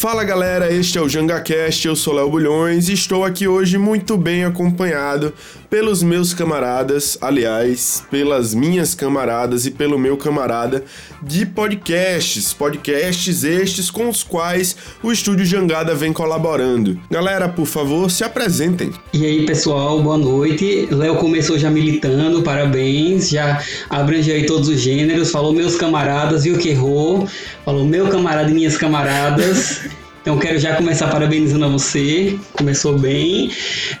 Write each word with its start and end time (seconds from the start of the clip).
Fala 0.00 0.24
galera, 0.24 0.72
este 0.72 0.96
é 0.96 1.00
o 1.02 1.06
JangaCast, 1.06 1.86
eu 1.86 1.94
sou 1.94 2.14
Léo 2.14 2.30
Bulhões 2.30 2.88
e 2.88 2.94
estou 2.94 3.22
aqui 3.22 3.46
hoje 3.46 3.76
muito 3.76 4.16
bem 4.16 4.46
acompanhado 4.46 5.30
pelos 5.70 6.02
meus 6.02 6.34
camaradas, 6.34 7.16
aliás, 7.20 8.02
pelas 8.10 8.52
minhas 8.52 8.92
camaradas 8.92 9.64
e 9.66 9.70
pelo 9.70 9.96
meu 9.96 10.16
camarada 10.16 10.84
de 11.22 11.46
podcasts, 11.46 12.52
podcasts 12.52 13.44
estes 13.44 13.88
com 13.88 14.08
os 14.08 14.24
quais 14.24 14.76
o 15.00 15.12
Estúdio 15.12 15.46
Jangada 15.46 15.94
vem 15.94 16.12
colaborando. 16.12 17.00
Galera, 17.08 17.48
por 17.48 17.66
favor, 17.66 18.10
se 18.10 18.24
apresentem. 18.24 18.90
E 19.14 19.24
aí 19.24 19.46
pessoal, 19.46 20.02
boa 20.02 20.18
noite. 20.18 20.88
Léo 20.90 21.16
começou 21.16 21.56
já 21.56 21.70
militando, 21.70 22.42
parabéns, 22.42 23.30
já 23.30 23.62
abrangeu 23.88 24.34
aí 24.34 24.44
todos 24.46 24.68
os 24.68 24.80
gêneros, 24.80 25.30
falou 25.30 25.52
meus 25.52 25.76
camaradas, 25.76 26.42
viu 26.42 26.58
que 26.58 26.70
errou, 26.70 27.28
falou 27.64 27.84
meu 27.84 28.08
camarada 28.08 28.50
e 28.50 28.54
minhas 28.54 28.76
camaradas. 28.76 29.82
Então 30.30 30.38
quero 30.38 30.60
já 30.60 30.76
começar 30.76 31.08
parabenizando 31.08 31.64
a 31.64 31.68
você, 31.68 32.38
começou 32.52 32.96
bem. 32.96 33.50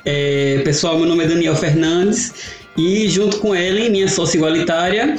É, 0.04 0.60
pessoal, 0.64 0.96
meu 0.96 1.08
nome 1.08 1.24
é 1.24 1.26
Daniel 1.26 1.56
Fernandes 1.56 2.52
e 2.76 3.08
junto 3.08 3.38
com 3.40 3.52
ela, 3.52 3.80
minha 3.90 4.06
sócia 4.06 4.38
igualitária, 4.38 5.16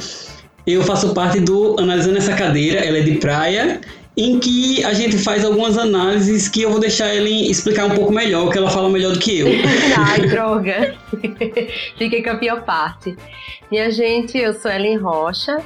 eu 0.66 0.82
faço 0.82 1.12
parte 1.12 1.38
do 1.38 1.78
Analisando 1.78 2.16
essa 2.16 2.32
Cadeira, 2.32 2.80
ela 2.80 2.96
é 2.96 3.02
de 3.02 3.16
praia, 3.16 3.82
em 4.16 4.38
que 4.38 4.82
a 4.84 4.94
gente 4.94 5.18
faz 5.18 5.44
algumas 5.44 5.76
análises 5.76 6.48
que 6.48 6.62
eu 6.62 6.70
vou 6.70 6.80
deixar 6.80 7.08
ela 7.08 7.28
explicar 7.28 7.84
um 7.84 7.90
pouco 7.90 8.10
melhor, 8.10 8.50
que 8.50 8.56
ela 8.56 8.70
fala 8.70 8.88
melhor 8.88 9.12
do 9.12 9.18
que 9.18 9.40
eu. 9.40 9.48
Ai, 9.94 10.20
droga! 10.26 10.94
Fiquei 11.98 12.22
com 12.22 12.30
a 12.30 12.36
pior 12.36 12.64
parte. 12.64 13.14
Minha 13.70 13.90
gente, 13.90 14.38
eu 14.38 14.54
sou 14.54 14.70
Ellen 14.70 14.96
Rocha, 14.96 15.58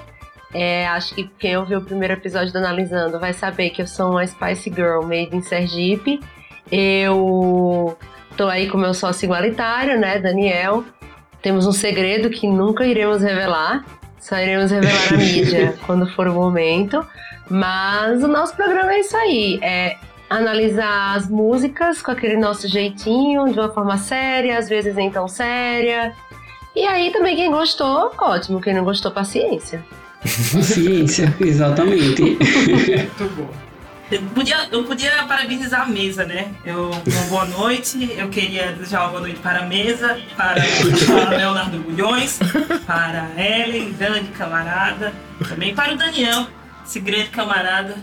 é, 0.55 0.87
acho 0.89 1.15
que 1.15 1.25
quem 1.39 1.57
ouviu 1.57 1.79
o 1.79 1.85
primeiro 1.85 2.15
episódio 2.15 2.53
do 2.53 2.59
Analisando 2.59 3.19
vai 3.19 3.33
saber 3.33 3.71
que 3.71 3.83
eu 3.83 3.87
sou 3.87 4.13
uma 4.13 4.27
Spice 4.27 4.71
Girl 4.71 5.03
made 5.03 5.35
in 5.37 5.43
Sergipe. 5.43 6.21
Eu 6.71 7.97
tô 8.37 8.49
aí 8.49 8.69
com 8.69 8.79
meu 8.79 8.95
sócio 8.95 9.27
igualitário, 9.27 9.99
né, 9.99 10.19
Daniel. 10.19 10.85
Temos 11.43 11.67
um 11.67 11.73
segredo 11.73 12.31
que 12.31 12.47
nunca 12.47 12.85
iremos 12.85 13.23
revelar. 13.23 13.85
Só 14.19 14.37
iremos 14.39 14.71
revelar 14.71 15.13
na 15.13 15.19
mídia 15.19 15.75
quando 15.87 16.07
for 16.13 16.27
o 16.27 16.35
momento. 16.35 17.07
Mas 17.49 18.23
o 18.23 18.29
nosso 18.29 18.57
programa 18.57 18.95
é 18.95 19.01
isso 19.01 19.17
aí. 19.17 19.59
É 19.63 19.97
analisar 20.29 21.15
as 21.15 21.29
músicas 21.29 22.03
com 22.03 22.11
aquele 22.11 22.37
nosso 22.37 22.67
jeitinho, 22.67 23.53
de 23.53 23.59
uma 23.59 23.69
forma 23.69 23.97
séria, 23.97 24.59
às 24.59 24.69
vezes 24.69 24.95
nem 24.95 25.11
tão 25.11 25.29
séria. 25.29 26.13
E 26.75 26.85
aí 26.85 27.11
também 27.13 27.37
quem 27.37 27.51
gostou, 27.51 28.13
ótimo. 28.19 28.61
Quem 28.61 28.75
não 28.75 28.85
gostou, 28.85 29.13
paciência. 29.13 29.85
Ciência, 30.27 31.35
exatamente. 31.41 32.23
Muito 32.23 33.35
bom. 33.37 33.67
Eu 34.09 34.23
podia, 34.23 34.69
eu 34.71 34.85
podia 34.85 35.11
parabenizar 35.25 35.83
a 35.83 35.87
mesa, 35.87 36.25
né? 36.25 36.55
Eu, 36.65 36.91
uma 36.91 37.23
boa 37.29 37.45
noite, 37.47 38.09
eu 38.17 38.29
queria 38.29 38.73
desejar 38.73 39.03
uma 39.03 39.09
boa 39.09 39.21
noite 39.23 39.41
para 39.41 39.61
a 39.61 39.67
mesa, 39.67 40.21
para, 40.37 40.63
para 41.07 41.37
Leonardo 41.37 41.79
Bulhões, 41.79 42.39
para 42.87 43.29
Ellen, 43.37 43.93
Dani, 43.95 44.29
camarada, 44.29 45.13
também 45.49 45.75
para 45.75 45.95
o 45.95 45.97
Daniel, 45.97 46.47
esse 46.87 47.01
grande 47.01 47.31
camarada 47.31 47.97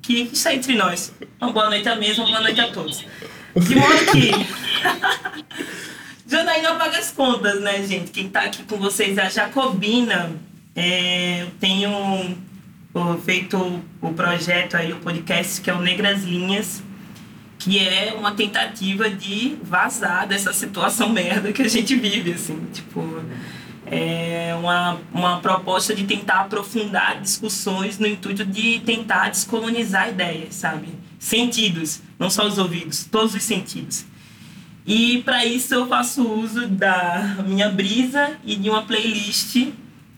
que 0.00 0.30
está 0.32 0.54
entre 0.54 0.74
nós. 0.74 1.12
Uma 1.38 1.52
boa 1.52 1.68
noite 1.68 1.86
à 1.86 1.96
mesa, 1.96 2.22
uma 2.22 2.30
boa 2.30 2.40
noite 2.40 2.60
a 2.60 2.68
todos. 2.68 3.04
De 3.54 3.74
modo 3.74 4.06
que. 4.10 4.30
Janaína 6.26 6.76
paga 6.76 6.96
as 6.96 7.10
contas, 7.10 7.60
né, 7.60 7.82
gente? 7.82 8.10
Quem 8.10 8.28
está 8.28 8.40
aqui 8.40 8.62
com 8.62 8.78
vocês 8.78 9.18
é 9.18 9.22
a 9.22 9.28
Jacobina 9.28 10.30
é, 10.74 11.42
eu 11.42 11.50
tenho 11.60 12.36
feito 13.24 13.82
o 14.00 14.12
projeto 14.12 14.76
aí, 14.76 14.92
o 14.92 14.96
podcast 14.96 15.60
que 15.60 15.70
é 15.70 15.74
o 15.74 15.80
Negras 15.80 16.24
Linhas, 16.24 16.82
que 17.58 17.78
é 17.78 18.14
uma 18.18 18.32
tentativa 18.32 19.08
de 19.08 19.56
vazar 19.62 20.26
dessa 20.26 20.52
situação 20.52 21.08
merda 21.12 21.52
que 21.52 21.62
a 21.62 21.68
gente 21.68 21.94
vive, 21.96 22.32
assim, 22.32 22.58
tipo, 22.72 23.22
é 23.86 24.54
uma, 24.58 24.98
uma 25.12 25.40
proposta 25.40 25.94
de 25.94 26.04
tentar 26.04 26.40
aprofundar 26.40 27.20
discussões 27.20 27.98
no 27.98 28.06
intuito 28.06 28.44
de 28.44 28.80
tentar 28.80 29.28
descolonizar 29.28 30.08
ideias, 30.08 30.54
sabe? 30.54 30.88
Sentidos, 31.18 32.00
não 32.18 32.28
só 32.28 32.46
os 32.46 32.58
ouvidos, 32.58 33.04
todos 33.04 33.34
os 33.34 33.42
sentidos. 33.42 34.04
E 34.84 35.22
para 35.24 35.44
isso 35.44 35.74
eu 35.74 35.86
faço 35.86 36.26
uso 36.26 36.66
da 36.66 37.36
minha 37.46 37.68
brisa 37.68 38.32
e 38.44 38.56
de 38.56 38.68
uma 38.68 38.82
playlist 38.82 39.68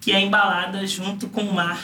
que 0.05 0.13
é 0.13 0.21
embalada 0.21 0.87
junto 0.87 1.29
com 1.29 1.41
o 1.41 1.55
mar, 1.55 1.83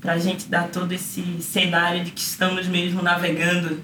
para 0.00 0.14
a 0.14 0.18
gente 0.18 0.48
dar 0.48 0.70
todo 0.70 0.90
esse 0.90 1.40
cenário 1.40 2.02
de 2.02 2.10
que 2.10 2.20
estamos 2.20 2.66
mesmo 2.66 3.00
navegando. 3.00 3.80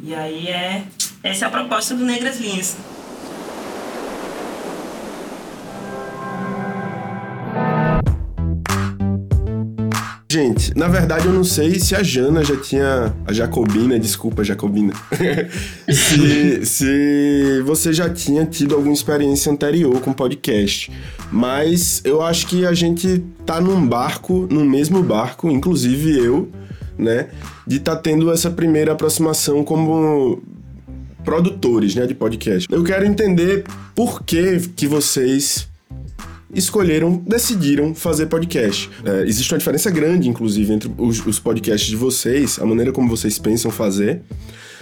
E 0.00 0.14
aí 0.14 0.48
é 0.48 0.86
essa 1.22 1.44
é 1.44 1.48
a 1.48 1.50
proposta 1.50 1.94
do 1.94 2.02
Negras 2.02 2.40
Linhas. 2.40 2.78
Gente, 10.34 10.76
na 10.76 10.88
verdade 10.88 11.26
eu 11.26 11.32
não 11.32 11.44
sei 11.44 11.78
se 11.78 11.94
a 11.94 12.02
Jana 12.02 12.42
já 12.42 12.56
tinha. 12.56 13.14
A 13.24 13.32
Jacobina, 13.32 13.96
desculpa, 14.00 14.42
Jacobina. 14.42 14.92
se, 15.88 16.66
se 16.66 17.62
você 17.64 17.92
já 17.92 18.10
tinha 18.10 18.44
tido 18.44 18.74
alguma 18.74 18.92
experiência 18.92 19.52
anterior 19.52 20.00
com 20.00 20.12
podcast. 20.12 20.90
Mas 21.30 22.02
eu 22.04 22.20
acho 22.20 22.48
que 22.48 22.66
a 22.66 22.74
gente 22.74 23.22
tá 23.46 23.60
num 23.60 23.86
barco, 23.86 24.48
no 24.50 24.64
mesmo 24.64 25.04
barco, 25.04 25.48
inclusive 25.48 26.18
eu, 26.18 26.48
né? 26.98 27.28
De 27.64 27.78
tá 27.78 27.94
tendo 27.94 28.32
essa 28.32 28.50
primeira 28.50 28.90
aproximação 28.90 29.62
como 29.62 30.42
produtores, 31.24 31.94
né, 31.94 32.08
de 32.08 32.14
podcast. 32.14 32.66
Eu 32.72 32.82
quero 32.82 33.06
entender 33.06 33.62
por 33.94 34.24
que 34.24 34.58
que 34.74 34.88
vocês 34.88 35.68
escolheram, 36.54 37.16
decidiram 37.26 37.94
fazer 37.94 38.26
podcast. 38.26 38.90
É, 39.04 39.22
existe 39.22 39.52
uma 39.52 39.58
diferença 39.58 39.90
grande, 39.90 40.28
inclusive, 40.28 40.72
entre 40.72 40.90
os, 40.96 41.24
os, 41.26 41.38
podcasts 41.38 41.88
de 41.88 41.96
vocês, 41.96 42.58
a 42.58 42.66
maneira 42.66 42.92
como 42.92 43.08
vocês 43.08 43.38
pensam 43.38 43.70
fazer, 43.70 44.22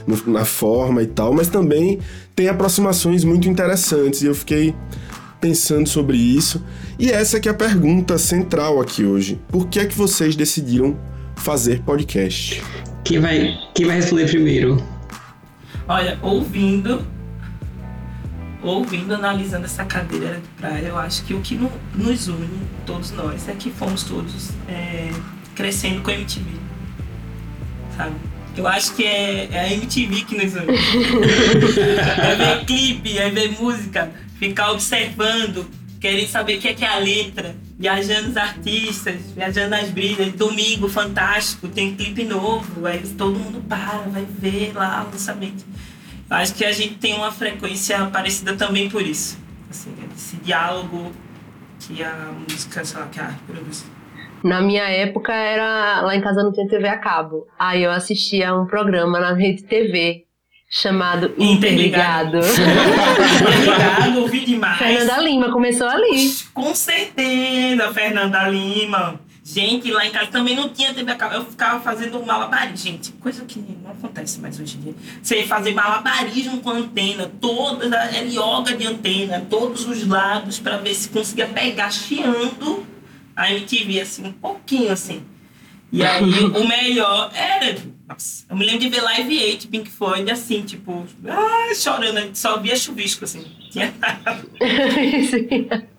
no, 0.07 0.33
na 0.33 0.45
forma 0.45 1.03
e 1.03 1.07
tal, 1.07 1.33
mas 1.33 1.49
também 1.49 1.99
tem 2.35 2.49
aproximações 2.49 3.25
muito 3.25 3.49
interessantes 3.49 4.23
e 4.23 4.27
eu 4.27 4.35
fiquei 4.35 4.75
pensando 5.41 5.89
sobre 5.89 6.17
isso. 6.17 6.63
E 6.99 7.11
essa 7.11 7.41
que 7.41 7.49
é 7.49 7.53
a 7.53 7.55
pergunta 7.55 8.17
central 8.19 8.81
aqui 8.81 9.05
hoje. 9.05 9.41
Por 9.49 9.69
que 9.69 9.81
é 9.81 9.87
que 9.87 9.95
vocês 9.97 10.37
decidiram 10.37 10.97
fazer 11.37 11.81
podcast? 11.83 12.63
Quem 13.05 13.19
vai, 13.19 13.59
quem 13.75 13.87
vai 13.87 13.97
responder 13.97 14.27
primeiro? 14.27 14.83
Olha, 15.89 16.19
ouvindo 16.23 17.05
ouvindo, 18.63 19.15
analisando 19.15 19.65
essa 19.65 19.85
cadeira 19.85 20.37
de 20.37 20.49
praia, 20.57 20.87
eu 20.87 20.99
acho 20.99 21.25
que 21.25 21.35
o 21.35 21.41
que 21.41 21.59
nos 21.95 22.29
une, 22.29 22.61
todos 22.87 23.11
nós, 23.11 23.49
é 23.49 23.53
que 23.53 23.71
fomos 23.71 24.05
todos 24.05 24.51
é, 24.69 25.11
crescendo 25.55 26.01
com 26.03 26.11
a 26.11 26.15
MTV. 26.15 26.47
Sabe? 27.97 28.15
Eu 28.57 28.67
acho 28.67 28.95
que 28.95 29.05
é, 29.05 29.49
é 29.51 29.61
a 29.61 29.73
MTV 29.73 30.23
que 30.23 30.37
nos 30.37 30.55
une. 30.55 30.77
é 32.23 32.35
ver 32.37 32.65
clipe, 32.65 33.19
é 33.19 33.31
ver 33.31 33.53
música, 33.59 34.11
ficar 34.39 34.71
observando, 34.71 35.67
querer 36.01 36.29
saber 36.29 36.59
o 36.59 36.61
que 36.61 36.69
é, 36.69 36.75
que 36.75 36.85
é 36.85 36.89
a 36.89 36.99
letra, 36.99 37.57
viajando 37.79 38.31
os 38.31 38.37
artistas, 38.37 39.17
viajando 39.35 39.71
nas 39.71 39.89
brilhas. 39.89 40.33
Domingo, 40.35 40.89
fantástico, 40.89 41.69
tem 41.69 41.95
clipe 41.95 42.25
novo, 42.25 42.87
aí 42.87 43.01
todo 43.17 43.39
mundo 43.39 43.63
para, 43.69 44.05
vai 44.07 44.27
ver 44.39 44.73
lá 44.75 45.07
o 45.09 45.13
lançamento. 45.13 45.65
Acho 46.33 46.55
que 46.55 46.65
a 46.65 46.73
gente 46.73 46.95
tem 46.95 47.15
uma 47.15 47.31
frequência 47.31 48.07
parecida 48.07 48.55
também 48.57 48.89
por 48.89 49.03
isso. 49.03 49.39
Assim, 49.71 49.95
esse 50.15 50.37
diálogo 50.37 51.13
que 51.79 52.03
a 52.03 52.33
música, 52.49 52.85
sei 52.85 53.01
lá, 53.01 53.07
que 53.07 53.21
a 53.21 53.25
arte 53.25 53.41
produz. 53.47 53.85
Na 54.43 54.61
minha 54.61 54.85
época 54.85 55.33
era 55.33 56.01
lá 56.03 56.17
em 56.17 56.21
casa 56.21 56.43
não 56.43 56.53
tinha 56.53 56.67
TV 56.67 56.89
a 56.89 56.99
cabo. 56.99 57.47
Aí 57.59 57.83
eu 57.83 57.91
assistia 57.91 58.55
um 58.55 58.67
programa 58.67 59.21
na 59.21 59.35
rede 59.35 59.63
TV 59.63 60.25
chamado 60.69 61.33
Interligado. 61.39 62.39
Interligado, 62.39 64.21
ouvi 64.23 64.41
demais. 64.47 64.79
Fernanda 64.79 65.19
Lima 65.21 65.53
começou 65.53 65.87
ali. 65.87 66.33
Com 66.55 66.75
certeza, 66.75 67.93
Fernanda 67.93 68.49
Lima. 68.49 69.21
Gente, 69.45 69.91
lá 69.91 70.07
em 70.07 70.11
casa 70.11 70.31
também 70.31 70.55
não 70.55 70.69
tinha 70.69 70.95
TV 70.95 71.11
a 71.11 71.17
cabo. 71.17 71.35
Eu 71.35 71.45
ficava 71.45 71.81
fazendo 71.81 72.25
malabarismo, 72.25 72.77
gente. 72.77 73.13
Coisa 73.13 73.45
que 73.45 73.59
não 73.59 73.91
acontece 73.91 74.41
mais 74.41 74.59
hoje 74.61 74.77
em 74.77 74.81
dia. 74.81 74.95
Você 75.21 75.43
fazer 75.45 75.75
malabarismo 75.75 76.61
com 76.61 76.71
antena, 76.71 77.31
toda 77.41 78.01
a 78.01 78.19
yoga 78.21 78.77
de 78.77 78.87
antena, 78.87 79.45
todos 79.51 79.85
os 79.85 80.07
lados, 80.07 80.61
para 80.61 80.77
ver 80.77 80.95
se 80.95 81.09
conseguia 81.09 81.49
pegar 81.49 81.91
chiando 81.91 82.87
a 83.35 83.51
MTV, 83.51 84.01
assim, 84.01 84.27
um 84.27 84.33
pouquinho 84.33 84.93
assim. 84.93 85.23
E 85.91 86.05
aí, 86.05 86.23
o 86.47 86.69
melhor 86.69 87.33
era. 87.35 87.77
Nossa, 88.09 88.45
eu 88.49 88.57
me 88.57 88.65
lembro 88.65 88.81
de 88.81 88.89
ver 88.91 89.03
Live 89.03 89.45
8, 89.45 89.69
Pink 89.69 89.91
Floyd, 89.91 90.31
assim, 90.31 90.63
tipo, 90.63 91.05
ah, 91.29 91.75
chorando, 91.75 92.31
só 92.35 92.61
via 92.61 92.77
chuvisco, 92.77 93.25
assim. 93.25 93.45
Tinha 93.71 93.93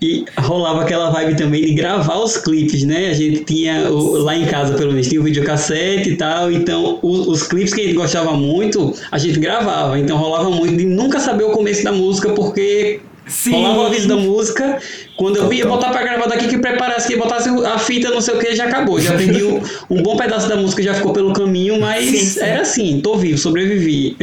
E 0.00 0.26
rolava 0.38 0.82
aquela 0.82 1.10
vibe 1.10 1.36
também 1.36 1.64
de 1.64 1.74
gravar 1.74 2.18
os 2.18 2.36
clipes, 2.36 2.84
né? 2.84 3.08
A 3.08 3.14
gente 3.14 3.44
tinha, 3.44 3.90
o, 3.90 4.18
lá 4.18 4.36
em 4.36 4.46
casa 4.46 4.74
pelo 4.74 4.92
menos, 4.92 5.08
tinha 5.08 5.20
o 5.20 5.24
videocassete 5.24 6.10
e 6.10 6.16
tal, 6.16 6.52
então 6.52 6.98
os, 7.02 7.26
os 7.26 7.42
clipes 7.44 7.72
que 7.72 7.80
a 7.80 7.84
gente 7.84 7.96
gostava 7.96 8.32
muito, 8.32 8.94
a 9.10 9.16
gente 9.16 9.38
gravava. 9.38 9.98
Então 9.98 10.18
rolava 10.18 10.50
muito 10.50 10.76
de 10.76 10.84
nunca 10.84 11.18
saber 11.18 11.44
o 11.44 11.50
começo 11.50 11.82
da 11.82 11.92
música, 11.92 12.30
porque 12.30 13.00
Sim. 13.26 13.52
Rolava 13.52 13.80
o 13.80 13.86
aviso 13.86 14.06
da 14.06 14.16
música. 14.16 14.78
Quando 15.16 15.36
eu 15.36 15.52
ia 15.52 15.66
botar 15.66 15.90
pra 15.90 16.02
gravar 16.02 16.26
daqui, 16.26 16.46
que 16.46 16.58
preparasse, 16.58 17.08
que 17.08 17.16
botasse 17.16 17.48
a 17.48 17.78
fita, 17.78 18.10
não 18.10 18.20
sei 18.20 18.34
o 18.34 18.38
que, 18.38 18.54
já 18.54 18.66
acabou. 18.66 19.00
Já 19.00 19.10
aprendi 19.10 19.42
um, 19.42 19.60
um 19.90 20.02
bom 20.02 20.16
pedaço 20.16 20.48
da 20.48 20.56
música, 20.56 20.82
já 20.82 20.94
ficou 20.94 21.12
pelo 21.12 21.32
caminho, 21.32 21.80
mas 21.80 22.04
sim, 22.04 22.18
sim. 22.18 22.40
era 22.40 22.62
assim, 22.62 23.00
tô 23.00 23.16
vivo, 23.16 23.36
sobrevivi. 23.36 24.16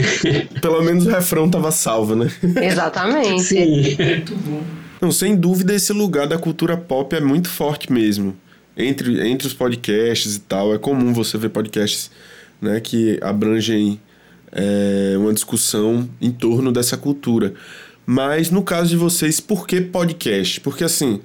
Pelo 0.62 0.81
menos 0.81 1.06
o 1.06 1.10
refrão 1.10 1.50
tava 1.50 1.72
salvo, 1.72 2.16
né? 2.16 2.31
Exatamente. 2.62 3.44
Sim. 3.44 3.98
Muito 4.00 4.36
bom. 4.36 4.62
Não, 5.03 5.11
sem 5.11 5.35
dúvida, 5.35 5.75
esse 5.75 5.91
lugar 5.91 6.25
da 6.25 6.38
cultura 6.38 6.77
pop 6.77 7.13
é 7.13 7.19
muito 7.19 7.50
forte 7.50 7.91
mesmo. 7.91 8.38
Entre, 8.77 9.27
entre 9.27 9.45
os 9.45 9.53
podcasts 9.53 10.38
e 10.38 10.39
tal, 10.39 10.73
é 10.73 10.77
comum 10.77 11.11
você 11.11 11.38
ver 11.38 11.50
podcasts 11.50 12.09
né, 12.61 12.79
que 12.79 13.19
abrangem 13.21 14.00
é, 14.50 15.15
uma 15.17 15.33
discussão 15.33 16.09
em 16.21 16.31
torno 16.31 16.71
dessa 16.71 16.95
cultura. 16.95 17.53
Mas 18.05 18.50
no 18.50 18.63
caso 18.63 18.91
de 18.91 18.95
vocês, 18.95 19.41
por 19.41 19.67
que 19.67 19.81
podcast? 19.81 20.61
Porque 20.61 20.85
assim, 20.85 21.19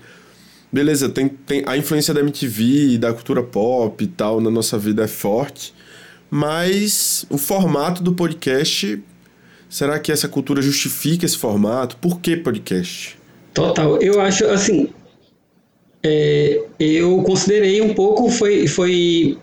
beleza, 0.72 1.08
tem, 1.08 1.28
tem 1.28 1.62
a 1.64 1.76
influência 1.76 2.12
da 2.12 2.19
MTV, 2.19 2.98
da 2.98 3.12
cultura 3.12 3.44
pop 3.44 4.02
e 4.02 4.08
tal 4.08 4.40
na 4.40 4.50
nossa 4.50 4.76
vida 4.76 5.04
é 5.04 5.08
forte, 5.08 5.72
mas 6.28 7.25
o 7.30 7.38
formato 7.38 8.02
do 8.02 8.12
podcast, 8.12 9.00
será 9.70 10.00
que 10.00 10.10
essa 10.10 10.26
cultura 10.26 10.60
justifica 10.60 11.25
esse 11.25 11.38
formato? 11.38 11.96
Por 11.98 12.20
que 12.20 12.36
podcast? 12.36 13.18
Total, 13.58 14.00
eu 14.00 14.20
acho 14.20 14.46
assim, 14.46 14.88
é, 16.02 16.60
eu 16.78 17.22
considerei 17.22 17.81
um 17.81 17.93
pouco, 17.93 18.31
foi, 18.31 18.69
foi 18.69 19.37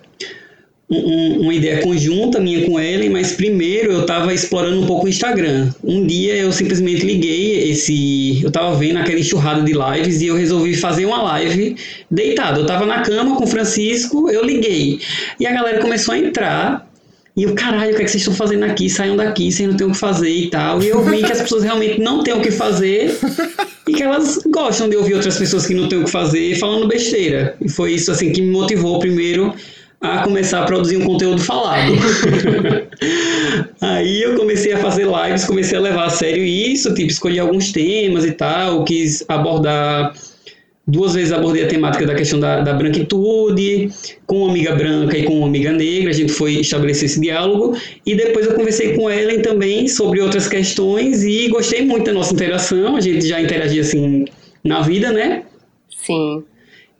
um, 0.89 1.41
uma 1.41 1.53
ideia 1.53 1.81
conjunta 1.81 2.39
minha 2.39 2.65
com 2.65 2.79
Ellen, 2.79 3.09
mas 3.09 3.33
primeiro 3.33 3.91
eu 3.91 4.01
estava 4.01 4.33
explorando 4.33 4.81
um 4.81 4.87
pouco 4.87 5.05
o 5.05 5.09
Instagram. 5.09 5.69
Um 5.83 6.07
dia 6.07 6.33
eu 6.35 6.51
simplesmente 6.53 7.05
liguei 7.05 7.69
esse. 7.71 8.41
Eu 8.41 8.47
estava 8.47 8.73
vendo 8.75 8.99
aquela 8.99 9.19
enxurrada 9.19 9.61
de 9.63 9.73
lives 9.73 10.21
e 10.21 10.27
eu 10.27 10.37
resolvi 10.37 10.75
fazer 10.75 11.05
uma 11.05 11.21
live 11.21 11.75
deitado. 12.09 12.59
Eu 12.59 12.63
estava 12.63 12.85
na 12.85 13.01
cama 13.01 13.35
com 13.35 13.43
o 13.43 13.47
Francisco, 13.47 14.29
eu 14.29 14.45
liguei. 14.45 14.99
E 15.39 15.45
a 15.45 15.51
galera 15.51 15.81
começou 15.81 16.13
a 16.13 16.17
entrar. 16.17 16.89
E 17.35 17.43
eu, 17.43 17.53
caralho, 17.53 17.91
o 17.91 17.95
que, 17.97 18.01
é 18.01 18.05
que 18.05 18.11
vocês 18.11 18.21
estão 18.21 18.33
fazendo 18.33 18.63
aqui? 18.63 18.89
Saiam 18.89 19.17
daqui, 19.17 19.51
vocês 19.51 19.67
não 19.67 19.75
têm 19.75 19.87
o 19.87 19.91
que 19.91 19.97
fazer 19.97 20.29
e 20.29 20.49
tal. 20.49 20.81
E 20.81 20.87
eu 20.87 21.03
vi 21.03 21.21
que 21.21 21.33
as 21.33 21.41
pessoas 21.41 21.63
realmente 21.63 21.99
não 21.99 22.23
têm 22.23 22.33
o 22.33 22.39
que 22.39 22.49
fazer 22.49 23.13
e 23.87 23.93
que 23.93 24.03
elas 24.03 24.39
gostam 24.47 24.89
de 24.89 24.95
ouvir 24.95 25.13
outras 25.13 25.37
pessoas 25.37 25.65
que 25.65 25.73
não 25.73 25.87
têm 25.87 26.01
o 26.01 26.05
que 26.05 26.11
fazer 26.11 26.57
falando 26.57 26.87
besteira. 26.87 27.55
E 27.61 27.69
foi 27.69 27.93
isso 27.93 28.11
assim 28.11 28.31
que 28.31 28.41
me 28.41 28.51
motivou 28.51 28.99
primeiro 28.99 29.53
a 30.01 30.23
começar 30.23 30.61
a 30.61 30.65
produzir 30.65 30.97
um 30.97 31.05
conteúdo 31.05 31.41
falado. 31.41 31.93
Aí 33.81 34.21
eu 34.21 34.35
comecei 34.35 34.73
a 34.73 34.77
fazer 34.77 35.05
lives, 35.05 35.45
comecei 35.45 35.77
a 35.77 35.81
levar 35.81 36.05
a 36.05 36.09
sério 36.09 36.43
isso, 36.43 36.93
tipo, 36.93 37.09
escolhi 37.09 37.39
alguns 37.39 37.71
temas 37.71 38.25
e 38.25 38.31
tal, 38.31 38.83
quis 38.83 39.23
abordar. 39.27 40.13
Duas 40.87 41.15
vezes 41.15 41.31
abordei 41.31 41.63
a 41.63 41.67
temática 41.67 42.05
da 42.05 42.13
questão 42.13 42.39
da, 42.39 42.61
da 42.61 42.73
branquitude, 42.73 43.89
com 44.27 44.43
uma 44.43 44.51
amiga 44.51 44.75
branca 44.75 45.17
e 45.17 45.23
com 45.23 45.39
uma 45.39 45.47
amiga 45.47 45.71
negra, 45.71 46.11
a 46.11 46.13
gente 46.13 46.31
foi 46.31 46.59
estabelecer 46.59 47.05
esse 47.05 47.19
diálogo, 47.19 47.75
e 48.05 48.13
depois 48.13 48.45
eu 48.45 48.53
conversei 48.53 48.93
com 48.93 49.09
Ellen 49.09 49.41
também 49.41 49.87
sobre 49.87 50.21
outras 50.21 50.47
questões 50.47 51.23
e 51.23 51.47
gostei 51.47 51.83
muito 51.83 52.05
da 52.05 52.13
nossa 52.13 52.33
interação, 52.33 52.95
a 52.95 53.01
gente 53.01 53.27
já 53.27 53.41
interagia 53.41 53.81
assim 53.81 54.25
na 54.63 54.81
vida, 54.81 55.11
né? 55.11 55.43
Sim. 55.89 56.43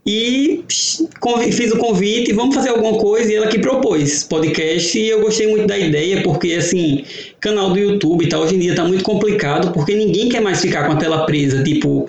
E 0.08 0.64
fiz 0.68 1.72
o 1.72 1.78
convite, 1.78 2.32
vamos 2.32 2.54
fazer 2.54 2.70
alguma 2.70 2.98
coisa, 2.98 3.32
e 3.32 3.36
ela 3.36 3.48
que 3.48 3.58
propôs 3.58 4.24
podcast, 4.24 5.00
e 5.00 5.10
eu 5.10 5.22
gostei 5.22 5.48
muito 5.48 5.66
da 5.66 5.78
ideia, 5.78 6.22
porque, 6.22 6.54
assim, 6.54 7.04
canal 7.40 7.72
do 7.72 7.80
YouTube 7.80 8.24
e 8.24 8.30
tal, 8.30 8.44
hoje 8.44 8.56
em 8.56 8.60
dia 8.60 8.76
tá 8.76 8.84
muito 8.84 9.04
complicado, 9.04 9.72
porque 9.74 9.96
ninguém 9.96 10.30
quer 10.30 10.42
mais 10.42 10.62
ficar 10.62 10.86
com 10.86 10.94
a 10.94 10.96
tela 10.96 11.26
presa, 11.26 11.64
tipo, 11.64 12.08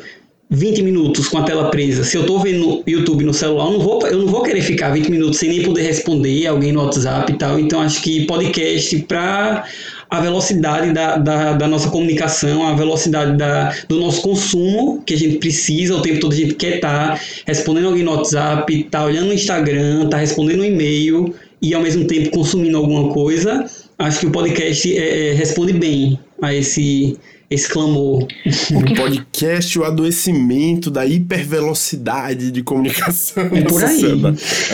20 0.49 0.83
minutos 0.83 1.29
com 1.29 1.39
a 1.39 1.43
tela 1.43 1.71
presa. 1.71 2.05
Se 2.05 2.17
eu 2.17 2.25
tô 2.25 2.39
vendo 2.39 2.83
YouTube 2.87 3.25
no 3.25 3.35
celular, 3.35 3.67
eu 3.67 3.73
não 3.73 3.81
vou, 3.81 4.07
eu 4.07 4.19
não 4.19 4.27
vou 4.27 4.43
querer 4.43 4.63
ficar 4.63 4.91
20 4.91 5.11
minutos 5.11 5.39
sem 5.39 5.49
nem 5.49 5.63
poder 5.63 5.83
responder 5.83 6.47
alguém 6.47 6.73
no 6.73 6.85
WhatsApp 6.85 7.33
e 7.33 7.37
tal, 7.37 7.59
então 7.59 7.81
acho 7.81 8.01
que 8.01 8.27
podcast 8.27 8.97
para 9.01 9.65
a 10.09 10.21
velocidade 10.21 10.93
da, 10.93 11.17
da, 11.17 11.53
da, 11.55 11.67
nossa 11.67 11.91
comunicação, 11.91 12.67
a 12.67 12.75
velocidade 12.75 13.37
da, 13.37 13.75
do 13.89 13.99
nosso 13.99 14.23
consumo, 14.23 15.03
que 15.05 15.15
a 15.15 15.19
gente 15.19 15.39
precisa, 15.39 15.97
o 15.97 16.03
tempo 16.03 16.21
todo 16.21 16.33
a 16.33 16.37
gente 16.37 16.55
quer 16.55 16.77
estar 16.77 17.15
tá 17.15 17.21
respondendo 17.45 17.89
alguém 17.89 18.05
no 18.05 18.13
WhatsApp, 18.13 18.85
tá 18.85 19.05
olhando 19.05 19.27
no 19.27 19.33
Instagram, 19.35 20.09
tá 20.09 20.19
respondendo 20.19 20.61
um 20.61 20.65
e-mail 20.65 21.35
e 21.61 21.75
ao 21.75 21.83
mesmo 21.83 22.07
tempo 22.07 22.31
consumindo 22.31 22.77
alguma 22.77 23.13
coisa. 23.13 23.67
Acho 23.99 24.21
que 24.21 24.27
o 24.27 24.31
podcast 24.31 24.97
é, 24.97 25.31
é, 25.31 25.33
responde 25.33 25.73
bem 25.73 26.19
a 26.41 26.55
esse, 26.55 27.19
esse 27.49 27.69
clamor. 27.69 28.27
O 28.75 28.95
podcast, 28.95 29.79
o 29.79 29.85
adoecimento 29.85 30.91
da 30.91 31.07
hipervelocidade 31.07 32.51
de 32.51 32.63
comunicação. 32.63 33.45
É 33.45 33.63
por 33.63 33.85
aí. 33.85 34.23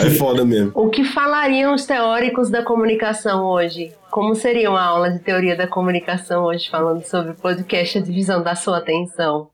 É 0.05 0.09
foda 0.11 0.43
mesmo. 0.43 0.71
O 0.73 0.89
que 0.89 1.03
falariam 1.03 1.73
os 1.73 1.85
teóricos 1.85 2.49
da 2.49 2.63
comunicação 2.63 3.45
hoje? 3.45 3.91
Como 4.09 4.35
seria 4.35 4.69
uma 4.69 4.83
aula 4.83 5.09
de 5.11 5.19
teoria 5.19 5.55
da 5.55 5.67
comunicação 5.67 6.43
hoje 6.45 6.69
falando 6.69 7.03
sobre 7.03 7.33
podcast 7.33 7.97
e 7.97 8.01
a 8.01 8.03
divisão 8.03 8.43
da 8.43 8.55
sua 8.55 8.77
atenção? 8.77 9.49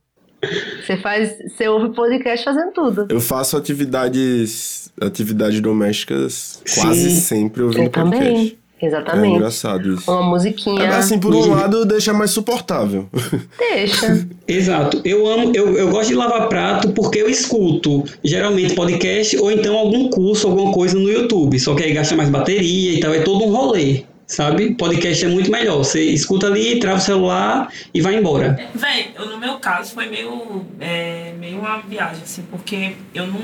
Você 0.85 0.95
faz, 0.97 1.37
você 1.37 1.67
ouve 1.67 1.93
podcast 1.93 2.45
fazendo 2.45 2.71
tudo. 2.71 3.07
Eu 3.09 3.19
faço 3.19 3.57
atividades, 3.57 4.89
atividades 5.01 5.59
domésticas 5.59 6.61
Sim. 6.65 6.81
quase 6.81 7.11
sempre 7.21 7.63
ouvindo 7.63 7.83
Eu 7.83 7.89
podcast. 7.89 8.25
Também. 8.25 8.59
Exatamente. 8.81 9.33
É 9.33 9.35
engraçado 9.35 9.93
isso. 9.93 10.09
Uma 10.09 10.23
musiquinha. 10.23 10.89
Assim, 10.89 11.19
por 11.19 11.33
um 11.35 11.49
lado, 11.49 11.85
deixa 11.85 12.13
mais 12.13 12.31
suportável. 12.31 13.09
Deixa. 13.57 14.27
Exato. 14.47 15.01
Eu 15.03 15.27
amo, 15.27 15.51
eu, 15.53 15.77
eu 15.77 15.89
gosto 15.89 16.09
de 16.09 16.15
lavar 16.15 16.47
prato 16.47 16.89
porque 16.93 17.19
eu 17.19 17.29
escuto 17.29 18.03
geralmente 18.23 18.73
podcast 18.73 19.37
ou 19.37 19.51
então 19.51 19.77
algum 19.77 20.09
curso, 20.09 20.47
alguma 20.47 20.71
coisa 20.71 20.97
no 20.97 21.09
YouTube. 21.09 21.59
Só 21.59 21.75
que 21.75 21.83
aí 21.83 21.93
gasta 21.93 22.15
mais 22.15 22.29
bateria 22.29 22.93
e 22.93 22.99
tal, 22.99 23.13
é 23.13 23.19
todo 23.19 23.43
um 23.43 23.51
rolê. 23.51 24.03
Sabe? 24.29 24.75
Podcast 24.75 25.25
é 25.25 25.27
muito 25.27 25.49
melhor. 25.49 25.79
Você 25.79 26.03
escuta 26.03 26.45
ali, 26.45 26.79
trava 26.79 26.99
o 26.99 27.01
celular 27.01 27.73
e 27.91 27.99
vai 27.99 28.15
embora. 28.15 28.59
É, 28.59 28.77
véi, 28.77 29.11
no 29.17 29.39
meu 29.39 29.55
caso 29.55 29.91
foi 29.91 30.07
meio, 30.07 30.63
é, 30.79 31.33
meio 31.39 31.57
uma 31.57 31.79
viagem, 31.79 32.21
assim, 32.21 32.43
porque 32.43 32.93
eu 33.11 33.25
não, 33.25 33.39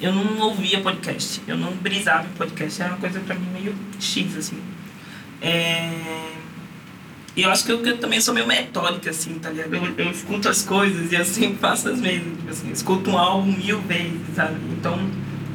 eu 0.00 0.12
não 0.12 0.46
ouvia 0.46 0.80
podcast. 0.80 1.42
Eu 1.46 1.56
não 1.56 1.72
brisava 1.72 2.24
em 2.24 2.36
podcast. 2.38 2.80
Era 2.80 2.92
uma 2.92 3.00
coisa 3.00 3.18
pra 3.18 3.34
mim 3.34 3.48
meio 3.52 3.74
X, 3.98 4.36
assim. 4.36 4.58
É... 5.40 6.28
E 7.36 7.42
eu 7.42 7.50
acho 7.50 7.64
que 7.64 7.70
eu, 7.70 7.84
eu, 7.86 7.98
também 7.98 8.20
sou 8.20 8.34
meio 8.34 8.48
metódica, 8.48 9.10
assim, 9.10 9.38
tá 9.38 9.50
ligado? 9.50 9.72
Eu, 9.72 9.94
eu 9.96 10.10
escuto 10.10 10.48
as 10.48 10.62
coisas 10.62 11.12
e 11.12 11.14
eu 11.14 11.24
sempre 11.24 11.58
faço 11.58 11.88
as 11.88 12.00
mesmas. 12.00 12.36
Tipo 12.36 12.50
assim, 12.50 12.72
escuto 12.72 13.10
um 13.10 13.16
álbum 13.16 13.52
mil 13.52 13.80
vezes, 13.82 14.20
sabe? 14.34 14.56
Então, 14.72 14.98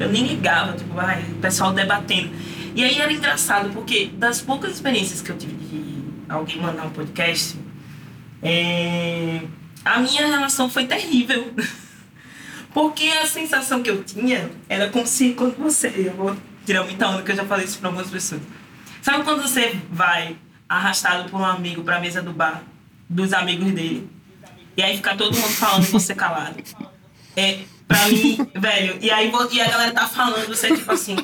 eu 0.00 0.08
nem 0.08 0.26
ligava, 0.26 0.72
tipo, 0.72 0.98
ai, 0.98 1.22
o 1.30 1.34
pessoal 1.34 1.72
debatendo. 1.74 2.30
E 2.74 2.82
aí 2.82 2.98
era 2.98 3.12
engraçado, 3.12 3.68
porque 3.70 4.06
das 4.14 4.40
poucas 4.40 4.72
experiências 4.72 5.20
que 5.20 5.30
eu 5.30 5.36
tive 5.36 5.52
de 5.52 6.04
alguém 6.26 6.58
mandar 6.58 6.86
um 6.86 6.90
podcast, 6.90 7.56
é... 8.42 9.42
a 9.84 9.98
minha 10.00 10.26
relação 10.26 10.70
foi 10.70 10.86
terrível. 10.86 11.52
Porque 12.72 13.04
a 13.04 13.24
sensação 13.24 13.84
que 13.84 13.88
eu 13.88 14.02
tinha 14.02 14.50
era 14.68 14.90
como 14.90 15.06
se 15.06 15.30
quando 15.34 15.56
você. 15.56 15.92
Eu 15.96 16.12
vou 16.14 16.36
tirar 16.66 16.82
muita 16.82 17.06
onda 17.06 17.22
que 17.22 17.30
eu 17.30 17.36
já 17.36 17.44
falei 17.44 17.66
isso 17.66 17.78
para 17.78 17.88
algumas 17.88 18.10
pessoas 18.10 18.40
Sabe 19.04 19.22
quando 19.22 19.42
você 19.42 19.78
vai 19.90 20.34
arrastado 20.66 21.28
por 21.28 21.38
um 21.38 21.44
amigo 21.44 21.84
pra 21.84 22.00
mesa 22.00 22.22
do 22.22 22.32
bar, 22.32 22.62
dos 23.06 23.34
amigos 23.34 23.70
dele, 23.70 24.08
e 24.74 24.82
aí 24.82 24.96
fica 24.96 25.14
todo 25.14 25.36
mundo 25.36 25.46
falando 25.50 25.84
e 25.84 25.90
você 25.90 26.14
calado? 26.14 26.56
É, 27.36 27.58
pra 27.86 28.08
mim, 28.08 28.38
velho, 28.56 28.96
e 29.02 29.10
aí 29.10 29.30
e 29.52 29.60
a 29.60 29.68
galera 29.68 29.92
tá 29.92 30.08
falando, 30.08 30.46
você 30.46 30.74
tipo 30.74 30.90
assim. 30.90 31.16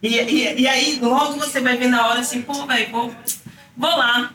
E, 0.00 0.20
e, 0.20 0.60
e 0.60 0.68
aí 0.68 1.00
logo 1.02 1.32
você 1.32 1.60
vai 1.60 1.76
ver 1.76 1.88
na 1.88 2.06
hora 2.06 2.20
assim, 2.20 2.42
pô, 2.42 2.64
velho, 2.64 2.92
vou, 2.92 3.12
vou 3.76 3.90
lá. 3.90 4.32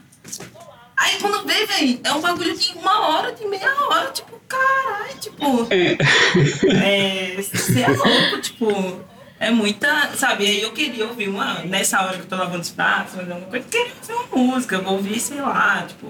Aí 0.97 1.17
quando 1.21 1.47
vê, 1.47 1.65
velho, 1.65 2.01
é 2.03 2.11
um 2.11 2.19
bagulho 2.19 2.57
de 2.57 2.73
uma 2.73 3.07
hora, 3.07 3.31
de 3.31 3.47
meia 3.47 3.73
hora, 3.85 4.11
tipo, 4.11 4.37
caralho, 4.49 5.17
tipo. 5.21 5.67
É. 5.69 7.35
é. 7.37 7.41
Você 7.41 7.79
é 7.79 7.87
louco, 7.87 8.41
tipo. 8.41 9.14
É 9.45 9.51
muita, 9.51 10.09
sabe? 10.15 10.47
Aí 10.47 10.63
eu 10.63 10.71
queria 10.71 11.05
ouvir 11.05 11.29
uma. 11.29 11.59
Nessa 11.59 12.01
hora 12.01 12.13
que 12.17 12.21
eu 12.21 12.25
tô 12.25 12.35
lavando 12.35 12.61
os 12.61 12.71
pratos, 12.71 13.13
fazendo 13.13 13.37
uma 13.37 13.45
coisa, 13.45 13.63
eu 13.63 13.69
queria 13.69 13.93
ouvir 14.01 14.13
uma 14.33 14.43
música, 14.43 14.79
vou 14.79 14.93
ouvir, 14.93 15.19
sei 15.19 15.39
lá, 15.39 15.85
tipo. 15.87 16.07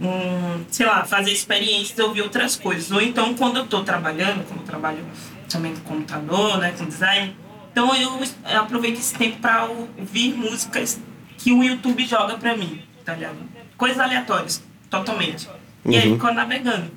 Um, 0.00 0.64
sei 0.70 0.86
lá, 0.86 1.04
fazer 1.04 1.30
experiências, 1.32 1.98
ouvir 1.98 2.22
outras 2.22 2.56
coisas. 2.56 2.90
Ou 2.90 3.02
então, 3.02 3.34
quando 3.34 3.58
eu 3.58 3.66
tô 3.66 3.84
trabalhando, 3.84 4.42
como 4.48 4.62
eu 4.62 4.64
trabalho 4.64 5.04
também 5.50 5.74
com 5.74 5.96
computador, 5.96 6.56
né, 6.56 6.72
com 6.78 6.86
design, 6.86 7.36
então 7.70 7.94
eu, 7.94 8.18
aproveito 8.58 8.96
esse 8.96 9.12
tempo 9.14 9.36
para 9.40 9.66
ouvir 9.66 10.32
músicas 10.32 10.98
que 11.36 11.52
o 11.52 11.62
YouTube 11.62 12.06
joga 12.06 12.38
pra 12.38 12.56
mim, 12.56 12.80
tá 13.04 13.12
ligado? 13.12 13.36
Coisas 13.76 13.98
aleatórias, 13.98 14.62
totalmente. 14.88 15.46
E 15.84 15.94
aí, 15.94 16.08
uhum. 16.08 16.14
fico 16.14 16.32
navegando. 16.32 16.90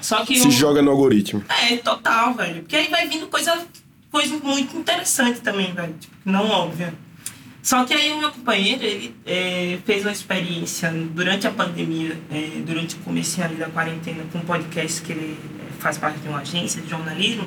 Só 0.00 0.24
que 0.24 0.38
Se 0.38 0.46
eu- 0.46 0.50
joga 0.52 0.80
no 0.80 0.92
algoritmo. 0.92 1.44
É, 1.48 1.76
total, 1.78 2.34
velho. 2.34 2.60
Porque 2.62 2.76
aí 2.76 2.88
vai 2.88 3.08
vindo 3.08 3.26
coisa, 3.26 3.58
coisa 4.14 4.38
muito 4.38 4.76
interessante 4.76 5.40
também, 5.40 5.74
velho. 5.74 5.92
Tipo, 5.98 6.14
não 6.24 6.48
óbvia. 6.48 6.94
Só 7.60 7.84
que 7.84 7.92
aí 7.92 8.12
o 8.12 8.18
meu 8.18 8.30
companheiro, 8.30 8.84
ele 8.84 9.16
é, 9.26 9.76
fez 9.84 10.02
uma 10.02 10.12
experiência 10.12 10.92
durante 10.92 11.48
a 11.48 11.50
pandemia, 11.50 12.16
é, 12.30 12.62
durante 12.64 12.94
o 12.94 12.98
começo 12.98 13.42
ali 13.42 13.56
da 13.56 13.68
quarentena, 13.68 14.22
com 14.30 14.38
um 14.38 14.42
podcast 14.42 15.02
que 15.02 15.10
ele 15.10 15.36
é, 15.58 15.82
faz 15.82 15.98
parte 15.98 16.20
de 16.20 16.28
uma 16.28 16.38
agência 16.38 16.80
de 16.80 16.88
jornalismo. 16.88 17.44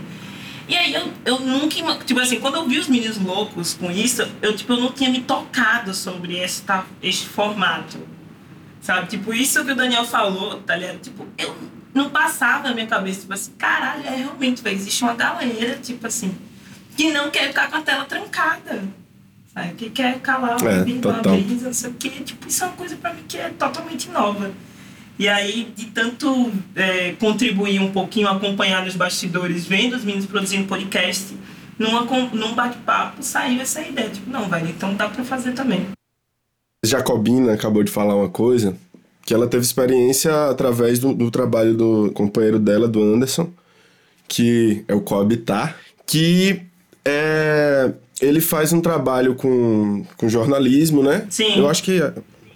E 0.67 0.75
aí 0.75 0.93
eu, 0.93 1.09
eu 1.23 1.39
nunca, 1.39 2.03
tipo 2.03 2.19
assim, 2.19 2.41
quando 2.41 2.55
eu 2.55 2.67
vi 2.67 2.77
os 2.77 2.89
meninos 2.89 3.17
loucos 3.17 3.73
com 3.73 3.89
isso, 3.89 4.27
eu 4.41 4.53
tipo, 4.53 4.73
eu 4.73 4.81
não 4.81 4.91
tinha 4.91 5.09
me 5.09 5.21
tocado 5.21 5.93
sobre 5.93 6.37
esta, 6.37 6.83
este 7.01 7.27
formato. 7.27 7.97
Sabe? 8.81 9.07
Tipo, 9.07 9.33
isso 9.33 9.63
que 9.63 9.71
o 9.71 9.75
Daniel 9.75 10.03
falou, 10.03 10.59
tá 10.63 10.75
ligado? 10.75 10.99
Tipo, 10.99 11.25
eu 11.37 11.55
não 11.93 12.09
passava 12.09 12.67
na 12.67 12.73
minha 12.73 12.87
cabeça, 12.87 13.21
tipo 13.21 13.33
assim, 13.33 13.51
caralho, 13.57 14.05
é 14.05 14.15
realmente, 14.17 14.61
velho, 14.61 14.75
existe 14.75 15.03
uma 15.03 15.13
galera, 15.13 15.77
tipo 15.77 16.05
assim, 16.05 16.35
que 16.97 17.11
não 17.11 17.29
quer 17.29 17.49
ficar 17.49 17.69
com 17.69 17.77
a 17.77 17.81
tela 17.81 18.03
trancada. 18.05 18.83
Sabe? 19.53 19.73
Que 19.75 19.89
quer 19.91 20.19
calar 20.19 20.57
É, 20.61 20.73
uma 20.73 20.83
brisa, 20.83 21.09
uma 21.09 21.21
brisa, 21.21 21.65
não 21.67 21.73
sei 21.73 21.89
o 21.91 21.93
quê. 21.93 22.09
Tipo, 22.09 22.47
isso 22.47 22.63
é 22.63 22.67
uma 22.67 22.75
coisa 22.75 22.95
pra 22.95 23.13
mim 23.13 23.21
que 23.27 23.37
é 23.37 23.49
totalmente 23.49 24.09
nova. 24.09 24.51
E 25.19 25.27
aí, 25.27 25.71
de 25.75 25.85
tanto 25.87 26.51
é, 26.75 27.13
contribuir 27.13 27.79
um 27.79 27.91
pouquinho, 27.91 28.27
acompanhar 28.27 28.83
nos 28.83 28.95
bastidores, 28.95 29.65
vendo 29.65 29.95
os 29.95 30.03
meninos 30.03 30.25
produzindo 30.27 30.67
podcast, 30.67 31.35
numa, 31.79 32.01
num 32.01 32.53
bate-papo 32.53 33.23
saiu 33.23 33.61
essa 33.61 33.81
ideia. 33.81 34.09
Tipo, 34.09 34.29
não, 34.29 34.47
velho, 34.49 34.67
então 34.67 34.93
dá 34.95 35.07
pra 35.07 35.23
fazer 35.23 35.53
também. 35.53 35.87
Jacobina 36.85 37.53
acabou 37.53 37.83
de 37.83 37.91
falar 37.91 38.15
uma 38.15 38.29
coisa 38.29 38.75
que 39.25 39.33
ela 39.33 39.47
teve 39.47 39.63
experiência 39.63 40.49
através 40.49 40.99
do, 40.99 41.13
do 41.13 41.29
trabalho 41.29 41.73
do 41.73 42.11
companheiro 42.13 42.59
dela, 42.59 42.87
do 42.87 43.01
Anderson, 43.01 43.51
que 44.27 44.85
é 44.87 44.93
o 44.93 45.01
Coabitar, 45.01 45.75
que 46.05 46.61
é, 47.09 47.91
ele 48.21 48.41
faz 48.41 48.73
um 48.73 48.81
trabalho 48.81 49.33
com, 49.35 50.03
com 50.17 50.27
jornalismo, 50.27 51.01
né? 51.01 51.25
Sim. 51.29 51.57
Eu 51.57 51.69
acho 51.69 51.81
que 51.83 52.01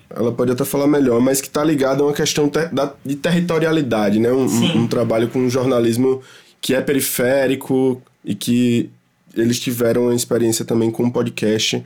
ela 0.09 0.31
pode 0.33 0.51
até 0.51 0.65
falar 0.65 0.87
melhor, 0.87 1.21
mas 1.21 1.39
que 1.39 1.47
está 1.47 1.63
ligado 1.63 2.03
a 2.03 2.07
uma 2.07 2.13
questão 2.13 2.49
te- 2.49 2.67
da- 2.67 2.93
de 3.05 3.15
territorialidade, 3.15 4.19
né? 4.19 4.31
Um, 4.31 4.45
um, 4.45 4.77
um 4.79 4.87
trabalho 4.87 5.29
com 5.29 5.47
jornalismo 5.49 6.21
que 6.59 6.73
é 6.75 6.81
periférico 6.81 8.01
e 8.25 8.35
que 8.35 8.89
eles 9.35 9.59
tiveram 9.59 10.03
uma 10.03 10.15
experiência 10.15 10.65
também 10.65 10.91
com 10.91 11.03
o 11.05 11.11
podcast 11.11 11.81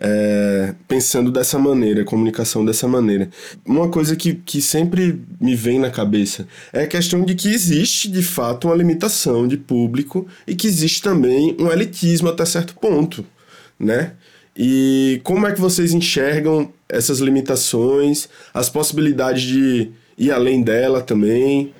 é, 0.00 0.74
pensando 0.88 1.30
dessa 1.30 1.58
maneira, 1.58 2.04
comunicação 2.04 2.64
dessa 2.64 2.88
maneira. 2.88 3.28
Uma 3.64 3.88
coisa 3.88 4.16
que, 4.16 4.34
que 4.34 4.60
sempre 4.60 5.20
me 5.40 5.54
vem 5.54 5.78
na 5.78 5.90
cabeça 5.90 6.46
é 6.72 6.82
a 6.82 6.86
questão 6.86 7.24
de 7.24 7.34
que 7.34 7.48
existe, 7.48 8.10
de 8.10 8.22
fato, 8.22 8.68
uma 8.68 8.76
limitação 8.76 9.46
de 9.46 9.56
público 9.56 10.26
e 10.46 10.54
que 10.54 10.66
existe 10.66 11.02
também 11.02 11.56
um 11.58 11.70
elitismo 11.70 12.28
até 12.28 12.44
certo 12.44 12.74
ponto, 12.74 13.24
né? 13.78 14.12
E 14.56 15.20
como 15.24 15.46
é 15.46 15.52
que 15.52 15.60
vocês 15.60 15.92
enxergam 15.92 16.72
essas 16.88 17.18
limitações, 17.18 18.28
as 18.52 18.68
possibilidades 18.68 19.42
de 19.42 19.90
ir 20.16 20.30
além 20.30 20.62
dela 20.62 21.00
também? 21.00 21.72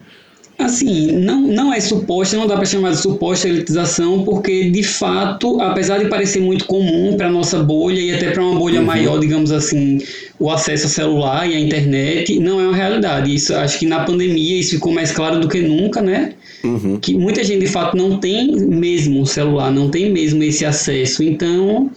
Assim, 0.57 1.11
não, 1.13 1.41
não 1.41 1.73
é 1.73 1.81
suposta, 1.81 2.37
não 2.37 2.47
dá 2.47 2.55
para 2.57 2.65
chamar 2.65 2.91
de 2.93 2.99
suposta 2.99 3.49
elitização, 3.49 4.23
porque 4.25 4.71
de 4.71 4.83
fato, 4.85 5.61
apesar 5.61 5.99
de 5.99 6.09
parecer 6.09 6.41
muito 6.41 6.65
comum 6.67 7.17
para 7.17 7.29
nossa 7.29 7.59
bolha 7.63 7.99
e 8.01 8.15
até 8.15 8.31
para 8.31 8.43
uma 8.43 8.59
bolha 8.59 8.79
Uhum. 8.81 8.87
maior, 8.87 9.19
digamos 9.19 9.51
assim, 9.51 9.99
o 10.39 10.49
acesso 10.51 10.85
ao 10.85 10.91
celular 10.91 11.51
e 11.51 11.55
à 11.55 11.59
internet, 11.59 12.39
não 12.39 12.61
é 12.61 12.69
uma 12.69 12.77
realidade. 12.77 13.35
Isso 13.35 13.53
acho 13.55 13.79
que 13.81 13.87
na 13.87 14.05
pandemia 14.05 14.61
isso 14.61 14.71
ficou 14.71 14.93
mais 14.93 15.11
claro 15.11 15.41
do 15.41 15.49
que 15.49 15.61
nunca, 15.61 16.01
né? 16.01 16.33
Uhum. 16.63 16.99
Que 17.01 17.15
muita 17.15 17.43
gente 17.43 17.61
de 17.61 17.67
fato 17.67 17.97
não 17.97 18.19
tem 18.19 18.55
mesmo 18.57 19.21
um 19.21 19.27
celular, 19.27 19.73
não 19.73 19.91
tem 19.91 20.11
mesmo 20.13 20.43
esse 20.45 20.65
acesso. 20.65 21.23
Então, 21.25 21.91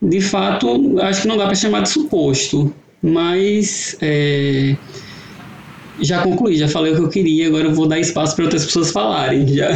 de 0.00 0.20
fato, 0.20 0.98
acho 1.00 1.22
que 1.22 1.28
não 1.28 1.36
dá 1.36 1.46
para 1.46 1.54
chamar 1.56 1.80
de 1.82 1.88
suposto, 1.90 2.72
mas 3.02 3.96
é, 4.00 4.76
já 6.00 6.22
concluí, 6.22 6.56
já 6.56 6.68
falei 6.68 6.92
o 6.92 6.96
que 6.96 7.02
eu 7.02 7.08
queria, 7.08 7.48
agora 7.48 7.64
eu 7.64 7.74
vou 7.74 7.86
dar 7.86 7.98
espaço 7.98 8.34
para 8.34 8.44
outras 8.44 8.64
pessoas 8.64 8.90
falarem. 8.90 9.46
Já. 9.48 9.68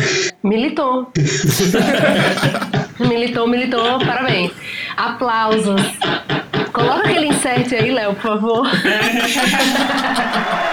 Militou. 0.42 1.10
militou, 3.00 3.46
militou, 3.46 3.98
parabéns. 3.98 4.52
Aplausos. 4.96 5.82
Coloca 6.72 7.08
aquele 7.08 7.28
insert 7.28 7.72
aí, 7.72 7.90
Léo, 7.90 8.14
por 8.14 8.22
favor. 8.22 8.68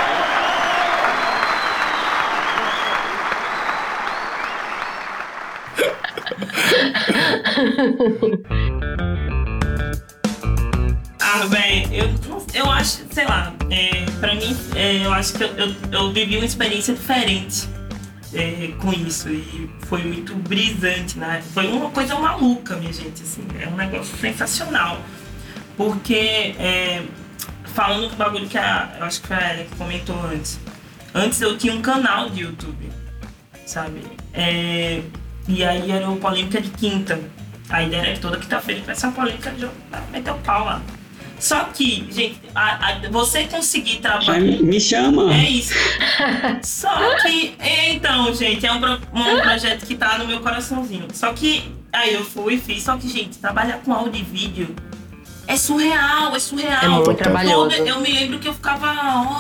Velho, 11.44 11.94
eu, 11.94 12.46
eu 12.54 12.72
acho, 12.72 13.04
sei 13.12 13.26
lá, 13.26 13.54
é, 13.70 14.06
pra 14.20 14.34
mim, 14.36 14.56
é, 14.76 15.06
eu 15.06 15.14
acho 15.14 15.34
que 15.34 15.44
eu, 15.44 15.50
eu, 15.50 15.76
eu 15.92 16.14
vivi 16.14 16.38
uma 16.38 16.46
experiência 16.46 16.94
diferente 16.94 17.68
é, 18.34 18.72
com 18.80 18.92
isso 18.94 19.30
e 19.30 19.70
foi 19.88 20.04
muito 20.04 20.36
brisante, 20.36 21.18
né? 21.18 21.42
Foi 21.54 21.68
uma 21.68 21.90
coisa 21.90 22.16
maluca, 22.16 22.76
minha 22.76 22.92
gente, 22.92 23.24
assim, 23.24 23.46
é 23.60 23.68
um 23.68 23.76
negócio 23.76 24.18
sensacional. 24.18 25.00
Porque, 25.78 26.56
é, 26.60 27.04
falando 27.66 28.10
do 28.10 28.16
bagulho 28.16 28.48
que 28.48 28.58
a, 28.58 28.96
eu 29.00 29.06
acho 29.06 29.22
que 29.22 29.28
foi 29.28 29.38
a 29.38 29.54
Ellen 29.54 29.66
que 29.66 29.76
comentou 29.76 30.20
antes, 30.26 30.60
antes 31.14 31.42
eu 31.42 31.58
tinha 31.58 31.74
um 31.74 31.82
canal 31.82 32.30
de 32.30 32.42
YouTube, 32.42 32.90
sabe? 33.66 34.02
É, 34.34 35.02
e 35.48 35.64
aí 35.64 35.92
era 35.92 36.10
o 36.10 36.18
Polêmica 36.18 36.62
de 36.62 36.70
Quinta. 36.70 37.20
A 37.70 37.82
ideia 37.82 38.02
era 38.02 38.14
que 38.14 38.20
toda 38.20 38.38
quinta-feira 38.38 38.82
tivesse 38.82 39.06
uma 39.06 39.14
polêmica 39.14 39.52
de 39.52 39.68
meter 40.12 40.32
o 40.32 40.38
pau 40.40 40.66
lá. 40.66 40.82
Só 41.40 41.66
que, 41.66 42.08
gente, 42.12 42.40
a- 42.56 42.90
a- 42.92 43.10
você 43.12 43.44
conseguir 43.46 43.98
trabalhar. 43.98 44.40
Me 44.40 44.80
chama. 44.80 45.34
É 45.34 45.50
isso. 45.50 45.74
Só 46.64 47.16
que, 47.22 47.56
então, 47.92 48.34
gente, 48.34 48.66
é 48.66 48.72
um, 48.72 48.78
um 48.78 49.42
projeto 49.42 49.86
que 49.86 49.96
tá 49.96 50.18
no 50.18 50.26
meu 50.28 50.40
coraçãozinho. 50.40 51.08
Só 51.14 51.34
que, 51.34 51.72
aí 51.92 52.14
eu 52.14 52.24
fui 52.24 52.56
e 52.56 52.58
fiz. 52.60 52.84
Só 52.84 52.98
que, 52.98 53.08
gente, 53.08 53.38
trabalhar 53.38 53.80
com 53.80 53.94
áudio 53.94 54.20
e 54.22 54.24
vídeo 54.24 54.76
é 55.48 55.56
surreal, 55.58 56.36
é 56.36 56.40
surreal. 56.40 56.84
É 56.84 56.88
muito 56.90 57.14
trabalhoso. 57.16 57.76
Eu 57.76 58.00
me 58.00 58.12
lembro 58.12 58.40
que 58.40 58.48
eu 58.48 58.54
ficava 58.54 58.88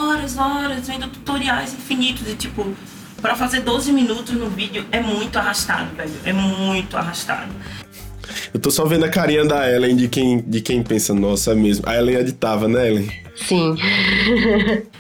horas, 0.02 0.38
horas 0.38 0.88
vendo 0.88 1.08
tutoriais 1.08 1.74
infinitos 1.74 2.28
e, 2.30 2.36
tipo, 2.36 2.76
pra 3.22 3.36
fazer 3.36 3.62
12 3.62 3.92
minutos 3.92 4.34
no 4.36 4.50
vídeo 4.50 4.86
é 4.92 5.00
muito 5.00 5.40
arrastado, 5.40 5.96
velho. 5.96 6.14
É 6.24 6.34
muito 6.34 6.96
arrastado. 6.98 7.50
Eu 8.54 8.60
tô 8.60 8.70
só 8.72 8.86
vendo 8.86 9.04
a 9.06 9.10
carinha 9.10 9.46
da 9.46 9.70
Ellen 9.70 9.96
de 9.96 10.08
quem, 10.08 10.42
de 10.42 10.62
quem 10.62 10.82
pensa, 10.84 11.14
nossa, 11.14 11.52
é 11.52 11.56
mesmo. 11.56 11.84
A 11.88 11.96
Ellen 11.96 12.16
editava, 12.18 12.68
né, 12.68 12.88
Ellen? 12.90 13.12
Sim. 13.36 13.76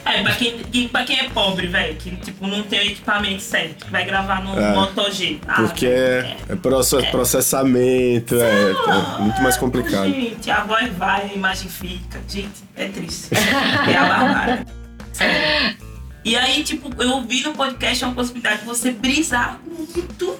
É, 0.05 0.21
pra 0.23 0.33
quem, 0.35 0.87
pra 0.89 1.03
quem 1.05 1.19
é 1.19 1.29
pobre, 1.29 1.67
velho, 1.67 1.95
que, 1.95 2.11
tipo, 2.17 2.45
não 2.47 2.63
tem 2.63 2.79
o 2.79 2.83
equipamento 2.83 3.41
certo, 3.41 3.85
que 3.85 3.91
vai 3.91 4.05
gravar 4.05 4.43
no 4.43 4.59
É. 4.59 4.73
Moto 4.73 5.09
G. 5.11 5.37
Ah, 5.47 5.61
Porque 5.61 5.85
é, 5.87 6.35
é 6.49 6.55
proce- 6.55 7.01
processamento, 7.11 8.35
é, 8.35 8.71
é 8.71 9.21
muito 9.21 9.41
mais 9.41 9.55
complicado. 9.57 10.09
Gente, 10.09 10.51
a 10.51 10.63
voz 10.65 10.91
vai, 10.97 11.29
a 11.31 11.33
imagem 11.33 11.69
fica. 11.69 12.19
Gente, 12.27 12.63
é 12.75 12.87
triste. 12.89 13.29
é 13.33 13.95
a 13.95 14.05
barbárie. 14.05 14.65
Sério. 15.13 15.77
E 16.25 16.35
aí, 16.35 16.63
tipo, 16.63 16.89
eu 17.01 17.11
ouvi 17.11 17.41
no 17.43 17.53
podcast 17.53 18.03
uma 18.03 18.13
possibilidade 18.15 18.61
de 18.61 18.65
você 18.65 18.91
brisar 18.91 19.59
muito 19.65 20.35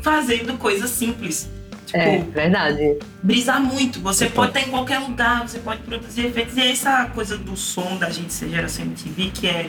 fazendo 0.00 0.56
coisas 0.58 0.90
simples. 0.90 1.48
Tipo, 1.92 1.98
É, 1.98 2.18
verdade. 2.18 2.98
brisar 3.22 3.60
muito. 3.60 4.00
Você 4.00 4.26
pode 4.26 4.48
estar 4.56 4.60
em 4.62 4.70
qualquer 4.70 4.98
lugar, 5.00 5.46
você 5.46 5.58
pode 5.58 5.82
produzir 5.82 6.26
efeitos. 6.26 6.56
E 6.56 6.62
essa 6.62 7.04
coisa 7.06 7.36
do 7.36 7.56
som 7.56 7.98
da 7.98 8.08
gente 8.10 8.32
ser 8.32 8.48
geração 8.48 8.84
MTV, 8.84 9.30
que 9.34 9.46
é. 9.46 9.68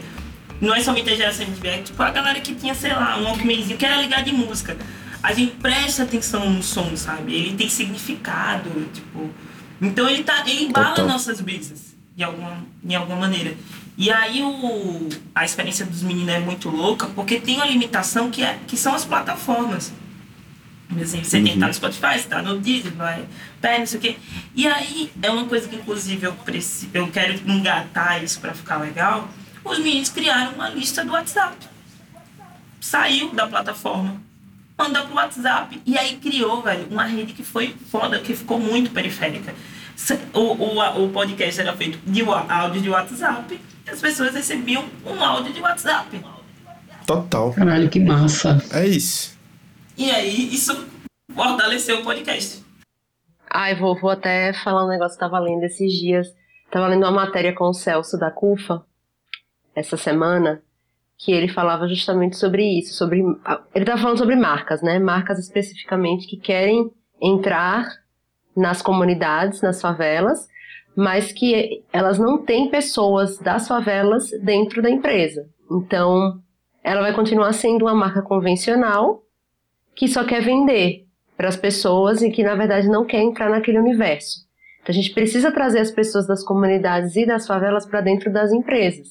Não 0.61 0.73
é 0.73 0.81
somente 0.81 1.09
a 1.09 1.15
geração 1.15 1.45
MTV, 1.45 1.67
é 1.67 1.77
tipo 1.81 2.01
a 2.01 2.09
galera 2.09 2.39
que 2.39 2.55
tinha, 2.55 2.73
sei 2.73 2.93
lá, 2.93 3.17
um 3.17 3.23
Walkmanzinho 3.25 3.77
que 3.77 3.85
era 3.85 4.01
ligado 4.01 4.29
em 4.29 4.33
música. 4.33 4.77
A 5.21 5.33
gente 5.33 5.55
presta 5.55 6.03
atenção 6.03 6.49
no 6.49 6.63
som, 6.63 6.95
sabe? 6.95 7.33
Ele 7.33 7.55
tem 7.55 7.67
significado, 7.69 8.69
tipo. 8.93 9.29
Então 9.81 10.07
ele 10.09 10.23
tá. 10.23 10.43
Ele 10.47 10.65
embala 10.65 10.89
Total. 10.91 11.07
nossas 11.07 11.41
brisas, 11.41 11.93
de 12.15 12.23
alguma, 12.23 12.57
de 12.81 12.95
alguma 12.95 13.19
maneira. 13.19 13.53
E 13.97 14.09
aí 14.11 14.41
o, 14.41 15.09
a 15.35 15.43
experiência 15.45 15.85
dos 15.85 16.01
meninos 16.01 16.33
é 16.33 16.39
muito 16.39 16.69
louca, 16.69 17.07
porque 17.07 17.39
tem 17.39 17.57
uma 17.57 17.65
limitação 17.65 18.31
que, 18.31 18.41
é, 18.41 18.57
que 18.65 18.75
são 18.77 18.95
as 18.95 19.05
plataformas. 19.05 19.91
Assim, 21.01 21.23
você 21.23 21.37
tem 21.37 21.45
que 21.45 21.53
estar 21.53 21.67
no 21.67 21.73
Spotify, 21.73 22.19
você 22.19 22.27
tá 22.27 22.41
no 22.41 22.59
Deezer, 22.59 22.93
vai, 22.93 23.25
pé, 23.61 23.79
não 23.79 23.85
sei 23.85 23.97
o 23.97 24.01
quê. 24.01 24.15
E 24.55 24.67
aí, 24.67 25.11
é 25.21 25.29
uma 25.29 25.45
coisa 25.45 25.67
que, 25.67 25.75
inclusive, 25.75 26.25
eu, 26.25 26.33
preci, 26.33 26.89
eu 26.93 27.07
quero 27.07 27.33
engatar 27.49 28.23
isso 28.23 28.39
pra 28.39 28.53
ficar 28.53 28.77
legal. 28.77 29.27
Os 29.63 29.79
meninos 29.79 30.09
criaram 30.09 30.53
uma 30.53 30.69
lista 30.69 31.03
do 31.03 31.11
WhatsApp. 31.13 31.55
Saiu 32.79 33.33
da 33.33 33.47
plataforma, 33.47 34.21
mandou 34.77 35.05
pro 35.05 35.15
WhatsApp. 35.15 35.81
E 35.85 35.97
aí 35.97 36.17
criou, 36.17 36.61
velho, 36.61 36.87
uma 36.91 37.05
rede 37.05 37.33
que 37.33 37.43
foi 37.43 37.75
foda, 37.89 38.19
que 38.19 38.35
ficou 38.35 38.59
muito 38.59 38.91
periférica. 38.91 39.53
O, 40.33 40.39
o, 40.39 41.05
o 41.05 41.09
podcast 41.09 41.61
era 41.61 41.75
feito 41.77 41.99
de 42.05 42.23
áudio 42.23 42.81
de 42.81 42.89
WhatsApp. 42.89 43.59
E 43.85 43.89
as 43.89 44.01
pessoas 44.01 44.33
recebiam 44.33 44.83
um 45.05 45.23
áudio 45.23 45.53
de 45.53 45.61
WhatsApp. 45.61 46.19
Total. 47.05 47.53
Caralho, 47.53 47.89
que 47.89 47.99
massa. 47.99 48.61
É 48.71 48.85
isso. 48.85 49.32
E 49.97 50.09
aí, 50.09 50.53
isso 50.53 50.87
fortaleceu 51.35 51.99
o 51.99 52.03
podcast. 52.03 52.63
Ai, 53.49 53.75
vou, 53.75 53.99
vou 53.99 54.09
até 54.09 54.51
falar 54.53 54.85
um 54.85 54.89
negócio 54.89 55.17
que 55.17 55.23
eu 55.23 55.29
tava 55.29 55.43
lendo 55.43 55.63
esses 55.63 55.93
dias. 55.93 56.27
Tava 56.71 56.87
lendo 56.87 57.03
uma 57.03 57.11
matéria 57.11 57.53
com 57.53 57.65
o 57.65 57.73
Celso 57.73 58.17
da 58.17 58.31
CUFA, 58.31 58.83
essa 59.75 59.95
semana, 59.95 60.63
que 61.17 61.31
ele 61.31 61.47
falava 61.47 61.87
justamente 61.87 62.35
sobre 62.35 62.79
isso, 62.79 62.95
sobre... 62.95 63.21
Ele 63.75 63.85
tava 63.85 64.01
falando 64.01 64.17
sobre 64.17 64.35
marcas, 64.35 64.81
né? 64.81 64.97
Marcas 64.97 65.37
especificamente 65.37 66.27
que 66.27 66.37
querem 66.37 66.91
entrar 67.21 67.87
nas 68.55 68.81
comunidades, 68.81 69.61
nas 69.61 69.79
favelas, 69.79 70.47
mas 70.95 71.31
que 71.31 71.83
elas 71.93 72.17
não 72.17 72.39
têm 72.43 72.69
pessoas 72.69 73.37
das 73.37 73.67
favelas 73.67 74.29
dentro 74.41 74.81
da 74.81 74.89
empresa. 74.89 75.47
Então, 75.71 76.41
ela 76.83 77.01
vai 77.01 77.13
continuar 77.13 77.53
sendo 77.53 77.85
uma 77.85 77.95
marca 77.95 78.21
convencional 78.21 79.22
que 79.95 80.07
só 80.07 80.23
quer 80.23 80.41
vender 80.41 81.05
para 81.35 81.49
as 81.49 81.55
pessoas 81.55 82.21
e 82.21 82.29
que 82.29 82.43
na 82.43 82.55
verdade 82.55 82.87
não 82.87 83.05
quer 83.05 83.21
entrar 83.21 83.49
naquele 83.49 83.79
universo. 83.79 84.43
Então 84.81 84.93
a 84.93 84.95
gente 84.95 85.13
precisa 85.13 85.51
trazer 85.51 85.79
as 85.79 85.91
pessoas 85.91 86.27
das 86.27 86.43
comunidades 86.43 87.15
e 87.15 87.25
das 87.25 87.47
favelas 87.47 87.85
para 87.85 88.01
dentro 88.01 88.31
das 88.31 88.51
empresas. 88.51 89.09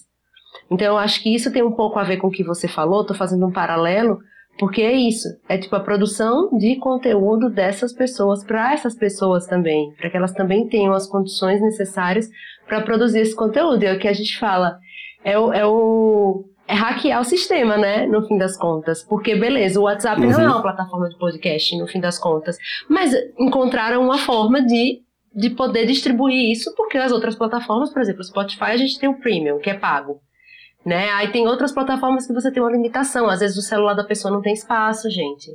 Então 0.70 0.86
eu 0.86 0.98
acho 0.98 1.22
que 1.22 1.34
isso 1.34 1.52
tem 1.52 1.62
um 1.62 1.72
pouco 1.72 1.98
a 1.98 2.04
ver 2.04 2.18
com 2.18 2.28
o 2.28 2.30
que 2.30 2.44
você 2.44 2.68
falou, 2.68 3.02
estou 3.02 3.16
fazendo 3.16 3.46
um 3.46 3.52
paralelo, 3.52 4.18
porque 4.58 4.82
é 4.82 4.92
isso, 4.92 5.28
é 5.48 5.56
tipo 5.56 5.74
a 5.74 5.80
produção 5.80 6.50
de 6.58 6.76
conteúdo 6.76 7.48
dessas 7.48 7.92
pessoas 7.92 8.44
para 8.44 8.74
essas 8.74 8.94
pessoas 8.94 9.46
também, 9.46 9.92
para 9.96 10.10
que 10.10 10.16
elas 10.16 10.32
também 10.32 10.68
tenham 10.68 10.92
as 10.92 11.06
condições 11.06 11.60
necessárias 11.60 12.28
para 12.66 12.82
produzir 12.82 13.20
esse 13.20 13.34
conteúdo. 13.34 13.82
E 13.82 13.86
é 13.86 13.94
o 13.94 13.98
que 13.98 14.08
a 14.08 14.12
gente 14.12 14.38
fala, 14.38 14.78
é 15.24 15.38
o, 15.38 15.52
é 15.52 15.66
o 15.66 16.44
é 16.66 16.74
hackear 16.74 17.20
o 17.20 17.24
sistema, 17.24 17.76
né? 17.76 18.06
No 18.06 18.26
fim 18.26 18.38
das 18.38 18.56
contas. 18.56 19.02
Porque, 19.02 19.34
beleza, 19.34 19.80
o 19.80 19.84
WhatsApp 19.84 20.20
uhum. 20.20 20.30
não 20.30 20.40
é 20.40 20.46
uma 20.46 20.62
plataforma 20.62 21.08
de 21.08 21.16
podcast, 21.18 21.76
no 21.76 21.86
fim 21.86 22.00
das 22.00 22.18
contas. 22.18 22.56
Mas 22.88 23.12
encontraram 23.38 24.02
uma 24.02 24.18
forma 24.18 24.62
de, 24.62 25.02
de 25.34 25.50
poder 25.50 25.86
distribuir 25.86 26.50
isso, 26.50 26.74
porque 26.76 26.96
as 26.98 27.12
outras 27.12 27.34
plataformas, 27.34 27.92
por 27.92 28.00
exemplo, 28.00 28.20
o 28.20 28.24
Spotify, 28.24 28.64
a 28.64 28.76
gente 28.76 28.98
tem 28.98 29.08
o 29.08 29.18
Premium, 29.18 29.58
que 29.58 29.70
é 29.70 29.74
pago. 29.74 30.20
Né? 30.84 31.10
Aí 31.10 31.28
tem 31.28 31.46
outras 31.46 31.72
plataformas 31.72 32.26
que 32.26 32.32
você 32.32 32.50
tem 32.50 32.62
uma 32.62 32.72
limitação. 32.72 33.28
Às 33.28 33.40
vezes 33.40 33.56
o 33.56 33.62
celular 33.62 33.94
da 33.94 34.04
pessoa 34.04 34.32
não 34.32 34.42
tem 34.42 34.52
espaço, 34.52 35.08
gente. 35.10 35.50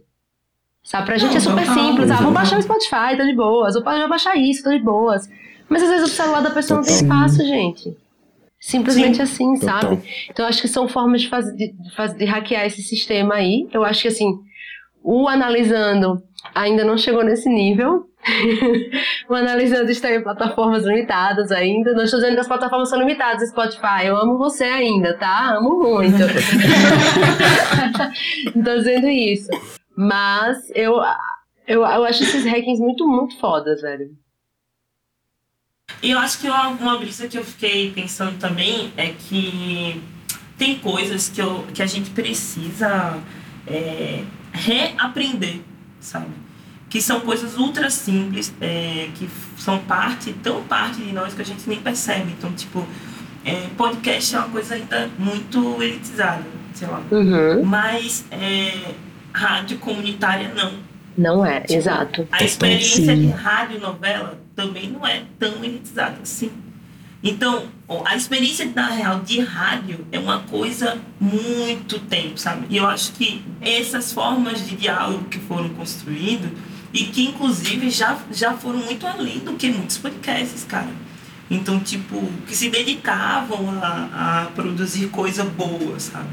Sabe, 0.84 1.06
pra 1.06 1.18
gente 1.18 1.32
não, 1.32 1.38
é 1.38 1.42
super 1.42 1.66
simples. 1.66 2.12
Ah, 2.12 2.16
vou 2.16 2.32
baixar 2.32 2.58
o 2.58 2.62
Spotify, 2.62 3.18
tá 3.18 3.26
de 3.26 3.36
boas. 3.36 3.76
Ou 3.76 3.84
pode 3.84 4.08
baixar 4.08 4.38
isso, 4.38 4.64
tá 4.64 4.72
de 4.72 4.80
boas. 4.80 5.30
Mas 5.68 5.84
às 5.84 5.90
vezes 5.90 6.06
o 6.06 6.16
celular 6.16 6.42
da 6.42 6.50
pessoa 6.50 6.78
não 6.78 6.86
tem 6.86 6.96
espaço, 6.96 7.46
gente. 7.46 7.98
Simplesmente 8.68 9.16
Sim. 9.16 9.22
assim, 9.22 9.56
sabe? 9.56 10.04
Então 10.30 10.46
acho 10.46 10.62
que 10.62 10.68
são 10.68 10.90
formas 10.90 11.22
de, 11.22 11.30
fazer, 11.30 11.56
de, 11.56 11.74
de 12.18 12.26
hackear 12.26 12.66
esse 12.66 12.82
sistema 12.82 13.36
aí. 13.36 13.66
Eu 13.72 13.86
acho 13.86 14.02
que 14.02 14.10
assim, 14.10 14.38
o 15.02 15.30
analisando 15.30 16.22
ainda 16.54 16.84
não 16.84 16.98
chegou 16.98 17.24
nesse 17.24 17.48
nível. 17.48 18.10
o 19.30 19.34
analisando 19.34 19.90
está 19.90 20.14
em 20.14 20.22
plataformas 20.22 20.84
limitadas 20.84 21.50
ainda. 21.50 21.94
Não 21.94 22.04
estou 22.04 22.20
dizendo 22.20 22.34
que 22.34 22.42
as 22.42 22.48
plataformas 22.48 22.90
são 22.90 23.00
limitadas, 23.00 23.52
Spotify. 23.52 24.08
Eu 24.08 24.18
amo 24.18 24.38
você 24.38 24.66
ainda, 24.66 25.18
tá? 25.18 25.56
Amo 25.56 25.82
muito. 25.82 26.18
estou 28.54 28.78
dizendo 28.80 29.08
isso. 29.08 29.48
Mas 29.96 30.58
eu, 30.76 30.96
eu, 31.66 31.86
eu 31.86 32.04
acho 32.04 32.22
esses 32.22 32.44
hackings 32.44 32.82
muito, 32.82 33.08
muito 33.08 33.40
fodas, 33.40 33.82
velho. 33.82 34.10
E 36.02 36.12
eu 36.12 36.20
acho 36.20 36.40
que 36.40 36.48
uma, 36.48 36.70
uma 36.70 36.98
brisa 36.98 37.28
que 37.28 37.38
eu 37.38 37.44
fiquei 37.44 37.92
pensando 37.92 38.38
também 38.38 38.94
é 38.96 39.08
que 39.08 40.02
tem 40.58 40.78
coisas 40.80 41.30
que, 41.30 41.42
eu, 41.42 41.66
que 41.74 41.82
a 41.82 41.86
gente 41.86 42.12
precisa 42.12 43.18
é, 43.66 44.24
reaprender, 44.52 45.60
sabe? 46.00 46.30
Que 46.90 47.02
são 47.02 47.20
coisas 47.22 47.58
ultra 47.58 47.90
simples, 47.90 48.54
é, 48.62 49.10
que 49.16 49.30
são 49.58 49.80
parte, 49.80 50.34
tão 50.34 50.64
parte 50.64 51.02
de 51.02 51.12
nós 51.12 51.34
que 51.34 51.42
a 51.42 51.46
gente 51.46 51.68
nem 51.68 51.80
percebe. 51.80 52.34
Então, 52.38 52.54
tipo, 52.54 52.88
é, 53.44 53.68
podcast 53.76 54.36
é 54.36 54.40
uma 54.40 54.50
coisa 54.50 54.76
ainda 54.76 55.10
muito 55.18 55.82
elitizada, 55.82 56.46
sei 56.74 56.88
lá. 56.88 57.02
Uhum. 57.12 57.66
Mas 57.66 58.24
é, 58.32 58.94
rádio 59.34 59.78
comunitária 59.80 60.54
não. 60.54 60.87
Não 61.18 61.44
é, 61.44 61.62
tipo, 61.62 61.74
exato. 61.74 62.28
A 62.32 62.44
experiência 62.44 63.04
Sim. 63.04 63.22
de 63.22 63.28
rádio 63.30 63.80
novela 63.80 64.40
também 64.56 64.92
não 64.92 65.06
é 65.06 65.24
tão 65.40 65.64
elitizada 65.64 66.20
assim. 66.22 66.52
Então, 67.24 67.66
a 68.06 68.16
experiência 68.16 68.72
na 68.76 68.90
real 68.90 69.22
de 69.22 69.40
rádio 69.40 70.06
é 70.12 70.20
uma 70.20 70.40
coisa 70.42 71.00
muito 71.20 71.98
tempo, 72.02 72.38
sabe? 72.40 72.68
E 72.70 72.78
eu 72.78 72.86
acho 72.86 73.14
que 73.14 73.44
essas 73.60 74.14
formas 74.14 74.64
de 74.64 74.76
diálogo 74.76 75.24
que 75.26 75.40
foram 75.40 75.70
construídas 75.70 76.52
e 76.94 77.06
que 77.06 77.26
inclusive 77.26 77.90
já, 77.90 78.20
já 78.32 78.54
foram 78.54 78.80
muito 78.80 79.08
além 79.08 79.40
do 79.40 79.54
que 79.54 79.70
muitos 79.72 79.98
podcasts, 79.98 80.64
cara. 80.64 80.92
Então, 81.50 81.80
tipo, 81.80 82.22
que 82.46 82.56
se 82.56 82.70
dedicavam 82.70 83.72
a, 83.82 84.44
a 84.44 84.46
produzir 84.52 85.08
coisa 85.08 85.44
boa, 85.44 86.00
sabe? 86.00 86.30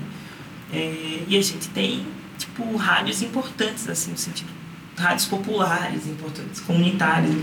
É, 0.70 1.22
e 1.26 1.38
a 1.38 1.42
gente 1.42 1.68
tem, 1.70 2.04
tipo, 2.36 2.76
rádios 2.76 3.22
importantes, 3.22 3.88
assim, 3.88 4.10
no 4.10 4.18
sentido 4.18 4.63
rádios 4.96 5.26
populares 5.26 6.06
importantes, 6.06 6.60
comunitárias. 6.60 7.34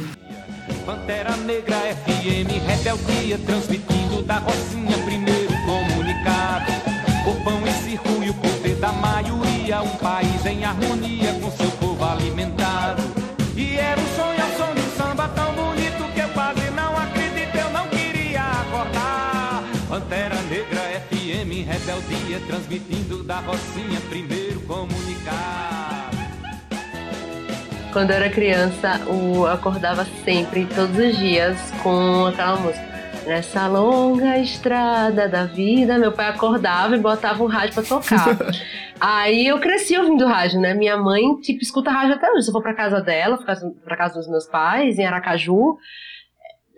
Pantera 0.86 1.36
Negra 1.38 1.78
FM, 1.78 2.50
rebeldia, 2.66 3.38
transmitindo 3.40 4.22
da 4.24 4.40
Rocinha, 4.40 4.98
primeiro 5.00 5.54
comunicado. 5.66 6.72
O 7.28 7.44
pão 7.44 7.62
e 7.68 7.72
circo 7.84 8.24
e 8.24 8.30
o 8.30 8.34
poder 8.36 8.76
da 8.76 8.92
maioria, 8.92 9.82
um 9.82 9.98
país 9.98 10.46
em 10.46 10.64
harmonia 10.64 11.34
com 11.40 11.52
seu 11.52 11.70
povo 11.72 12.04
alimentado. 12.04 13.04
E 13.56 13.76
era 13.76 14.00
um 14.00 14.16
sonho 14.16 14.42
ao 14.42 14.52
som 14.58 14.74
de 14.74 14.82
um 14.82 14.98
samba 14.98 15.28
tão 15.30 15.54
bonito 15.54 16.14
que 16.14 16.20
eu 16.20 16.30
quase 16.30 16.70
não 16.72 16.98
acredito, 16.98 17.56
eu 17.56 17.70
não 17.72 17.88
queria 17.90 18.42
acordar. 18.44 19.64
Pantera 19.88 20.42
Negra 20.44 21.04
FM, 21.10 21.68
rebeldia, 21.68 22.40
transmitindo 22.48 23.24
da 23.24 23.40
Rocinha, 23.40 24.00
primeiro 24.10 24.62
comunicado. 24.62 25.71
Quando 27.92 28.12
eu 28.12 28.16
era 28.16 28.30
criança, 28.30 29.02
eu 29.06 29.46
acordava 29.48 30.06
sempre, 30.24 30.66
todos 30.66 30.98
os 30.98 31.18
dias, 31.18 31.58
com 31.84 32.26
aquela 32.26 32.56
música. 32.56 32.90
Nessa 33.28 33.68
longa 33.68 34.38
estrada 34.38 35.28
da 35.28 35.46
vida, 35.46 35.98
meu 35.98 36.12
pai 36.14 36.30
acordava 36.30 36.96
e 36.96 37.00
botava 37.00 37.44
o 37.44 37.48
rádio 37.48 37.76
pra 37.76 37.84
tocar. 37.84 38.38
Aí 39.00 39.46
eu 39.46 39.60
cresci 39.60 39.98
ouvindo 39.98 40.26
rádio, 40.26 40.60
né? 40.62 40.74
Minha 40.74 40.96
mãe, 40.96 41.36
tipo, 41.42 41.62
escuta 41.62 41.92
rádio 41.92 42.16
até 42.16 42.32
hoje. 42.32 42.44
Se 42.44 42.50
eu 42.50 42.54
for 42.54 42.62
pra 42.62 42.74
casa 42.74 43.02
dela, 43.02 43.38
pra 43.84 43.98
casa 43.98 44.16
dos 44.16 44.30
meus 44.30 44.46
pais, 44.46 44.98
em 44.98 45.06
Aracaju, 45.06 45.78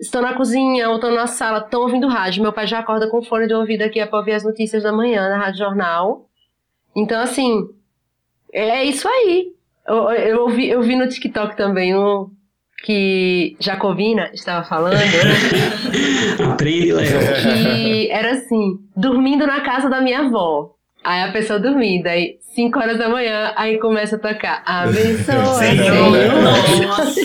estão 0.00 0.20
na 0.20 0.34
cozinha 0.34 0.88
ou 0.90 0.96
estão 0.96 1.12
na 1.12 1.28
sala, 1.28 1.58
estão 1.58 1.82
ouvindo 1.82 2.08
rádio. 2.08 2.42
Meu 2.42 2.52
pai 2.52 2.66
já 2.66 2.80
acorda 2.80 3.08
com 3.08 3.22
fone 3.22 3.46
de 3.46 3.54
ouvido 3.54 3.82
aqui 3.82 4.00
é 4.00 4.06
pra 4.06 4.18
ouvir 4.18 4.32
as 4.32 4.42
notícias 4.42 4.82
da 4.82 4.92
manhã 4.92 5.28
na 5.28 5.38
Rádio 5.38 5.60
Jornal. 5.60 6.28
Então, 6.94 7.20
assim, 7.20 7.68
é 8.52 8.84
isso 8.84 9.08
aí. 9.08 9.54
Eu, 9.86 10.10
eu, 10.10 10.48
vi, 10.48 10.68
eu 10.68 10.82
vi 10.82 10.96
no 10.96 11.08
TikTok 11.08 11.56
também 11.56 11.94
um 11.96 12.30
que 12.84 13.56
Jacobina 13.60 14.30
estava 14.32 14.64
falando. 14.64 14.96
Aprende, 16.52 16.92
Léo. 16.92 17.06
Que 17.42 18.10
era 18.10 18.32
assim: 18.32 18.78
dormindo 18.96 19.46
na 19.46 19.60
casa 19.60 19.88
da 19.88 20.00
minha 20.00 20.20
avó. 20.20 20.70
Aí 21.02 21.22
a 21.22 21.32
pessoa 21.32 21.58
dormindo, 21.58 22.06
aí 22.06 22.38
5 22.54 22.78
horas 22.78 22.96
da 22.96 23.10
manhã, 23.10 23.52
aí 23.56 23.78
começa 23.78 24.16
a 24.16 24.18
tocar. 24.18 24.62
Abençoa, 24.64 25.58
Senhor. 25.58 26.10
Nossa! 26.82 27.20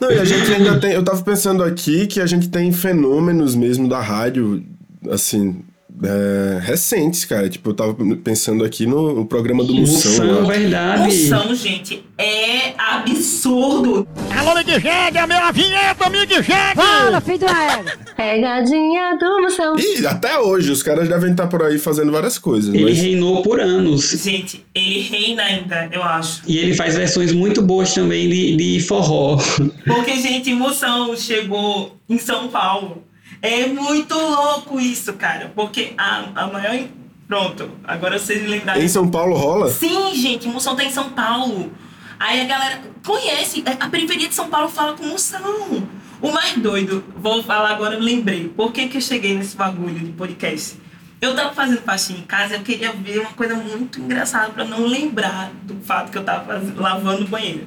Não, 0.00 0.10
e 0.10 0.18
a 0.18 0.24
gente 0.24 0.52
ainda 0.52 0.80
tem. 0.80 0.92
Eu 0.94 1.04
tava 1.04 1.22
pensando 1.22 1.62
aqui 1.62 2.08
que 2.08 2.20
a 2.20 2.26
gente 2.26 2.50
tem 2.50 2.72
fenômenos 2.72 3.54
mesmo 3.54 3.88
da 3.88 4.00
rádio, 4.00 4.64
assim, 5.12 5.62
é, 6.02 6.58
recentes, 6.60 7.24
cara. 7.24 7.48
Tipo, 7.48 7.70
eu 7.70 7.74
tava 7.74 7.94
pensando 8.16 8.64
aqui 8.64 8.86
no, 8.86 9.14
no 9.14 9.26
programa 9.26 9.64
do 9.64 9.74
Moção. 9.74 10.26
Moção, 10.26 10.46
verdade. 10.46 11.02
Moção, 11.02 11.54
gente, 11.54 12.04
é 12.16 12.74
absurdo. 12.78 14.06
Alô, 14.36 14.54
Mig 14.54 14.70
Jegue, 14.80 15.18
a 15.18 15.26
minha 15.26 15.50
vinheta, 15.50 16.10
Mig 16.10 16.28
Jegue! 16.28 16.74
Fala, 16.74 17.20
filho 17.20 17.38
do 17.38 18.14
Pegadinha 18.16 19.16
do 19.18 19.42
Moção. 19.42 19.76
E 19.78 20.06
até 20.06 20.38
hoje, 20.38 20.70
os 20.70 20.82
caras 20.82 21.08
devem 21.08 21.32
estar 21.32 21.46
por 21.46 21.62
aí 21.62 21.78
fazendo 21.78 22.12
várias 22.12 22.38
coisas. 22.38 22.72
Ele 22.72 22.84
mas... 22.84 22.98
reinou 22.98 23.42
por 23.42 23.60
anos. 23.60 24.10
Gente, 24.10 24.64
ele 24.74 25.00
reina 25.00 25.42
ainda, 25.42 25.88
eu 25.92 26.02
acho. 26.02 26.42
E 26.46 26.58
ele 26.58 26.74
faz 26.74 26.96
versões 26.96 27.32
muito 27.32 27.62
boas 27.62 27.92
também 27.92 28.28
de, 28.28 28.56
de 28.56 28.80
forró. 28.80 29.38
Porque, 29.84 30.16
gente, 30.16 30.52
Moção 30.54 31.16
chegou 31.16 31.96
em 32.08 32.18
São 32.18 32.48
Paulo 32.48 33.07
é 33.42 33.66
muito 33.66 34.14
louco 34.14 34.80
isso, 34.80 35.12
cara. 35.14 35.52
Porque 35.54 35.92
a, 35.96 36.24
a 36.34 36.46
maior. 36.46 36.78
Pronto, 37.26 37.70
agora 37.84 38.18
vocês 38.18 38.42
me 38.42 38.48
lembraram. 38.48 38.80
Em 38.80 38.88
São 38.88 39.10
Paulo 39.10 39.36
rola? 39.36 39.70
Sim, 39.70 40.14
gente, 40.14 40.48
Moção 40.48 40.74
tá 40.74 40.82
em 40.82 40.90
São 40.90 41.10
Paulo. 41.10 41.70
Aí 42.18 42.40
a 42.40 42.44
galera 42.44 42.80
conhece, 43.04 43.62
é, 43.66 43.72
a 43.78 43.88
periferia 43.88 44.28
de 44.28 44.34
São 44.34 44.48
Paulo 44.48 44.68
fala 44.68 44.94
com 44.94 45.04
Moção. 45.04 45.86
O 46.20 46.32
mais 46.32 46.54
doido, 46.54 47.04
vou 47.16 47.42
falar 47.42 47.70
agora, 47.70 47.94
eu 47.94 48.00
lembrei. 48.00 48.48
Por 48.48 48.72
que, 48.72 48.88
que 48.88 48.96
eu 48.96 49.00
cheguei 49.00 49.36
nesse 49.36 49.56
bagulho 49.56 49.98
de 50.00 50.12
podcast? 50.12 50.76
Eu 51.20 51.34
tava 51.34 51.52
fazendo 51.52 51.82
faxina 51.82 52.20
em 52.20 52.22
casa, 52.22 52.54
eu 52.54 52.62
queria 52.62 52.92
ver 52.92 53.20
uma 53.20 53.32
coisa 53.32 53.54
muito 53.54 54.00
engraçada 54.00 54.50
pra 54.50 54.64
não 54.64 54.86
lembrar 54.86 55.50
do 55.64 55.74
fato 55.84 56.10
que 56.10 56.18
eu 56.18 56.24
tava 56.24 56.44
fazendo, 56.44 56.80
lavando 56.80 57.24
o 57.24 57.28
banheiro. 57.28 57.66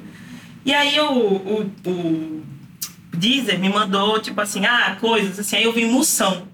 E 0.64 0.72
aí 0.72 0.98
o, 1.00 1.12
o 1.12 1.70
Deezer 3.14 3.58
me 3.58 3.68
mandou, 3.68 4.18
tipo 4.20 4.40
assim, 4.40 4.64
ah, 4.66 4.96
coisas 5.00 5.38
assim, 5.38 5.56
aí 5.56 5.64
eu 5.64 5.72
vi 5.72 5.84
moção. 5.84 6.48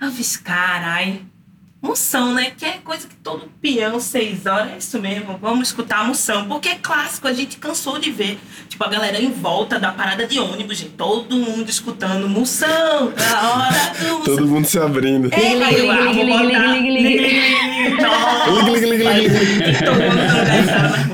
Aí 0.00 0.08
eu 0.08 0.12
fiz, 0.12 0.36
carai, 0.36 1.22
moção, 1.80 2.32
né? 2.34 2.52
Que 2.56 2.64
é 2.64 2.72
coisa 2.84 3.06
que 3.08 3.14
todo 3.16 3.50
peão, 3.60 3.98
seis 4.00 4.46
horas, 4.46 4.72
é 4.72 4.78
isso 4.78 4.98
mesmo, 5.00 5.36
vamos 5.40 5.68
escutar 5.68 5.98
a 6.00 6.04
moção. 6.04 6.46
Porque 6.46 6.68
é 6.68 6.74
clássico, 6.76 7.26
a 7.28 7.32
gente 7.32 7.56
cansou 7.56 7.98
de 7.98 8.10
ver. 8.10 8.38
Tipo, 8.68 8.84
a 8.84 8.88
galera 8.88 9.20
em 9.20 9.30
volta 9.32 9.78
da 9.80 9.90
parada 9.92 10.26
de 10.26 10.38
ônibus, 10.38 10.78
gente, 10.78 10.90
todo 10.92 11.36
mundo 11.36 11.68
escutando 11.68 12.28
moção, 12.28 13.12
a 13.18 13.50
hora 13.58 13.92
do 14.00 14.18
moção. 14.18 14.36
Todo 14.36 14.46
mundo 14.46 14.64
se 14.66 14.78
abrindo. 14.78 15.28
É, 15.32 15.62
aí 15.64 15.78
eu, 15.80 15.90
ah, 15.90 16.12
vou 16.12 16.26
botar- 16.26 16.78
cantando. 18.44 18.72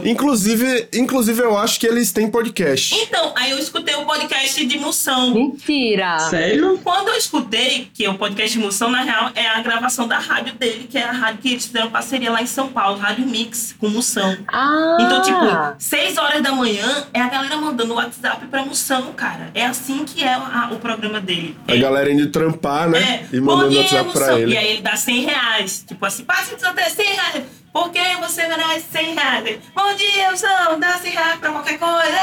Inclusive, 0.04 0.88
inclusive, 0.92 1.42
eu 1.42 1.56
acho 1.58 1.78
que 1.80 1.86
eles 1.86 2.12
têm 2.12 2.30
podcast. 2.30 2.94
Então, 2.94 3.32
aí 3.36 3.50
eu 3.50 3.58
escutei 3.58 3.94
o 3.96 4.04
podcast 4.04 4.64
de 4.64 4.78
moção. 4.78 5.34
Mentira! 5.34 6.18
Sério? 6.30 6.78
Quando 6.82 7.08
eu 7.08 7.16
escutei, 7.16 7.88
que 7.92 8.06
o 8.08 8.14
podcast 8.14 8.56
de 8.56 8.64
Moção, 8.64 8.90
na 8.90 9.02
real, 9.02 9.30
é 9.34 9.46
a 9.46 9.60
gravação 9.60 10.06
da 10.08 10.18
rádio 10.18 10.54
dele, 10.54 10.86
que 10.90 10.96
é 10.98 11.04
a 11.04 11.12
rádio 11.12 11.38
que 11.42 11.48
eles 11.52 11.66
fizeram 11.66 11.90
parceria 11.90 12.30
lá 12.30 12.42
em 12.42 12.46
São 12.46 12.68
Paulo, 12.68 12.98
Rádio 12.98 13.26
Mix, 13.26 13.74
com 13.78 13.88
Moção. 13.88 14.36
Ah! 14.48 14.96
Então, 15.00 15.22
tipo, 15.22 15.74
6 15.78 16.16
horas 16.18 16.42
da 16.42 16.52
manhã 16.52 17.06
é 17.12 17.20
a 17.20 17.28
galera 17.28 17.56
mandando 17.56 17.94
WhatsApp 17.94 18.46
pra 18.46 18.64
Moção, 18.64 19.12
cara. 19.14 19.50
É 19.54 19.66
assim 19.66 20.04
que 20.04 20.22
é 20.22 20.32
a- 20.34 20.68
o 20.72 20.76
programa 20.76 21.20
dele. 21.20 21.56
A 21.66 21.76
galera 21.76 22.10
indo 22.10 22.28
trampar, 22.30 22.88
né? 22.88 22.98
É, 23.32 23.36
E 23.36 23.40
mandando 23.40 23.70
dia, 23.70 23.80
WhatsApp 23.82 24.12
pra 24.12 24.38
ele. 24.38 24.54
E 24.54 24.56
aí 24.56 24.68
ele 24.72 24.82
dá 24.82 24.96
100 24.96 25.24
reais. 25.24 25.84
Tipo 25.86 26.04
assim, 26.06 26.24
passe 26.24 26.54
de 26.56 26.64
até 26.64 26.88
100 26.88 27.06
reais. 27.18 27.44
Por 27.72 27.90
que 27.90 28.16
você 28.20 28.48
merece 28.48 28.86
100 28.92 29.14
reais? 29.14 29.58
Bom 29.74 29.94
dia, 29.94 30.30
Moção, 30.30 30.80
dá 30.80 30.98
100 30.98 31.12
reais 31.12 31.38
pra 31.38 31.50
qualquer 31.50 31.78
coisa. 31.78 32.18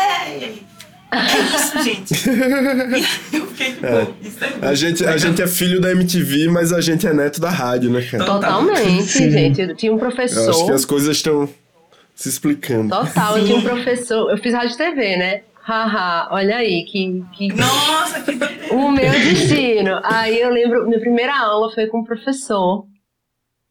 É, 1.12 1.36
isso, 1.56 1.84
gente. 1.84 2.14
Aí 2.30 3.06
eu 3.40 3.48
fiquei 3.48 3.74
tipo, 3.74 3.86
isso 4.22 4.44
é 4.44 4.68
A 4.68 4.74
gente, 4.74 5.06
a 5.06 5.18
gente 5.18 5.42
é 5.42 5.48
filho 5.48 5.80
da 5.80 5.92
MTV, 5.92 6.50
mas 6.50 6.74
a 6.74 6.82
gente 6.82 7.08
é 7.08 7.14
neto 7.14 7.40
da 7.40 7.50
rádio, 7.50 7.90
né, 7.90 8.02
cara? 8.02 8.26
Totalmente, 8.26 9.04
Sim. 9.04 9.32
gente. 9.32 9.62
Eu 9.62 9.76
tinha 9.76 9.94
um 9.94 10.00
Eu 10.00 10.08
acho 10.08 10.16
que 10.16 10.24
professor. 10.26 10.74
as 10.74 10.84
coisas 10.84 11.16
estão 11.16 11.48
se 12.14 12.28
explicando. 12.30 12.90
Total, 12.90 13.38
eu 13.38 13.46
tinha 13.46 13.58
um 13.58 13.62
professor. 13.62 14.32
Eu 14.32 14.38
fiz 14.38 14.54
rádio 14.54 14.74
e 14.74 14.78
TV, 14.78 15.18
né? 15.18 15.42
Haha, 15.62 16.28
olha 16.32 16.58
aí, 16.58 16.84
que, 16.86 17.24
que 17.34 17.48
Nossa, 17.54 18.22
que 18.22 18.38
o 18.72 18.92
meu 18.92 19.12
destino. 19.12 20.00
Aí 20.04 20.40
eu 20.40 20.50
lembro, 20.50 20.86
minha 20.88 21.00
primeira 21.00 21.36
aula 21.36 21.72
foi 21.74 21.88
com 21.88 22.00
um 22.00 22.04
professor 22.04 22.86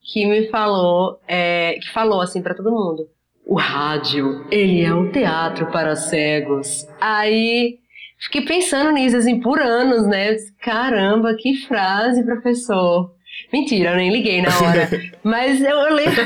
que 0.04 0.26
me 0.26 0.48
falou, 0.48 1.18
é, 1.26 1.78
que 1.80 1.90
falou 1.92 2.20
assim 2.20 2.42
pra 2.42 2.54
todo 2.54 2.70
mundo: 2.70 3.08
o 3.46 3.56
rádio, 3.56 4.46
ele 4.50 4.84
é 4.84 4.94
um 4.94 5.10
teatro 5.10 5.66
para 5.70 5.96
cegos. 5.96 6.86
Aí 7.00 7.78
fiquei 8.18 8.42
pensando 8.42 8.92
nisso 8.92 9.16
assim 9.16 9.40
por 9.40 9.60
anos, 9.60 10.06
né? 10.06 10.30
Eu 10.30 10.34
disse, 10.34 10.54
Caramba, 10.58 11.34
que 11.34 11.56
frase, 11.66 12.24
professor. 12.24 13.12
Mentira, 13.52 13.90
eu 13.90 13.96
nem 13.96 14.12
liguei 14.12 14.42
na 14.42 14.48
hora. 14.48 14.88
Mas 15.22 15.60
eu, 15.60 15.76
eu 15.76 15.94
lembro. 15.94 16.22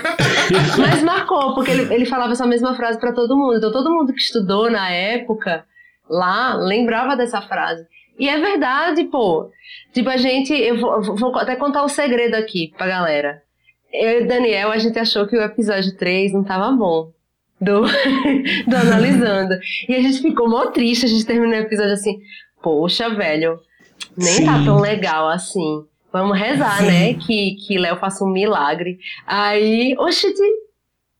Mas 0.79 1.03
marcou, 1.03 1.55
porque 1.55 1.71
ele, 1.71 1.95
ele 1.95 2.05
falava 2.05 2.33
essa 2.33 2.47
mesma 2.47 2.75
frase 2.75 2.99
pra 2.99 3.13
todo 3.13 3.37
mundo. 3.37 3.57
Então 3.57 3.73
todo 3.73 3.91
mundo 3.91 4.13
que 4.13 4.21
estudou 4.21 4.71
na 4.71 4.91
época 4.91 5.65
lá 6.09 6.55
lembrava 6.55 7.17
dessa 7.17 7.41
frase. 7.41 7.87
E 8.19 8.29
é 8.29 8.39
verdade, 8.39 9.05
pô. 9.05 9.51
Tipo, 9.93 10.11
a 10.11 10.17
gente. 10.17 10.53
Eu 10.53 10.79
vou, 10.79 11.17
vou 11.17 11.37
até 11.39 11.57
contar 11.57 11.85
um 11.85 11.89
segredo 11.89 12.35
aqui 12.35 12.73
pra 12.77 12.87
galera. 12.87 13.43
Eu 13.93 14.21
e 14.21 14.25
o 14.25 14.29
Daniel, 14.29 14.71
a 14.71 14.79
gente 14.79 14.99
achou 14.99 15.27
que 15.27 15.37
o 15.37 15.43
episódio 15.43 15.97
3 15.97 16.33
não 16.33 16.45
tava 16.45 16.71
bom. 16.73 17.11
Do, 17.61 17.83
do 18.69 18.77
Analisando. 18.77 19.59
E 19.89 19.95
a 19.95 20.01
gente 20.01 20.23
ficou 20.23 20.49
mó 20.49 20.67
triste, 20.67 21.07
a 21.07 21.09
gente 21.09 21.27
terminou 21.27 21.59
o 21.59 21.63
episódio 21.63 21.93
assim. 21.93 22.21
Poxa, 22.63 23.09
velho, 23.11 23.59
nem 24.17 24.45
tá 24.45 24.59
Sim. 24.59 24.65
tão 24.65 24.81
legal 24.81 25.29
assim. 25.29 25.85
Vamos 26.13 26.39
rezar, 26.39 26.83
né? 26.83 27.15
Que, 27.15 27.57
que 27.57 27.79
Léo 27.79 27.97
faça 27.97 28.25
um 28.25 28.31
milagre. 28.31 28.99
Aí, 29.27 29.95
oxe, 29.99 30.33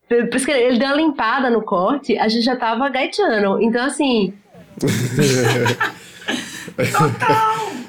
por 0.07 0.35
isso 0.35 0.45
que 0.45 0.51
ele 0.51 0.79
deu 0.79 0.87
uma 0.87 0.95
limpada 0.95 1.49
no 1.49 1.61
corte, 1.61 2.17
a 2.17 2.27
gente 2.27 2.43
já 2.43 2.55
tava 2.55 2.89
gaiteando. 2.89 3.61
Então, 3.61 3.85
assim, 3.85 4.33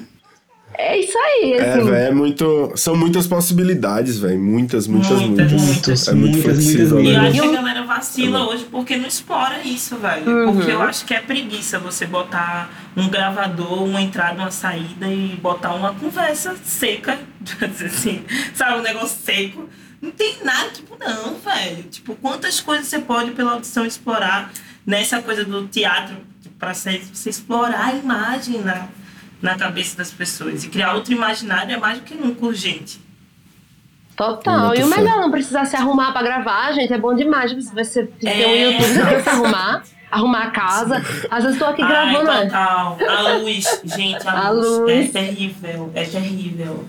é 0.81 0.99
isso 0.99 1.17
aí, 1.17 1.53
É, 1.53 1.69
assim. 1.73 1.83
velho, 1.85 1.95
é 1.95 2.11
muito. 2.11 2.71
São 2.75 2.95
muitas 2.95 3.27
possibilidades, 3.27 4.17
velho. 4.19 4.39
Muitas, 4.39 4.87
muitas, 4.87 5.11
Muitas, 5.19 5.51
muitas. 5.51 5.61
muitas, 5.61 6.07
é 6.07 6.13
muito 6.13 6.33
muitas, 6.37 6.43
flexível, 6.43 6.95
muitas 6.97 7.11
E 7.11 7.15
eu 7.15 7.21
né? 7.21 7.29
acho 7.29 7.41
que 7.41 7.47
a 7.47 7.51
galera 7.51 7.83
vacila 7.83 8.47
hoje 8.49 8.65
porque 8.71 8.97
não 8.97 9.07
explora 9.07 9.61
isso, 9.63 9.95
velho. 9.97 10.29
Uhum. 10.29 10.53
Porque 10.55 10.71
eu 10.71 10.81
acho 10.81 11.05
que 11.05 11.13
é 11.13 11.19
preguiça 11.21 11.79
você 11.79 12.05
botar 12.05 12.69
um 12.97 13.07
gravador, 13.09 13.83
uma 13.83 14.01
entrada, 14.01 14.39
uma 14.41 14.51
saída 14.51 15.07
e 15.07 15.37
botar 15.41 15.73
uma 15.73 15.93
conversa 15.93 16.55
seca, 16.63 17.17
assim, 17.85 18.23
sabe, 18.53 18.79
um 18.79 18.83
negócio 18.83 19.17
seco. 19.23 19.69
Não 20.01 20.09
tem 20.11 20.35
nada, 20.43 20.69
tipo, 20.71 20.97
não, 20.99 21.35
velho. 21.35 21.83
Tipo, 21.83 22.15
quantas 22.15 22.59
coisas 22.59 22.87
você 22.87 22.99
pode 22.99 23.31
pela 23.31 23.51
audição 23.51 23.85
explorar 23.85 24.51
nessa 24.85 25.21
coisa 25.21 25.45
do 25.45 25.67
teatro 25.67 26.15
para 26.57 26.73
você 26.73 27.01
explorar 27.27 27.85
a 27.87 27.93
imagem 27.95 28.61
na, 28.61 28.87
na 29.41 29.57
cabeça 29.57 29.97
das 29.97 30.11
pessoas. 30.11 30.63
E 30.63 30.69
criar 30.69 30.93
outro 30.93 31.13
imaginário 31.13 31.73
é 31.73 31.77
mais 31.77 31.97
do 31.99 32.03
que 32.03 32.15
nunca 32.15 32.45
urgente. 32.45 32.99
Total. 34.15 34.67
Muito 34.67 34.81
E 34.81 34.83
o 34.83 34.87
melhor, 34.87 35.17
não 35.21 35.31
precisar 35.31 35.65
se 35.65 35.75
arrumar 35.75 36.11
pra 36.11 36.21
gravar, 36.21 36.71
gente, 36.73 36.93
é 36.93 36.97
bom 36.97 37.15
demais. 37.15 37.51
Você 37.73 38.05
tem 38.05 38.29
um 38.29 38.49
É. 38.49 38.71
YouTube, 38.71 38.83
você 38.87 38.99
precisa 39.01 39.23
se 39.23 39.29
arrumar, 39.29 39.83
arrumar 40.11 40.43
a 40.43 40.51
casa. 40.51 41.01
Às 41.31 41.43
vezes 41.43 41.57
tô 41.57 41.65
aqui 41.65 41.81
Ai, 41.81 41.87
gravando, 41.87 42.31
né? 42.31 42.45
total. 42.45 42.97
A 43.07 43.37
luz, 43.37 43.81
gente, 43.85 44.27
a, 44.27 44.47
A 44.47 44.49
luz, 44.51 44.67
luz. 44.79 44.91
é 45.15 45.19
terrível, 45.19 45.91
é 45.95 46.03
terrível. 46.05 46.85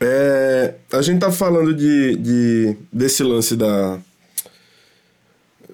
É, 0.00 0.74
a 0.92 1.02
gente 1.02 1.18
tá 1.20 1.30
falando 1.32 1.74
de, 1.74 2.16
de 2.16 2.76
desse 2.92 3.22
lance 3.22 3.56
da 3.56 3.98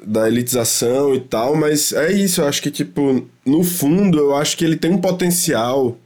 da 0.07 0.29
elitização 0.29 1.15
e 1.15 1.21
tal, 1.21 1.57
mas 1.57 1.93
é 1.93 2.13
isso, 2.13 2.41
eu 2.41 2.49
acho 2.49 2.63
que 2.63 2.71
tipo, 2.71 3.27
no 3.45 3.63
fundo, 3.65 4.19
eu 4.19 4.35
acho 4.37 4.57
que 4.57 4.65
ele 4.65 4.77
tem 4.77 4.91
um 4.91 4.99
potencial 4.99 5.97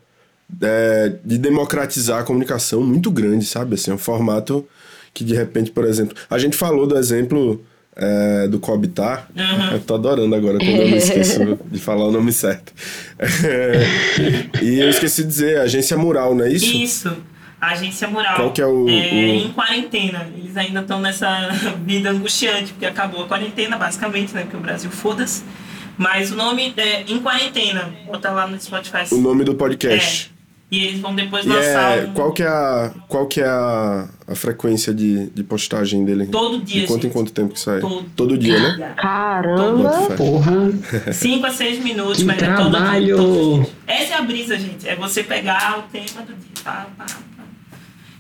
é, 0.63 1.13
de 1.25 1.37
democratizar 1.39 2.21
a 2.21 2.23
comunicação 2.25 2.81
muito 2.83 3.11
grande, 3.11 3.45
sabe? 3.45 3.75
Assim, 3.75 3.91
é 3.91 3.95
um 3.95 3.99
formato 3.99 4.67
que 5.13 5.25
de 5.25 5.35
repente, 5.35 5.71
por 5.71 5.85
exemplo, 5.85 6.17
a 6.31 6.39
gente 6.39 6.57
falou 6.57 6.87
do 6.87 6.97
exemplo 6.97 7.63
é, 7.97 8.47
do 8.47 8.61
Cobitar, 8.61 9.29
Uhum. 9.37 9.73
eu 9.73 9.81
tô 9.81 9.95
adorando 9.97 10.33
agora 10.35 10.59
quando 10.59 10.69
eu 10.71 10.89
me 10.89 10.97
esqueço 10.99 11.59
de 11.71 11.81
falar 11.81 12.07
o 12.07 12.13
nome 12.13 12.33
certo. 12.33 12.73
É, 13.45 14.63
e 14.63 14.79
eu 14.79 14.89
esqueci 14.89 15.23
de 15.23 15.29
dizer, 15.29 15.59
Agência 15.61 15.97
Mural, 15.99 16.35
não 16.35 16.45
é 16.45 16.51
isso? 16.53 16.67
Isso. 16.77 17.17
A 17.61 17.73
agência 17.73 18.07
mural. 18.09 18.37
Qual 18.37 18.53
que 18.53 18.63
é 18.63 18.67
o- 18.67 18.85
o- 18.85 18.89
Em 18.89 19.49
quarentena. 19.53 20.29
Eles 20.37 20.57
ainda 20.57 20.81
estão 20.81 21.01
nessa 21.01 21.49
vida 21.85 22.11
angustiante, 22.11 22.73
porque 22.73 22.87
acabou 22.87 23.25
a 23.25 23.27
quarentena, 23.27 23.77
basicamente, 23.77 24.33
né? 24.35 24.43
Porque 24.43 24.57
o 24.57 24.61
Brasil 24.61 24.91
foda-se. 24.91 25.43
Mas 25.97 26.31
o 26.31 26.37
nome 26.37 26.73
é 26.77 27.03
Em 27.09 27.19
Quarentena. 27.19 27.91
Bota 28.07 28.31
lá 28.31 28.47
no 28.47 28.61
Spotify. 28.61 29.13
O 29.13 29.19
nome 29.19 29.43
do 29.43 29.55
podcast. 29.57 30.33
E 30.71 30.85
eles 30.85 31.01
vão 31.01 31.15
depois 31.15 31.45
E 31.45 31.49
lançar 31.49 31.99
é, 31.99 32.03
um... 32.05 32.13
qual 32.13 32.31
que 32.33 32.43
é 32.43 32.47
a, 32.47 32.91
qual 33.09 33.27
que 33.27 33.41
é 33.41 33.47
a, 33.49 34.07
a 34.29 34.35
frequência 34.37 34.93
de, 34.95 35.29
de 35.31 35.43
postagem 35.43 36.05
dele? 36.05 36.27
todo 36.27 36.63
dia. 36.63 36.83
De 36.83 36.87
quanto 36.87 37.07
em 37.07 37.11
quanto 37.11 37.33
tempo 37.33 37.55
que 37.55 37.61
sai? 37.61 37.81
Todo, 38.15 38.37
dia, 38.39 38.61
né? 38.61 38.93
Caramba! 38.97 39.91
Porra, 40.17 40.53
5 41.13 41.47
a 41.47 41.51
6 41.51 41.83
minutos, 41.83 42.19
que 42.19 42.25
mas 42.25 42.43
é 42.43 42.47
todo 42.55 42.71
dia. 42.71 42.81
trabalho! 42.81 43.17
todo. 43.17 43.67
Essa 43.87 44.15
é 44.15 44.17
a 44.19 44.23
brisa, 44.23 44.59
gente. 44.59 44.87
É 44.87 44.95
você 44.95 45.25
pegar 45.25 45.79
o 45.79 45.83
tema 45.91 46.21
do 46.21 46.35
dia. 46.35 46.63
Pá, 46.63 46.87
pá. 46.97 47.07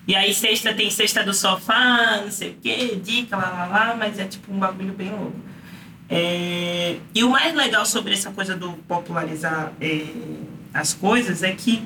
E 0.09 0.16
aí 0.16 0.33
sexta 0.33 0.73
tem 0.73 0.90
sexta 0.90 1.23
do 1.23 1.35
sofá, 1.35 2.23
não 2.25 2.31
sei 2.31 2.53
o 2.53 2.55
quê, 2.62 2.99
dica, 3.05 3.37
lá, 3.37 3.51
lá, 3.51 3.66
lá, 3.66 3.94
mas 3.94 4.18
é 4.18 4.25
tipo 4.25 4.51
um 4.51 4.59
bagulho 4.59 4.94
bem 4.94 5.11
louco. 5.11 5.37
É, 6.09 6.97
E 7.14 7.23
o 7.23 7.29
mais 7.29 7.55
legal 7.55 7.85
sobre 7.85 8.14
essa 8.14 8.31
coisa 8.31 8.57
do 8.57 8.73
popularizar 8.88 9.75
é, 9.79 10.07
as 10.73 10.94
coisas 10.94 11.42
é 11.42 11.53
que 11.53 11.83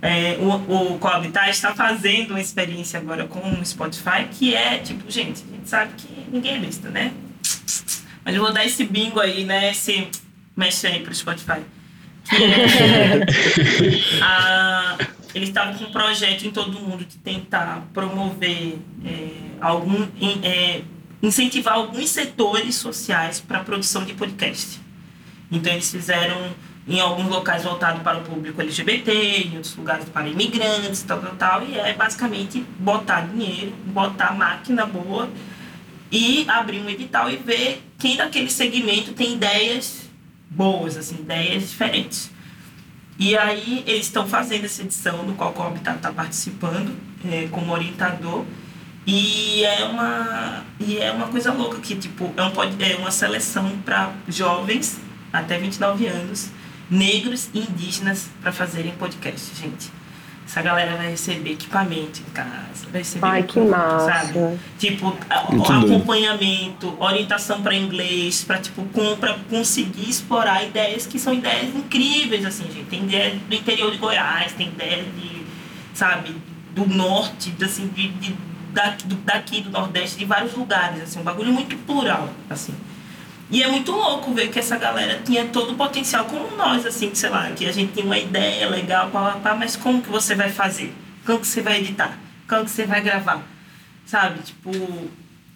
é, 0.00 0.38
o, 0.38 0.92
o 0.94 0.98
Coabitar 1.00 1.48
está 1.48 1.74
fazendo 1.74 2.30
uma 2.30 2.40
experiência 2.40 3.00
agora 3.00 3.26
com 3.26 3.40
o 3.40 3.66
Spotify 3.66 4.28
que 4.30 4.54
é 4.54 4.78
tipo, 4.78 5.10
gente, 5.10 5.42
a 5.42 5.56
gente 5.56 5.68
sabe 5.68 5.94
que 5.96 6.08
ninguém 6.30 6.54
é 6.54 6.58
besta, 6.60 6.88
né? 6.90 7.12
Mas 8.24 8.36
eu 8.36 8.40
vou 8.40 8.52
dar 8.52 8.64
esse 8.64 8.84
bingo 8.84 9.18
aí, 9.18 9.42
né? 9.44 9.72
Esse 9.72 10.06
mexe 10.56 10.86
aí 10.86 11.00
pro 11.00 11.12
Spotify. 11.12 11.60
A, 14.22 14.96
eles 15.34 15.48
estavam 15.48 15.74
com 15.74 15.84
um 15.84 15.92
projeto 15.92 16.46
em 16.46 16.50
todo 16.50 16.78
mundo 16.78 17.04
de 17.04 17.16
tentar 17.18 17.86
promover 17.92 18.78
é, 19.04 19.28
algum. 19.60 20.06
é, 20.42 20.82
incentivar 21.22 21.74
alguns 21.74 22.10
setores 22.10 22.74
sociais 22.74 23.40
para 23.40 23.58
a 23.58 23.64
produção 23.64 24.04
de 24.04 24.12
podcast. 24.12 24.80
Então 25.50 25.72
eles 25.72 25.90
fizeram 25.90 26.54
em 26.86 27.00
alguns 27.00 27.28
locais 27.28 27.64
voltado 27.64 28.00
para 28.00 28.18
o 28.18 28.22
público 28.22 28.60
LGBT, 28.60 29.12
em 29.12 29.54
outros 29.54 29.74
lugares 29.74 30.06
para 30.08 30.28
imigrantes, 30.28 31.02
tal, 31.02 31.20
tal, 31.20 31.34
tal. 31.36 31.66
E 31.66 31.78
é 31.78 31.94
basicamente 31.94 32.60
botar 32.78 33.22
dinheiro, 33.22 33.72
botar 33.86 34.34
máquina 34.34 34.84
boa 34.84 35.30
e 36.12 36.44
abrir 36.48 36.80
um 36.80 36.90
edital 36.90 37.30
e 37.30 37.36
ver 37.36 37.82
quem 37.98 38.16
daquele 38.16 38.50
segmento 38.50 39.12
tem 39.14 39.32
ideias 39.34 40.10
boas, 40.50 40.96
assim, 40.96 41.16
ideias 41.16 41.70
diferentes. 41.70 42.30
E 43.18 43.36
aí 43.36 43.84
eles 43.86 44.06
estão 44.06 44.26
fazendo 44.26 44.64
essa 44.64 44.82
edição, 44.82 45.24
do 45.24 45.34
qual 45.34 45.50
o 45.50 45.52
Cobb 45.52 45.76
está 45.76 45.94
tá 45.94 46.12
participando 46.12 46.94
é, 47.24 47.48
como 47.50 47.72
orientador. 47.72 48.44
E 49.06 49.62
é 49.64 49.84
uma, 49.84 50.64
e 50.80 50.98
é 50.98 51.12
uma 51.12 51.28
coisa 51.28 51.52
louca 51.52 51.78
que, 51.78 51.94
tipo, 51.94 52.32
é, 52.36 52.42
um, 52.42 52.82
é 52.82 52.96
uma 52.96 53.10
seleção 53.10 53.70
para 53.84 54.12
jovens 54.26 54.98
até 55.32 55.58
29 55.58 56.06
anos, 56.06 56.50
negros 56.90 57.50
e 57.52 57.60
indígenas, 57.60 58.28
para 58.40 58.50
fazerem 58.50 58.92
podcast, 58.92 59.54
gente. 59.60 59.90
Essa 60.46 60.60
galera 60.62 60.96
vai 60.96 61.10
receber 61.10 61.52
equipamento 61.52 62.20
em 62.20 62.30
casa, 62.32 62.86
vai 62.92 63.00
receber 63.00 63.26
Ai, 63.26 63.42
que 63.42 63.58
massa. 63.60 64.06
sabe? 64.06 64.58
Tipo, 64.78 65.16
acompanhamento, 65.28 66.94
orientação 67.00 67.62
para 67.62 67.74
inglês, 67.74 68.44
para 68.44 68.58
tipo, 68.58 68.84
pra 69.18 69.36
conseguir 69.48 70.08
explorar 70.08 70.62
ideias 70.62 71.06
que 71.06 71.18
são 71.18 71.32
ideias 71.32 71.74
incríveis, 71.74 72.44
assim, 72.44 72.64
gente. 72.64 72.84
Tem 72.84 73.02
ideias 73.04 73.40
do 73.40 73.54
interior 73.54 73.90
de 73.90 73.96
Goiás, 73.96 74.52
tem 74.52 74.68
ideias 74.68 75.06
de, 75.06 75.46
sabe, 75.94 76.36
do 76.74 76.86
norte, 76.86 77.52
assim, 77.62 77.88
de, 77.88 78.08
de 78.08 78.36
daqui, 78.72 79.06
do, 79.06 79.14
daqui 79.16 79.60
do 79.62 79.70
Nordeste, 79.70 80.18
de 80.18 80.24
vários 80.24 80.54
lugares, 80.54 81.02
assim, 81.02 81.20
um 81.20 81.22
bagulho 81.22 81.52
muito 81.52 81.76
plural, 81.86 82.28
assim. 82.50 82.74
E 83.50 83.62
é 83.62 83.68
muito 83.68 83.92
louco 83.92 84.32
ver 84.32 84.48
que 84.50 84.58
essa 84.58 84.76
galera 84.76 85.20
tinha 85.24 85.44
todo 85.46 85.72
o 85.72 85.76
potencial, 85.76 86.24
como 86.24 86.56
nós, 86.56 86.86
assim, 86.86 87.14
sei 87.14 87.28
lá, 87.28 87.50
que 87.50 87.66
a 87.66 87.72
gente 87.72 87.92
tinha 87.92 88.06
uma 88.06 88.18
ideia 88.18 88.68
legal, 88.68 89.10
pá, 89.10 89.32
pá, 89.42 89.54
mas 89.54 89.76
como 89.76 90.02
que 90.02 90.08
você 90.08 90.34
vai 90.34 90.50
fazer? 90.50 90.94
Como 91.26 91.40
que 91.40 91.46
você 91.46 91.60
vai 91.60 91.78
editar? 91.78 92.18
Como 92.48 92.64
que 92.64 92.70
você 92.70 92.86
vai 92.86 93.00
gravar? 93.00 93.42
Sabe? 94.06 94.40
Tipo, 94.40 94.70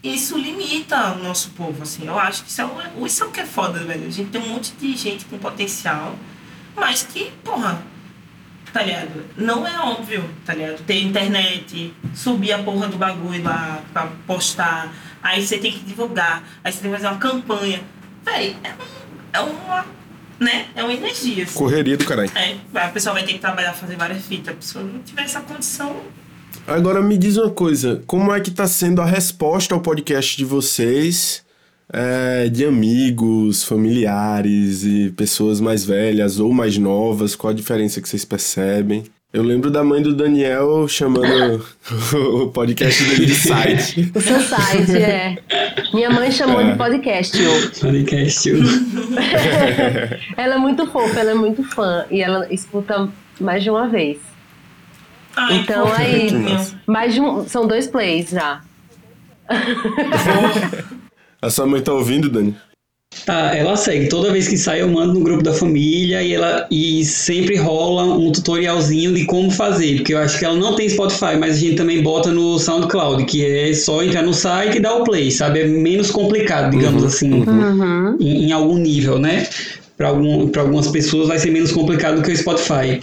isso 0.02 0.38
limita 0.38 1.12
o 1.12 1.22
nosso 1.22 1.50
povo, 1.50 1.82
assim. 1.82 2.06
Eu 2.06 2.18
acho 2.18 2.44
que 2.44 2.50
isso 2.50 2.62
é, 2.62 3.06
isso 3.06 3.24
é 3.24 3.26
o 3.26 3.30
que 3.30 3.40
é 3.40 3.46
foda, 3.46 3.80
velho. 3.80 4.06
A 4.06 4.10
gente 4.10 4.30
tem 4.30 4.40
um 4.40 4.48
monte 4.48 4.72
de 4.72 4.96
gente 4.96 5.24
com 5.24 5.38
potencial, 5.38 6.14
mas 6.76 7.02
que, 7.02 7.30
porra, 7.42 7.82
tá 8.72 8.82
ligado? 8.82 9.24
Não 9.36 9.66
é 9.66 9.78
óbvio, 9.80 10.28
tá 10.44 10.54
ligado? 10.54 10.84
Ter 10.84 11.02
internet, 11.02 11.92
subir 12.14 12.52
a 12.52 12.62
porra 12.62 12.88
do 12.88 12.96
bagulho 12.96 13.42
lá 13.42 13.82
pra 13.92 14.08
postar 14.26 14.92
aí 15.22 15.44
você 15.44 15.58
tem 15.58 15.72
que 15.72 15.80
divulgar, 15.80 16.42
aí 16.62 16.72
você 16.72 16.80
tem 16.80 16.90
que 16.90 16.96
fazer 16.96 17.08
uma 17.08 17.18
campanha. 17.18 17.80
Véi, 18.24 18.56
é, 18.62 18.72
é 19.32 19.40
uma. 19.40 19.86
Né? 20.38 20.66
É 20.76 20.84
uma 20.84 20.92
energia. 20.92 21.44
Assim. 21.44 21.58
Correria 21.58 21.96
do 21.96 22.04
caralho. 22.04 22.30
É, 22.34 22.56
a 22.74 22.88
pessoa 22.88 23.12
vai 23.14 23.24
ter 23.24 23.32
que 23.32 23.38
trabalhar, 23.40 23.72
fazer 23.72 23.96
várias 23.96 24.24
fitas. 24.24 24.54
A 24.54 24.56
pessoa 24.56 24.84
não 24.84 25.00
tiver 25.02 25.22
essa 25.22 25.40
condição. 25.40 25.96
Agora 26.66 27.02
me 27.02 27.16
diz 27.16 27.36
uma 27.36 27.50
coisa, 27.50 28.02
como 28.06 28.32
é 28.32 28.40
que 28.40 28.50
tá 28.50 28.66
sendo 28.66 29.00
a 29.00 29.06
resposta 29.06 29.74
ao 29.74 29.80
podcast 29.80 30.36
de 30.36 30.44
vocês? 30.44 31.42
É, 31.90 32.48
de 32.50 32.66
amigos, 32.66 33.64
familiares 33.64 34.84
e 34.84 35.10
pessoas 35.16 35.58
mais 35.58 35.84
velhas 35.84 36.38
ou 36.38 36.52
mais 36.52 36.76
novas, 36.76 37.34
qual 37.34 37.50
a 37.50 37.56
diferença 37.56 38.02
que 38.02 38.08
vocês 38.08 38.26
percebem? 38.26 39.04
Eu 39.30 39.42
lembro 39.42 39.70
da 39.70 39.84
mãe 39.84 40.00
do 40.00 40.14
Daniel 40.14 40.88
chamando 40.88 41.62
o 42.42 42.48
podcast 42.48 43.04
dele 43.04 43.26
de 43.26 43.34
site. 43.34 44.10
O 44.14 44.20
seu 44.22 44.40
site, 44.40 44.96
é. 44.96 45.36
Minha 45.92 46.08
mãe 46.08 46.32
chamou 46.32 46.62
é. 46.62 46.70
de 46.70 46.78
podcast. 46.78 47.36
Podcast. 47.78 48.48
ela 50.34 50.54
é 50.54 50.58
muito 50.58 50.86
fofa, 50.86 51.20
ela 51.20 51.32
é 51.32 51.34
muito 51.34 51.62
fã. 51.62 52.06
E 52.10 52.22
ela 52.22 52.50
escuta 52.50 53.06
mais 53.38 53.62
de 53.62 53.68
uma 53.68 53.86
vez. 53.86 54.16
Ai, 55.36 55.56
então 55.58 55.92
aí, 55.92 56.30
mais 56.86 57.12
de 57.12 57.20
um, 57.20 57.46
são 57.46 57.66
dois 57.66 57.86
plays 57.86 58.30
já. 58.30 58.62
A 61.40 61.50
sua 61.50 61.66
mãe 61.66 61.82
tá 61.82 61.92
ouvindo, 61.92 62.30
Dani? 62.30 62.56
Tá, 63.24 63.54
ela 63.54 63.76
segue. 63.76 64.08
Toda 64.08 64.32
vez 64.32 64.48
que 64.48 64.56
sai, 64.56 64.82
eu 64.82 64.88
mando 64.88 65.14
no 65.14 65.20
grupo 65.20 65.42
da 65.42 65.52
família 65.52 66.22
e 66.22 66.32
ela 66.32 66.66
e 66.70 67.04
sempre 67.04 67.56
rola 67.56 68.04
um 68.04 68.30
tutorialzinho 68.32 69.14
de 69.14 69.24
como 69.24 69.50
fazer. 69.50 69.96
Porque 69.96 70.14
eu 70.14 70.18
acho 70.18 70.38
que 70.38 70.44
ela 70.44 70.56
não 70.56 70.74
tem 70.76 70.88
Spotify, 70.88 71.36
mas 71.38 71.56
a 71.56 71.58
gente 71.58 71.76
também 71.76 72.02
bota 72.02 72.30
no 72.30 72.58
SoundCloud, 72.58 73.24
que 73.24 73.44
é 73.44 73.72
só 73.74 74.02
entrar 74.02 74.22
no 74.22 74.34
site 74.34 74.76
e 74.76 74.80
dar 74.80 74.94
o 74.94 75.04
play, 75.04 75.30
sabe? 75.30 75.60
É 75.60 75.66
menos 75.66 76.10
complicado, 76.10 76.70
digamos 76.70 77.02
uhum, 77.02 77.08
assim, 77.08 77.32
uhum. 77.32 78.16
Em, 78.20 78.46
em, 78.46 78.52
algum 78.52 78.76
nível, 78.76 79.18
né? 79.18 79.46
Para 79.96 80.08
algum, 80.08 80.50
algumas 80.58 80.88
pessoas 80.88 81.28
vai 81.28 81.38
ser 81.38 81.50
menos 81.50 81.72
complicado 81.72 82.16
do 82.16 82.22
que 82.22 82.30
o 82.30 82.36
Spotify. 82.36 83.00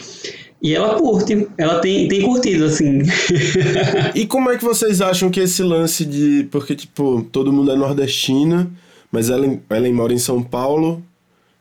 E 0.61 0.73
ela 0.73 0.95
curte, 0.95 1.47
ela 1.57 1.79
tem, 1.79 2.07
tem 2.07 2.21
curtido, 2.21 2.65
assim. 2.65 3.01
e 4.15 4.25
como 4.25 4.49
é 4.49 4.57
que 4.57 4.63
vocês 4.63 5.01
acham 5.01 5.29
que 5.29 5.39
esse 5.39 5.61
lance 5.61 6.05
de. 6.05 6.47
Porque, 6.49 6.75
tipo, 6.75 7.27
todo 7.31 7.51
mundo 7.51 7.71
é 7.71 7.75
nordestino 7.75 8.71
mas 9.15 9.29
Ellen, 9.29 9.61
Ellen 9.69 9.93
mora 9.93 10.11
em 10.11 10.17
São 10.17 10.43
Paulo. 10.43 11.01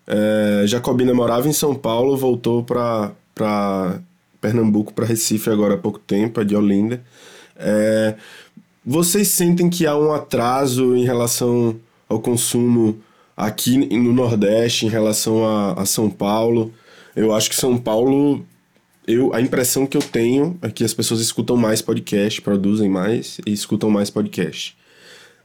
É, 0.08 0.64
Jacobina 0.66 1.14
morava 1.14 1.48
em 1.48 1.52
São 1.52 1.72
Paulo, 1.72 2.16
voltou 2.16 2.64
para 2.64 4.00
Pernambuco, 4.40 4.92
para 4.92 5.06
Recife 5.06 5.48
agora 5.50 5.74
há 5.74 5.78
pouco 5.78 6.00
tempo, 6.00 6.40
é 6.40 6.44
de 6.44 6.56
Olinda. 6.56 7.00
É, 7.56 8.16
vocês 8.84 9.28
sentem 9.28 9.70
que 9.70 9.86
há 9.86 9.96
um 9.96 10.12
atraso 10.12 10.96
em 10.96 11.04
relação 11.04 11.76
ao 12.08 12.18
consumo 12.18 12.98
aqui 13.36 13.78
no 13.78 14.12
Nordeste, 14.12 14.86
em 14.86 14.88
relação 14.88 15.46
a, 15.46 15.74
a 15.74 15.86
São 15.86 16.10
Paulo? 16.10 16.74
Eu 17.14 17.32
acho 17.32 17.48
que 17.48 17.54
São 17.54 17.78
Paulo 17.78 18.44
eu, 19.06 19.32
a 19.32 19.40
impressão 19.40 19.86
que 19.86 19.96
eu 19.96 20.02
tenho 20.02 20.58
é 20.60 20.68
que 20.68 20.82
as 20.82 20.92
pessoas 20.92 21.20
escutam 21.20 21.56
mais 21.56 21.80
podcast, 21.80 22.42
produzem 22.42 22.88
mais 22.88 23.40
e 23.46 23.52
escutam 23.52 23.90
mais 23.90 24.10
podcast. 24.10 24.76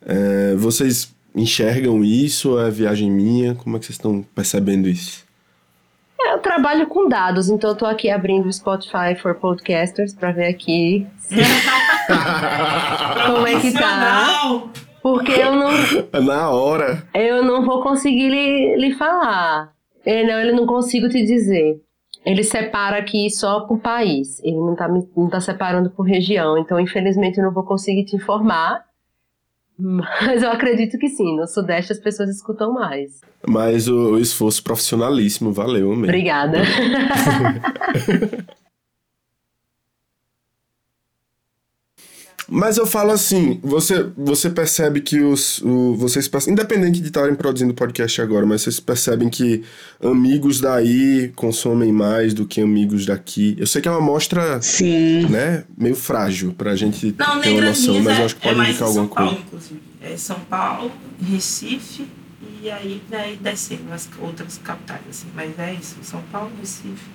É, 0.04 0.56
vocês 0.56 1.14
enxergam 1.40 2.04
isso? 2.04 2.60
É 2.60 2.70
viagem 2.70 3.10
minha? 3.10 3.56
Como 3.56 3.76
é 3.76 3.80
que 3.80 3.86
vocês 3.86 3.96
estão 3.96 4.22
percebendo 4.36 4.88
isso? 4.88 5.26
É, 6.22 6.34
eu 6.34 6.40
trabalho 6.40 6.88
com 6.88 7.08
dados, 7.08 7.50
então 7.50 7.70
eu 7.72 7.76
tô 7.76 7.86
aqui 7.86 8.10
abrindo 8.10 8.48
o 8.48 8.54
Spotify 8.54 9.16
for 9.20 9.36
Podcasters 9.36 10.14
para 10.14 10.32
ver 10.32 10.48
aqui 10.48 11.08
como 13.26 13.48
é 13.48 13.60
que 13.60 13.72
tá. 13.72 14.70
Porque 15.02 15.32
eu 15.32 15.56
não. 15.56 15.72
Na 16.26 16.50
hora. 16.50 17.04
Eu 17.14 17.44
não 17.44 17.66
vou 17.66 17.82
conseguir 17.82 18.30
lhe, 18.30 18.76
lhe 18.76 18.94
falar. 18.96 19.72
Ele 20.06 20.32
não, 20.32 20.40
ele 20.40 20.52
não 20.52 20.66
consigo 20.66 21.08
te 21.08 21.24
dizer. 21.24 21.82
Ele 22.26 22.44
separa 22.44 22.98
aqui 22.98 23.30
só 23.30 23.62
por 23.62 23.80
país. 23.80 24.40
Ele 24.44 24.58
não 24.58 24.76
tá, 24.76 24.88
não 24.88 25.30
tá 25.30 25.40
separando 25.40 25.90
por 25.90 26.04
região. 26.04 26.58
Então, 26.58 26.80
infelizmente, 26.80 27.38
eu 27.38 27.46
não 27.46 27.54
vou 27.54 27.64
conseguir 27.64 28.06
te 28.06 28.16
informar. 28.16 28.84
Mas 29.80 30.44
eu 30.44 30.52
acredito 30.52 30.98
que 30.98 31.08
sim, 31.08 31.38
no 31.38 31.48
Sudeste 31.48 31.94
as 31.94 32.00
pessoas 32.00 32.30
escutam 32.30 32.74
mais. 32.74 33.22
Mas 33.48 33.88
o, 33.88 34.14
o 34.14 34.20
esforço 34.20 34.62
profissionalíssimo, 34.62 35.54
valeu 35.54 35.88
mesmo. 35.90 36.04
Obrigada. 36.04 36.60
Mas 42.52 42.78
eu 42.78 42.86
falo 42.86 43.12
assim, 43.12 43.60
você, 43.62 44.10
você 44.18 44.50
percebe 44.50 45.02
que 45.02 45.20
os. 45.20 45.62
O, 45.62 45.96
vocês 45.96 46.30
Independente 46.48 47.00
de 47.00 47.08
estarem 47.08 47.36
produzindo 47.36 47.74
podcast 47.74 48.22
agora, 48.22 48.46
mas 48.46 48.62
vocês 48.62 48.80
percebem 48.80 49.30
que 49.30 49.64
amigos 50.02 50.60
daí 50.60 51.32
consomem 51.36 51.92
mais 51.92 52.34
do 52.34 52.46
que 52.46 52.62
amigos 52.62 53.06
daqui. 53.06 53.56
Eu 53.60 53.68
sei 53.68 53.82
que 53.82 53.88
é 53.88 53.92
uma 53.92 54.00
amostra 54.00 54.62
Sim. 54.62 55.28
né, 55.30 55.64
meio 55.78 55.96
frágil 55.96 56.54
pra 56.58 56.76
gente 56.76 57.14
Não, 57.18 57.40
ter 57.40 57.52
uma 57.52 57.62
noção, 57.62 58.02
mas 58.02 58.20
eu 58.20 58.26
acho 58.26 58.36
que 58.36 58.42
pode 58.42 58.60
é 58.60 58.64
indicar 58.64 58.88
alguma 58.88 59.06
São 59.06 59.16
Paulo, 59.16 59.38
Inclusive. 59.46 59.82
É 60.02 60.18
São 60.18 60.40
Paulo, 60.40 60.92
Recife 61.22 62.08
e 62.62 62.70
aí 62.70 63.02
vai 63.10 63.38
descendo 63.42 63.92
as 63.94 64.10
outras 64.20 64.58
capitais, 64.58 65.02
assim. 65.10 65.28
Mas 65.36 65.58
é 65.60 65.74
isso, 65.74 65.98
São 66.02 66.22
Paulo, 66.32 66.52
Recife. 66.60 67.06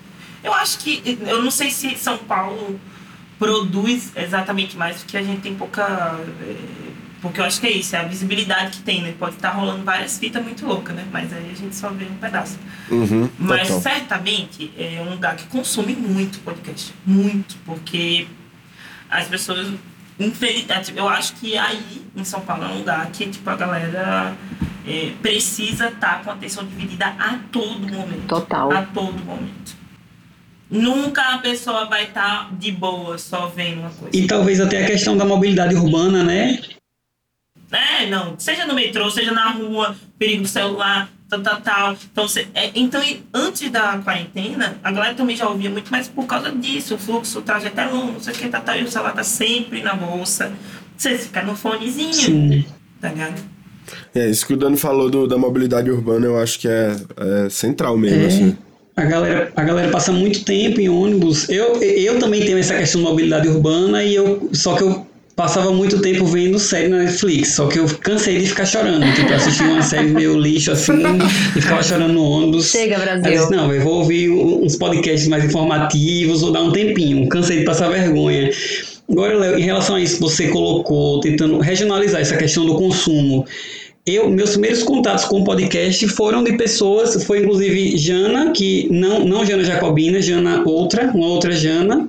Eu 0.43 0.53
acho 0.53 0.79
que. 0.79 1.19
Eu 1.27 1.43
não 1.43 1.51
sei 1.51 1.71
se 1.71 1.97
São 1.97 2.19
Paulo 2.19 2.79
produz 3.39 4.13
exatamente 4.17 4.77
mais 4.77 4.99
porque 4.99 5.17
a 5.17 5.23
gente 5.23 5.41
tem 5.41 5.55
pouca. 5.55 5.83
É, 6.41 6.85
porque 7.21 7.41
eu 7.41 7.45
acho 7.45 7.59
que 7.59 7.67
é 7.67 7.71
isso, 7.71 7.97
é 7.97 8.01
a 8.01 8.05
visibilidade 8.05 8.77
que 8.77 8.83
tem, 8.83 9.01
né? 9.01 9.15
Pode 9.19 9.37
estar 9.37 9.51
rolando 9.53 9.83
várias 9.83 10.19
fitas 10.19 10.45
muito 10.45 10.67
loucas, 10.67 10.95
né? 10.95 11.07
Mas 11.11 11.33
aí 11.33 11.51
a 11.51 11.57
gente 11.57 11.75
só 11.75 11.89
vê 11.89 12.05
um 12.05 12.17
pedaço. 12.17 12.59
Uhum, 12.91 13.31
Mas 13.39 13.69
certamente 13.69 14.71
é 14.77 15.01
um 15.01 15.11
lugar 15.11 15.35
que 15.35 15.45
consome 15.47 15.97
muito 15.97 16.39
podcast. 16.41 16.93
Muito, 17.07 17.57
porque 17.65 18.27
as 19.11 19.27
pessoas. 19.27 19.73
Infelizmente, 20.21 20.93
eu 20.95 21.09
acho 21.09 21.35
que 21.37 21.57
aí 21.57 22.03
em 22.15 22.25
São 22.25 22.43
Paulo 22.43 22.65
é 22.65 22.69
um 22.69 22.79
lugar 22.79 23.07
que 23.11 23.27
tipo, 23.27 23.49
a 23.49 23.57
galera 23.57 24.37
é, 24.87 25.13
precisa 25.23 25.89
estar 25.89 26.23
com 26.23 26.31
atenção 26.31 26.65
dividida 26.65 27.07
a 27.07 27.39
todo 27.51 27.89
momento. 27.89 28.27
Total. 28.29 28.71
A 28.71 28.83
todo 28.83 29.25
momento. 29.25 29.84
Nunca 30.75 31.23
a 31.35 31.39
pessoa 31.39 31.85
vai 31.85 32.05
estar 32.05 32.49
tá 32.49 32.51
de 32.59 32.73
boa 32.73 33.17
só 33.17 33.47
vendo 33.47 33.81
uma 33.81 33.91
coisa. 33.91 34.17
E 34.17 34.27
talvez 34.27 34.61
até 34.61 34.83
a 34.83 34.87
questão 34.87 35.17
da 35.17 35.25
mobilidade 35.25 35.75
urbana, 35.77 36.25
né? 36.25 36.61
É, 37.71 38.07
não. 38.07 38.35
Seja 38.39 38.67
no 38.67 38.75
metrô, 38.75 39.09
seja 39.09 39.31
na 39.31 39.51
rua, 39.53 39.95
perigo 40.19 40.43
do 40.43 40.49
celular, 40.49 41.09
tal, 41.29 41.41
tal, 41.41 41.61
tal. 41.61 41.97
Então, 42.13 42.27
você, 42.27 42.49
é, 42.55 42.73
então, 42.75 43.01
antes 43.33 43.71
da 43.71 43.99
quarentena, 43.99 44.77
a 44.83 44.91
galera 44.91 45.15
também 45.15 45.37
já 45.37 45.49
ouvia 45.49 45.71
muito, 45.71 45.91
mas 45.91 46.09
por 46.09 46.27
causa 46.27 46.51
disso, 46.51 46.97
o 46.97 46.99
fluxo, 46.99 47.39
o 47.39 47.43
trajeto 47.43 47.81
é 47.81 47.87
longo, 47.87 48.13
não 48.13 48.21
sei 48.21 48.35
o 48.35 48.37
que, 48.37 48.49
tal, 48.49 48.61
tal, 48.61 48.77
e 48.77 48.83
o 48.83 48.91
celular 48.91 49.13
tá 49.13 49.23
sempre 49.23 49.81
na 49.83 49.95
bolsa. 49.95 50.53
Você 50.97 51.19
fica 51.19 51.43
no 51.43 51.55
fonezinho, 51.55 52.13
Sim. 52.13 52.65
tá 53.01 53.11
ligado? 53.11 53.43
É, 54.15 54.29
isso 54.29 54.47
que 54.47 54.55
o 54.55 54.57
Dani 54.57 54.77
falou 54.77 55.11
do, 55.11 55.27
da 55.27 55.37
mobilidade 55.37 55.91
urbana, 55.91 56.27
eu 56.27 56.41
acho 56.41 56.59
que 56.59 56.69
é, 56.69 56.97
é 57.17 57.49
central 57.49 57.97
mesmo, 57.97 58.23
é. 58.23 58.27
assim. 58.27 58.59
A 58.97 59.05
galera, 59.05 59.53
a 59.57 59.65
galera 59.65 59.89
passa 59.91 60.13
muito 60.13 60.45
tempo 60.45 60.81
em 60.81 60.89
ônibus. 60.89 61.49
Eu, 61.49 61.83
eu 61.83 62.19
também 62.19 62.43
tenho 62.43 62.59
essa 62.59 62.77
questão 62.77 63.01
de 63.01 63.09
mobilidade 63.09 63.49
urbana 63.49 64.05
e 64.05 64.15
eu 64.15 64.49
só 64.53 64.77
que 64.77 64.83
eu 64.83 65.05
passava 65.35 65.73
muito 65.73 66.01
tempo 66.01 66.25
vendo 66.27 66.61
série 66.61 66.87
na 66.87 66.99
Netflix, 66.99 67.55
só 67.55 67.67
que 67.67 67.79
eu 67.79 67.87
cansei 68.01 68.39
de 68.39 68.47
ficar 68.47 68.65
chorando. 68.65 69.05
Tipo, 69.15 69.33
assistir 69.33 69.65
uma 69.65 69.83
série 69.83 70.09
meio 70.09 70.39
lixo 70.39 70.71
assim 70.71 71.03
e 71.57 71.61
ficava 71.61 71.83
chorando 71.83 72.13
no 72.13 72.23
ônibus. 72.23 72.71
Chega, 72.71 72.99
Brasil. 72.99 73.25
Aí 73.25 73.35
eu 73.35 73.41
disse, 73.41 73.53
não, 73.53 73.73
eu 73.73 73.83
vou 73.83 73.95
ouvir 73.95 74.31
uns 74.31 74.77
podcasts 74.77 75.27
mais 75.29 75.45
informativos, 75.45 76.41
vou 76.41 76.53
dar 76.53 76.63
um 76.63 76.71
tempinho. 76.71 77.29
Cansei 77.29 77.59
de 77.59 77.65
passar 77.65 77.89
vergonha. 77.89 78.51
Agora, 79.11 79.37
Léo, 79.37 79.59
em 79.59 79.63
relação 79.63 79.97
a 79.97 80.01
isso 80.01 80.17
que 80.17 80.23
você 80.23 80.49
colocou, 80.49 81.21
tentando 81.21 81.59
regionalizar 81.59 82.21
essa 82.21 82.37
questão 82.37 82.65
do 82.65 82.77
consumo, 82.77 83.45
eu, 84.07 84.29
meus 84.29 84.51
primeiros 84.51 84.83
contatos 84.83 85.25
com 85.25 85.41
o 85.41 85.45
podcast 85.45 86.07
foram 86.09 86.45
de 86.45 86.57
pessoas, 86.57 87.25
foi 87.25 87.41
inclusive 87.41 87.97
Jana, 87.97 88.53
que 88.53 88.87
não, 88.91 89.25
não 89.25 89.47
Jana 89.47 89.65
Jacobina, 89.65 90.21
Jana 90.21 90.63
outra, 90.67 91.11
uma 91.15 91.27
outra 91.27 91.53
Jana, 91.53 92.09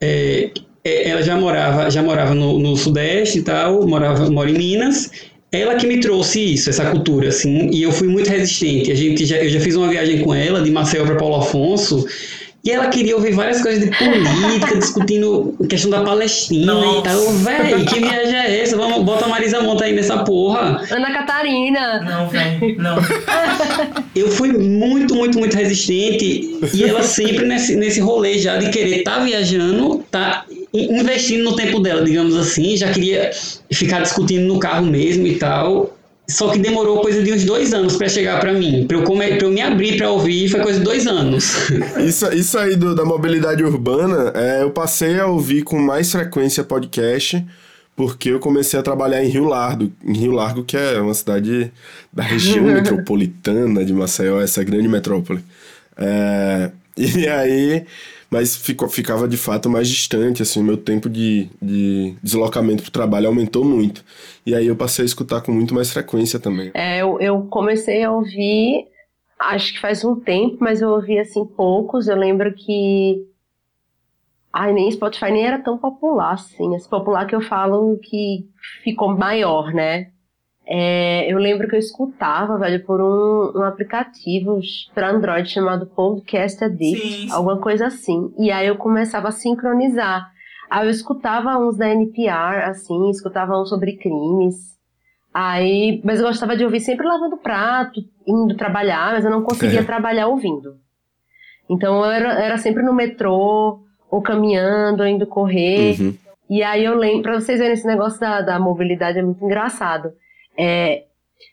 é, 0.00 0.50
é, 0.84 1.10
ela 1.10 1.22
já 1.22 1.36
morava, 1.36 1.90
já 1.90 2.02
morava 2.02 2.34
no, 2.34 2.58
no 2.58 2.76
Sudeste 2.76 3.40
e 3.40 3.42
tal, 3.42 3.86
morava, 3.86 4.30
mora 4.30 4.48
em 4.48 4.54
Minas. 4.54 5.10
Ela 5.50 5.76
que 5.76 5.86
me 5.86 5.98
trouxe 5.98 6.54
isso, 6.54 6.68
essa 6.68 6.90
cultura, 6.90 7.28
assim, 7.28 7.70
e 7.72 7.82
eu 7.82 7.90
fui 7.90 8.06
muito 8.06 8.28
resistente. 8.28 8.92
A 8.92 8.94
gente 8.94 9.24
já, 9.24 9.38
eu 9.38 9.48
já 9.48 9.58
fiz 9.58 9.74
uma 9.74 9.88
viagem 9.88 10.22
com 10.22 10.34
ela, 10.34 10.60
de 10.60 10.70
Maceió 10.70 11.06
para 11.06 11.16
Paulo 11.16 11.36
Afonso, 11.36 12.06
e 12.64 12.70
ela 12.70 12.88
queria 12.88 13.14
ouvir 13.16 13.32
várias 13.32 13.62
coisas 13.62 13.84
de 13.84 13.96
política, 13.96 14.76
discutindo 14.78 15.56
questão 15.68 15.90
da 15.90 16.02
Palestina 16.02 16.74
Nossa. 16.74 16.98
e 16.98 17.02
tal. 17.02 17.32
Véi, 17.32 17.84
que 17.84 18.00
viagem 18.00 18.36
é 18.36 18.60
essa? 18.60 18.76
Vamos, 18.76 19.04
bota 19.04 19.26
a 19.26 19.28
Marisa 19.28 19.60
Monta 19.60 19.84
aí 19.84 19.94
nessa 19.94 20.18
porra. 20.24 20.82
Ana 20.90 21.12
Catarina. 21.12 22.00
Não, 22.02 22.28
velho, 22.28 22.76
não. 22.78 22.96
Eu 24.14 24.28
fui 24.28 24.52
muito, 24.52 25.14
muito, 25.14 25.38
muito 25.38 25.56
resistente. 25.56 26.58
E 26.74 26.84
ela 26.84 27.02
sempre 27.02 27.46
nesse, 27.46 27.76
nesse 27.76 28.00
rolê 28.00 28.38
já 28.38 28.56
de 28.56 28.70
querer 28.70 28.98
estar 28.98 29.18
tá 29.18 29.20
viajando, 29.20 30.04
tá 30.10 30.44
investindo 30.74 31.44
no 31.44 31.56
tempo 31.56 31.78
dela, 31.78 32.04
digamos 32.04 32.36
assim. 32.36 32.76
Já 32.76 32.90
queria 32.90 33.30
ficar 33.70 34.00
discutindo 34.00 34.46
no 34.46 34.58
carro 34.58 34.84
mesmo 34.84 35.26
e 35.26 35.36
tal. 35.36 35.96
Só 36.30 36.50
que 36.50 36.58
demorou 36.58 37.00
coisa 37.00 37.22
de 37.22 37.32
uns 37.32 37.44
dois 37.44 37.72
anos 37.72 37.96
para 37.96 38.06
chegar 38.06 38.38
para 38.38 38.52
mim. 38.52 38.86
Para 38.86 38.98
eu, 38.98 39.02
pra 39.02 39.38
eu 39.46 39.50
me 39.50 39.62
abrir 39.62 39.96
para 39.96 40.10
ouvir, 40.10 40.48
foi 40.50 40.60
coisa 40.60 40.78
de 40.78 40.84
dois 40.84 41.06
anos. 41.06 41.70
Isso, 42.06 42.30
isso 42.34 42.58
aí 42.58 42.76
do, 42.76 42.94
da 42.94 43.04
mobilidade 43.04 43.64
urbana, 43.64 44.32
é, 44.34 44.62
eu 44.62 44.70
passei 44.70 45.18
a 45.18 45.26
ouvir 45.26 45.62
com 45.62 45.78
mais 45.78 46.12
frequência 46.12 46.62
podcast, 46.62 47.42
porque 47.96 48.30
eu 48.30 48.38
comecei 48.38 48.78
a 48.78 48.82
trabalhar 48.82 49.24
em 49.24 49.28
Rio 49.28 49.44
Largo, 49.44 49.90
em 50.04 50.12
Rio 50.12 50.32
Largo, 50.32 50.64
que 50.64 50.76
é 50.76 51.00
uma 51.00 51.14
cidade 51.14 51.72
da 52.12 52.22
região 52.22 52.62
metropolitana 52.66 53.82
de 53.82 53.94
Maceió, 53.94 54.40
essa 54.40 54.62
grande 54.62 54.86
metrópole. 54.86 55.42
É, 55.96 56.70
e 56.96 57.26
aí 57.26 57.86
mas 58.30 58.56
ficava 58.56 59.26
de 59.26 59.36
fato 59.36 59.70
mais 59.70 59.88
distante, 59.88 60.42
assim, 60.42 60.60
o 60.60 60.64
meu 60.64 60.76
tempo 60.76 61.08
de, 61.08 61.48
de 61.60 62.14
deslocamento 62.22 62.82
para 62.82 62.90
o 62.90 62.92
trabalho 62.92 63.28
aumentou 63.28 63.64
muito. 63.64 64.04
E 64.44 64.54
aí 64.54 64.66
eu 64.66 64.76
passei 64.76 65.02
a 65.02 65.06
escutar 65.06 65.40
com 65.40 65.50
muito 65.50 65.74
mais 65.74 65.90
frequência 65.90 66.38
também. 66.38 66.70
É, 66.74 66.98
eu, 66.98 67.18
eu 67.20 67.42
comecei 67.44 68.04
a 68.04 68.12
ouvir, 68.12 68.86
acho 69.38 69.72
que 69.72 69.80
faz 69.80 70.04
um 70.04 70.14
tempo, 70.20 70.58
mas 70.60 70.82
eu 70.82 70.90
ouvi 70.90 71.18
assim 71.18 71.44
poucos. 71.44 72.06
Eu 72.06 72.16
lembro 72.16 72.52
que. 72.52 73.26
Ai, 74.52 74.72
nem 74.72 74.90
Spotify 74.90 75.30
nem 75.30 75.46
era 75.46 75.58
tão 75.58 75.78
popular 75.78 76.34
assim. 76.34 76.74
Esse 76.74 76.88
popular 76.88 77.26
que 77.26 77.34
eu 77.34 77.40
falo 77.40 77.98
que 78.02 78.48
ficou 78.82 79.16
maior, 79.16 79.72
né? 79.72 80.10
É, 80.70 81.32
eu 81.32 81.38
lembro 81.38 81.66
que 81.66 81.74
eu 81.74 81.78
escutava, 81.78 82.58
velho, 82.58 82.84
por 82.84 83.00
um, 83.00 83.58
um 83.58 83.62
aplicativo 83.62 84.60
para 84.94 85.10
Android 85.10 85.48
chamado 85.48 85.86
Podcast 85.86 86.62
Addict, 86.62 87.00
sim, 87.00 87.26
sim. 87.26 87.32
alguma 87.32 87.56
coisa 87.56 87.86
assim. 87.86 88.30
E 88.38 88.50
aí 88.50 88.66
eu 88.66 88.76
começava 88.76 89.28
a 89.28 89.32
sincronizar. 89.32 90.30
Aí 90.68 90.86
eu 90.86 90.90
escutava 90.90 91.56
uns 91.56 91.78
da 91.78 91.88
NPR, 91.88 92.64
assim, 92.64 93.08
escutava 93.08 93.58
uns 93.58 93.70
sobre 93.70 93.96
crimes. 93.96 94.76
Aí, 95.32 96.02
mas 96.04 96.20
eu 96.20 96.26
gostava 96.26 96.54
de 96.54 96.64
ouvir 96.64 96.80
sempre 96.80 97.06
lavando 97.06 97.38
prato, 97.38 98.02
indo 98.26 98.54
trabalhar, 98.54 99.14
mas 99.14 99.24
eu 99.24 99.30
não 99.30 99.42
conseguia 99.42 99.80
é. 99.80 99.84
trabalhar 99.84 100.26
ouvindo. 100.26 100.76
Então 101.70 102.04
eu 102.04 102.10
era, 102.10 102.32
era 102.42 102.58
sempre 102.58 102.82
no 102.82 102.92
metrô, 102.92 103.80
ou 104.10 104.20
caminhando, 104.20 105.02
ou 105.02 105.08
indo 105.08 105.26
correr. 105.26 105.98
Uhum. 105.98 106.14
E 106.50 106.62
aí 106.62 106.84
eu 106.84 106.94
lembro, 106.94 107.22
pra 107.22 107.40
vocês 107.40 107.58
verem 107.58 107.72
esse 107.72 107.86
negócio 107.86 108.20
da, 108.20 108.42
da 108.42 108.58
mobilidade 108.58 109.18
é 109.18 109.22
muito 109.22 109.42
engraçado. 109.42 110.12
É, 110.58 111.04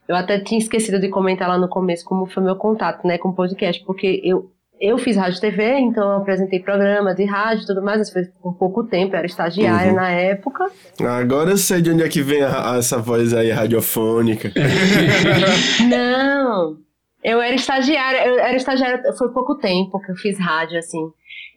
eu 0.08 0.16
até 0.16 0.40
tinha 0.40 0.60
esquecido 0.60 1.00
de 1.00 1.10
comentar 1.10 1.48
lá 1.48 1.58
no 1.58 1.68
começo 1.68 2.04
como 2.06 2.26
foi 2.26 2.44
meu 2.44 2.56
contato 2.56 3.06
né, 3.06 3.18
com 3.18 3.30
o 3.30 3.36
podcast, 3.36 3.84
porque 3.86 4.22
eu, 4.24 4.52
eu 4.80 4.98
fiz 4.98 5.16
rádio 5.16 5.40
TV, 5.40 5.78
então 5.80 6.04
eu 6.04 6.18
apresentei 6.18 6.60
programa 6.60 7.14
de 7.14 7.26
rádio 7.26 7.64
e 7.64 7.68
tudo 7.68 7.84
mais, 7.84 8.02
isso 8.02 8.14
foi 8.14 8.24
por 8.42 8.56
pouco 8.56 8.84
tempo, 8.84 9.14
eu 9.14 9.18
era 9.20 9.28
estagiária 9.28 9.90
uhum. 9.90 9.96
na 9.96 10.10
época. 10.10 10.72
Agora 11.02 11.52
eu 11.52 11.58
sei 11.58 11.82
de 11.82 11.92
onde 11.92 12.04
é 12.04 12.10
que 12.10 12.22
vem 12.22 12.42
a, 12.42 12.74
a, 12.74 12.78
essa 12.78 12.98
voz 12.98 13.34
aí 13.34 13.52
radiofônica. 13.52 14.52
Não, 15.88 16.78
eu 17.24 17.42
era 17.42 17.56
estagiária, 17.56 18.28
eu 18.28 18.40
era 18.40 18.56
estagiária, 18.56 19.02
foi 19.18 19.30
pouco 19.30 19.56
tempo 19.56 20.00
que 20.00 20.12
eu 20.12 20.16
fiz 20.16 20.40
rádio, 20.40 20.80
assim. 20.80 21.10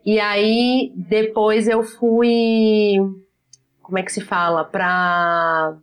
E 0.04 0.18
aí, 0.20 0.92
depois 0.96 1.68
eu 1.68 1.82
fui, 1.82 2.94
como 3.82 3.98
é 3.98 4.02
que 4.02 4.12
se 4.12 4.22
fala, 4.22 4.64
pra 4.64 5.76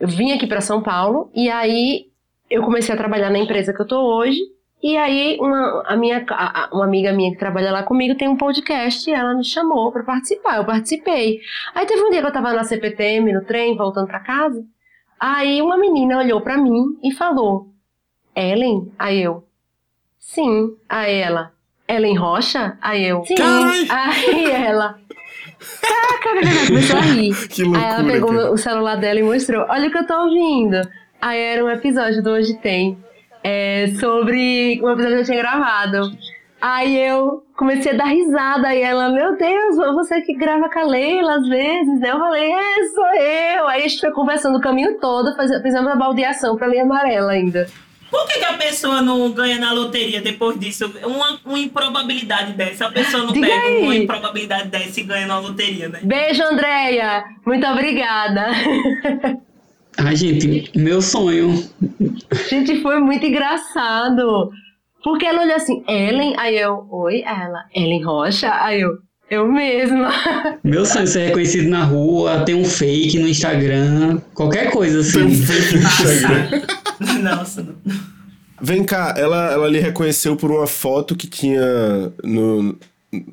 eu 0.00 0.08
vim 0.08 0.32
aqui 0.32 0.46
para 0.46 0.60
São 0.60 0.82
Paulo 0.82 1.30
e 1.34 1.50
aí 1.50 2.06
eu 2.50 2.62
comecei 2.62 2.94
a 2.94 2.98
trabalhar 2.98 3.30
na 3.30 3.38
empresa 3.38 3.72
que 3.72 3.80
eu 3.80 3.86
tô 3.86 4.00
hoje. 4.00 4.40
E 4.80 4.96
aí 4.96 5.36
uma, 5.40 5.82
a 5.86 5.96
minha, 5.96 6.24
a, 6.30 6.70
uma 6.72 6.84
amiga 6.84 7.12
minha 7.12 7.32
que 7.32 7.38
trabalha 7.38 7.72
lá 7.72 7.82
comigo 7.82 8.16
tem 8.16 8.28
um 8.28 8.36
podcast 8.36 9.10
e 9.10 9.12
ela 9.12 9.34
me 9.34 9.44
chamou 9.44 9.90
para 9.90 10.04
participar. 10.04 10.56
Eu 10.56 10.64
participei. 10.64 11.40
Aí 11.74 11.84
teve 11.84 12.00
um 12.02 12.10
dia 12.10 12.20
que 12.20 12.26
eu 12.28 12.32
tava 12.32 12.52
na 12.52 12.62
CPTM, 12.62 13.32
no 13.32 13.44
trem, 13.44 13.76
voltando 13.76 14.06
para 14.06 14.20
casa. 14.20 14.64
Aí 15.18 15.60
uma 15.60 15.76
menina 15.76 16.18
olhou 16.18 16.40
para 16.40 16.56
mim 16.56 16.96
e 17.02 17.12
falou: 17.12 17.72
Ellen? 18.36 18.92
Aí 18.96 19.20
eu: 19.20 19.44
Sim. 20.16 20.76
Aí 20.88 21.16
ela: 21.16 21.52
Ellen 21.88 22.16
Rocha? 22.16 22.78
Aí 22.80 23.04
eu: 23.04 23.24
Sim. 23.24 23.34
Aí 23.90 24.44
ela: 24.52 24.96
Caraca, 25.80 26.66
começou 26.66 26.96
a 26.96 27.00
rir. 27.00 27.34
Que 27.48 27.62
loucura, 27.62 27.86
Aí 27.86 27.92
ela 27.94 28.04
pegou 28.04 28.30
cara. 28.30 28.52
o 28.52 28.56
celular 28.56 28.96
dela 28.96 29.18
e 29.20 29.22
mostrou: 29.22 29.66
Olha 29.68 29.88
o 29.88 29.90
que 29.90 29.98
eu 29.98 30.06
tô 30.06 30.14
ouvindo. 30.14 30.80
Aí 31.20 31.40
era 31.40 31.64
um 31.64 31.70
episódio 31.70 32.22
do 32.22 32.30
Hoje 32.30 32.54
Tem. 32.58 32.96
É, 33.42 33.88
sobre 34.00 34.80
um 34.82 34.90
episódio 34.90 35.16
que 35.16 35.20
eu 35.20 35.24
tinha 35.24 35.38
gravado. 35.38 36.10
Aí 36.60 36.98
eu 36.98 37.44
comecei 37.56 37.92
a 37.92 37.96
dar 37.96 38.06
risada. 38.06 38.74
E 38.74 38.82
ela, 38.82 39.10
meu 39.10 39.36
Deus, 39.36 39.76
você 39.94 40.20
que 40.20 40.34
grava 40.34 40.68
com 40.68 40.78
a 40.78 40.84
Leila 40.84 41.36
às 41.36 41.48
vezes. 41.48 42.02
Eu 42.02 42.18
falei, 42.18 42.50
é, 42.52 42.84
sou 42.94 43.06
eu. 43.06 43.68
Aí 43.68 43.84
a 43.84 43.88
gente 43.88 44.00
foi 44.00 44.10
conversando 44.10 44.58
o 44.58 44.60
caminho 44.60 44.98
todo, 45.00 45.34
fizemos 45.62 45.86
uma 45.86 45.96
baldeação 45.96 46.56
pra 46.56 46.66
linha 46.66 46.82
amarela 46.82 47.32
ainda. 47.32 47.66
Por 48.10 48.26
que, 48.26 48.38
que, 48.38 48.44
a 48.44 48.54
pessoa 48.54 49.02
não 49.02 49.30
ganha 49.32 49.58
na 49.58 49.72
loteria 49.72 50.20
depois 50.20 50.58
disso? 50.58 50.90
Uma, 51.04 51.38
uma 51.44 51.58
improbabilidade 51.58 52.52
dessa. 52.54 52.86
A 52.86 52.90
pessoa 52.90 53.24
não 53.24 53.32
Diga 53.32 53.46
pega 53.46 53.66
aí. 53.66 53.82
uma 53.82 53.96
improbabilidade 53.96 54.68
dessa 54.68 55.00
e 55.00 55.02
ganha 55.02 55.26
na 55.26 55.38
loteria, 55.38 55.88
né? 55.88 56.00
Beijo, 56.02 56.42
Andréia. 56.42 57.24
Muito 57.44 57.66
obrigada. 57.66 58.46
Ai, 59.98 60.14
gente, 60.14 60.70
meu 60.76 61.02
sonho. 61.02 61.68
Gente, 62.48 62.80
foi 62.80 63.00
muito 63.00 63.26
engraçado. 63.26 64.50
Porque 65.02 65.26
ela 65.26 65.42
olhou 65.42 65.56
assim, 65.56 65.82
Ellen, 65.88 66.34
aí 66.38 66.58
eu, 66.58 66.86
oi, 66.90 67.22
ela, 67.22 67.64
Ellen 67.74 68.04
Rocha, 68.04 68.50
aí 68.52 68.80
eu, 68.80 68.98
eu 69.30 69.50
mesma. 69.50 70.10
Meu 70.62 70.84
sonho 70.84 71.04
é 71.04 71.06
ser 71.06 71.26
reconhecido 71.26 71.68
na 71.68 71.84
rua, 71.84 72.40
ter 72.44 72.54
um 72.54 72.64
fake 72.64 73.18
no 73.18 73.28
Instagram, 73.28 74.20
qualquer 74.34 74.70
coisa 74.70 75.00
assim. 75.00 75.20
Tem 75.20 75.26
um 75.26 75.34
fake 75.34 75.76
no 75.76 75.82
Instagram. 75.82 76.62
Nossa, 77.22 77.62
não. 77.62 77.74
Vem 78.60 78.84
cá, 78.84 79.14
ela, 79.16 79.52
ela 79.52 79.68
lhe 79.68 79.78
reconheceu 79.78 80.36
por 80.36 80.50
uma 80.50 80.66
foto 80.66 81.14
que 81.14 81.28
tinha 81.28 82.12
no, 82.24 82.76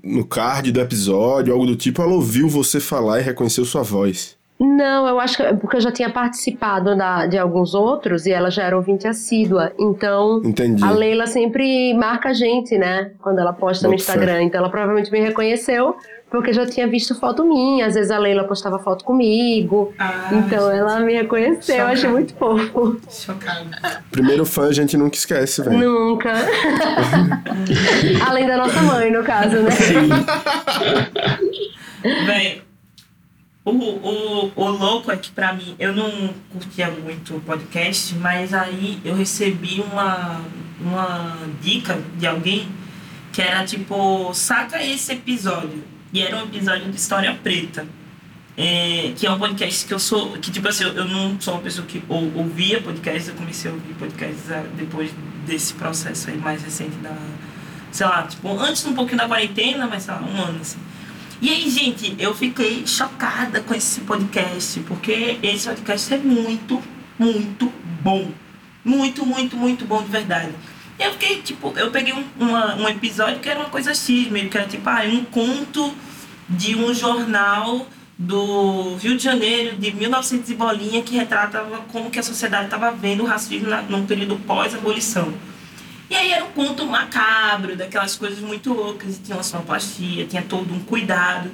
no 0.04 0.26
card 0.26 0.72
do 0.72 0.80
episódio, 0.80 1.54
algo 1.54 1.66
do 1.66 1.76
tipo. 1.76 2.02
Ela 2.02 2.14
ouviu 2.14 2.48
você 2.48 2.80
falar 2.80 3.20
e 3.20 3.24
reconheceu 3.24 3.66
sua 3.66 3.82
voz. 3.82 4.36
Não, 4.58 5.06
eu 5.06 5.20
acho 5.20 5.36
que 5.36 5.54
porque 5.56 5.76
eu 5.76 5.82
já 5.82 5.92
tinha 5.92 6.10
participado 6.10 6.96
da, 6.96 7.26
de 7.26 7.38
alguns 7.38 7.74
outros 7.74 8.26
e 8.26 8.32
ela 8.32 8.50
já 8.50 8.64
era 8.64 8.78
ouvinte 8.78 9.06
assídua. 9.06 9.74
Então, 9.78 10.42
Entendi. 10.46 10.82
a 10.82 10.92
Leila 10.92 11.28
sempre 11.28 11.94
marca 11.94 12.30
a 12.30 12.34
gente, 12.34 12.78
né? 12.78 13.12
Quando 13.22 13.40
ela 13.40 13.52
posta 13.52 13.84
Boa 13.84 13.92
no 13.92 13.96
Instagram. 13.96 14.38
Fé. 14.38 14.42
Então, 14.44 14.60
ela 14.60 14.70
provavelmente 14.70 15.12
me 15.12 15.20
reconheceu 15.20 15.96
porque 16.36 16.52
já 16.52 16.66
tinha 16.66 16.86
visto 16.86 17.16
foto 17.16 17.46
minha. 17.46 17.86
Às 17.86 17.96
vezes 17.96 18.12
a 18.12 18.18
Leila 18.18 18.44
postava 18.44 18.78
foto 18.78 19.06
comigo. 19.06 19.94
Ah, 19.98 20.30
então 20.32 20.70
gente. 20.70 20.80
ela 20.80 21.00
me 21.00 21.14
reconheceu, 21.14 21.78
eu 21.78 21.88
achei 21.88 22.10
muito 22.10 22.36
fofo. 22.36 23.00
Chocada. 23.10 24.04
Primeiro 24.12 24.46
fã 24.46 24.68
a 24.68 24.74
gente 24.74 24.98
nunca 24.98 25.16
esquece, 25.16 25.64
velho. 25.64 25.78
Nunca. 25.78 26.34
Além 28.28 28.46
da 28.48 28.58
nossa 28.58 28.82
mãe, 28.82 29.10
no 29.12 29.24
caso, 29.24 29.56
né? 29.62 29.72
Véi, 32.26 32.62
o, 33.64 33.72
o, 33.72 34.52
o 34.56 34.70
louco 34.70 35.12
é 35.12 35.16
que 35.16 35.32
pra 35.32 35.54
mim, 35.54 35.74
eu 35.80 35.94
não 35.94 36.34
curtia 36.52 36.92
muito 36.92 37.38
o 37.38 37.42
podcast, 37.42 38.14
mas 38.16 38.54
aí 38.54 39.00
eu 39.06 39.16
recebi 39.16 39.82
uma, 39.82 40.42
uma 40.82 41.38
dica 41.62 41.98
de 42.18 42.28
alguém 42.28 42.68
que 43.32 43.42
era 43.42 43.64
tipo, 43.64 44.34
saca 44.34 44.84
esse 44.84 45.14
episódio. 45.14 45.95
E 46.16 46.22
era 46.22 46.38
um 46.38 46.44
episódio 46.44 46.90
de 46.90 46.96
História 46.96 47.38
Preta. 47.44 47.86
É, 48.56 49.12
que 49.18 49.28
é 49.28 49.32
um 49.32 49.38
podcast 49.38 49.86
que 49.86 49.94
eu 49.94 50.00
sou. 50.00 50.32
Que 50.38 50.50
tipo 50.50 50.66
assim, 50.66 50.86
eu, 50.86 51.04
não 51.04 51.38
sou 51.42 51.56
uma 51.56 51.62
pessoa 51.62 51.86
que 51.86 52.02
ou, 52.08 52.32
ouvia 52.38 52.82
podcasts, 52.82 53.28
eu 53.28 53.36
comecei 53.36 53.70
a 53.70 53.74
ouvir 53.74 53.94
podcasts 53.96 54.50
ah, 54.50 54.64
depois 54.78 55.12
desse 55.46 55.74
processo 55.74 56.30
aí 56.30 56.38
mais 56.38 56.64
recente 56.64 56.96
da. 57.04 57.14
Sei 57.92 58.08
lá, 58.08 58.24
tipo, 58.24 58.48
antes 58.58 58.86
um 58.86 58.94
pouquinho 58.94 59.18
da 59.18 59.28
quarentena, 59.28 59.88
mas 59.88 60.04
sei 60.04 60.14
lá, 60.14 60.22
um 60.22 60.42
ano 60.42 60.62
assim. 60.62 60.80
E 61.42 61.50
aí, 61.50 61.70
gente, 61.70 62.16
eu 62.18 62.34
fiquei 62.34 62.88
chocada 62.88 63.60
com 63.60 63.74
esse 63.74 64.00
podcast, 64.00 64.80
porque 64.88 65.38
esse 65.44 65.68
podcast 65.68 66.14
é 66.14 66.18
muito, 66.18 66.82
muito 67.20 67.70
bom. 68.02 68.32
Muito, 68.86 69.26
muito, 69.26 69.58
muito 69.58 69.84
bom 69.84 70.02
de 70.02 70.12
verdade. 70.12 70.54
E 70.98 71.04
eu 71.04 71.12
fiquei, 71.12 71.42
tipo, 71.42 71.74
eu 71.78 71.92
peguei 71.92 72.14
um, 72.14 72.26
uma, 72.40 72.76
um 72.76 72.88
episódio 72.88 73.40
que 73.40 73.50
era 73.50 73.60
uma 73.60 73.70
coisa 73.70 73.94
X, 73.94 74.30
meio 74.30 74.50
que 74.50 74.58
era 74.58 74.68
tipo, 74.68 74.90
ah, 74.90 75.02
um 75.06 75.26
conto 75.26 75.94
de 76.48 76.76
um 76.76 76.94
jornal 76.94 77.88
do 78.18 78.96
Rio 78.96 79.18
de 79.18 79.24
Janeiro, 79.24 79.76
de 79.76 79.92
1900 79.92 80.50
e 80.50 80.56
bolinha, 80.56 81.02
que 81.02 81.16
retratava 81.16 81.80
como 81.92 82.10
que 82.10 82.20
a 82.20 82.24
sociedade 82.24 82.66
estava 82.66 82.92
vendo 82.92 83.24
o 83.24 83.26
racismo 83.26 83.70
na, 83.70 83.82
num 83.82 84.06
período 84.06 84.38
pós-abolição. 84.38 85.34
E 86.10 86.16
aí 86.16 86.32
era 86.32 86.46
um 86.46 86.52
conto 86.52 86.86
macabro, 86.86 87.76
daquelas 87.76 88.16
coisas 88.16 88.40
muito 88.40 88.72
loucas, 88.72 89.20
tinha 89.24 89.36
uma 89.36 89.44
sonoplastia, 89.44 90.26
tinha 90.26 90.42
todo 90.42 90.74
um 90.74 90.80
cuidado. 90.80 91.52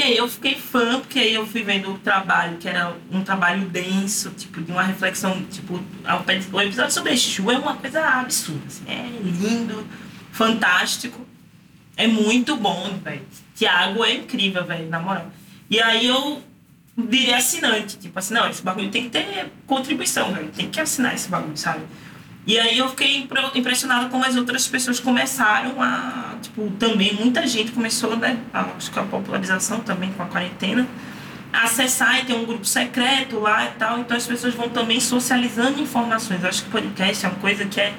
E 0.00 0.02
aí 0.02 0.16
eu 0.16 0.26
fiquei 0.26 0.54
fã, 0.54 0.98
porque 0.98 1.18
aí 1.18 1.34
eu 1.34 1.46
fui 1.46 1.62
vendo 1.62 1.92
o 1.92 1.98
trabalho, 1.98 2.56
que 2.56 2.66
era 2.66 2.96
um 3.12 3.22
trabalho 3.22 3.68
denso, 3.68 4.30
tipo, 4.30 4.62
de 4.62 4.72
uma 4.72 4.82
reflexão, 4.82 5.42
tipo, 5.44 5.74
o 5.74 6.60
episódio 6.62 6.90
sobre 6.90 7.12
Exu 7.12 7.50
é 7.50 7.58
uma 7.58 7.76
coisa 7.76 8.00
absurda, 8.02 8.62
assim, 8.66 8.82
é 8.88 9.06
lindo, 9.22 9.86
fantástico, 10.32 11.20
é 11.98 12.06
muito 12.06 12.56
bom, 12.56 12.98
velho. 13.04 13.20
Tiago 13.54 14.02
é 14.02 14.14
incrível, 14.14 14.64
velho, 14.64 14.88
na 14.88 15.00
moral. 15.00 15.30
E 15.68 15.78
aí 15.78 16.06
eu 16.06 16.42
virei 16.96 17.34
assinante, 17.34 17.98
tipo 17.98 18.18
assim, 18.18 18.32
não, 18.32 18.48
esse 18.48 18.62
bagulho 18.62 18.90
tem 18.90 19.04
que 19.04 19.10
ter 19.10 19.52
contribuição, 19.66 20.32
velho, 20.32 20.48
tem 20.48 20.70
que 20.70 20.80
assinar 20.80 21.14
esse 21.14 21.28
bagulho, 21.28 21.58
sabe? 21.58 21.84
E 22.50 22.58
aí 22.58 22.78
eu 22.78 22.88
fiquei 22.88 23.18
impre- 23.18 23.48
impressionada 23.54 24.08
como 24.08 24.24
as 24.24 24.34
outras 24.34 24.66
pessoas 24.66 24.98
começaram 24.98 25.80
a, 25.80 26.34
tipo, 26.42 26.68
também 26.80 27.14
muita 27.14 27.46
gente 27.46 27.70
começou, 27.70 28.16
né, 28.16 28.40
acho 28.76 28.90
que 28.90 28.98
a 28.98 29.04
popularização 29.04 29.78
também 29.78 30.12
com 30.14 30.24
a 30.24 30.26
quarentena, 30.26 30.84
a 31.52 31.62
acessar 31.62 32.18
e 32.18 32.24
ter 32.24 32.34
um 32.34 32.44
grupo 32.44 32.64
secreto 32.64 33.38
lá 33.38 33.66
e 33.66 33.70
tal, 33.78 34.00
então 34.00 34.16
as 34.16 34.26
pessoas 34.26 34.52
vão 34.52 34.68
também 34.68 34.98
socializando 34.98 35.80
informações. 35.80 36.42
Eu 36.42 36.48
acho 36.48 36.64
que 36.64 36.70
podcast 36.70 37.24
é 37.24 37.28
uma 37.28 37.38
coisa 37.38 37.64
que 37.66 37.80
é 37.80 37.94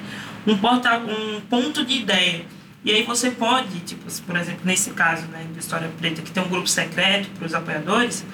um, 0.46 0.58
porta, 0.58 0.98
um 0.98 1.40
ponto 1.50 1.86
de 1.86 2.00
ideia. 2.00 2.46
E 2.84 2.92
aí 2.92 3.04
você 3.04 3.32
pode, 3.32 3.80
tipo, 3.80 4.04
por 4.24 4.36
exemplo, 4.36 4.64
nesse 4.66 4.90
caso, 4.90 5.28
né, 5.28 5.46
de 5.54 5.60
História 5.60 5.90
Preta, 5.98 6.22
que 6.22 6.30
tem 6.30 6.44
um 6.44 6.50
grupo 6.50 6.68
secreto 6.68 7.30
para 7.38 7.46
os 7.46 7.54
apoiadores, 7.54 8.26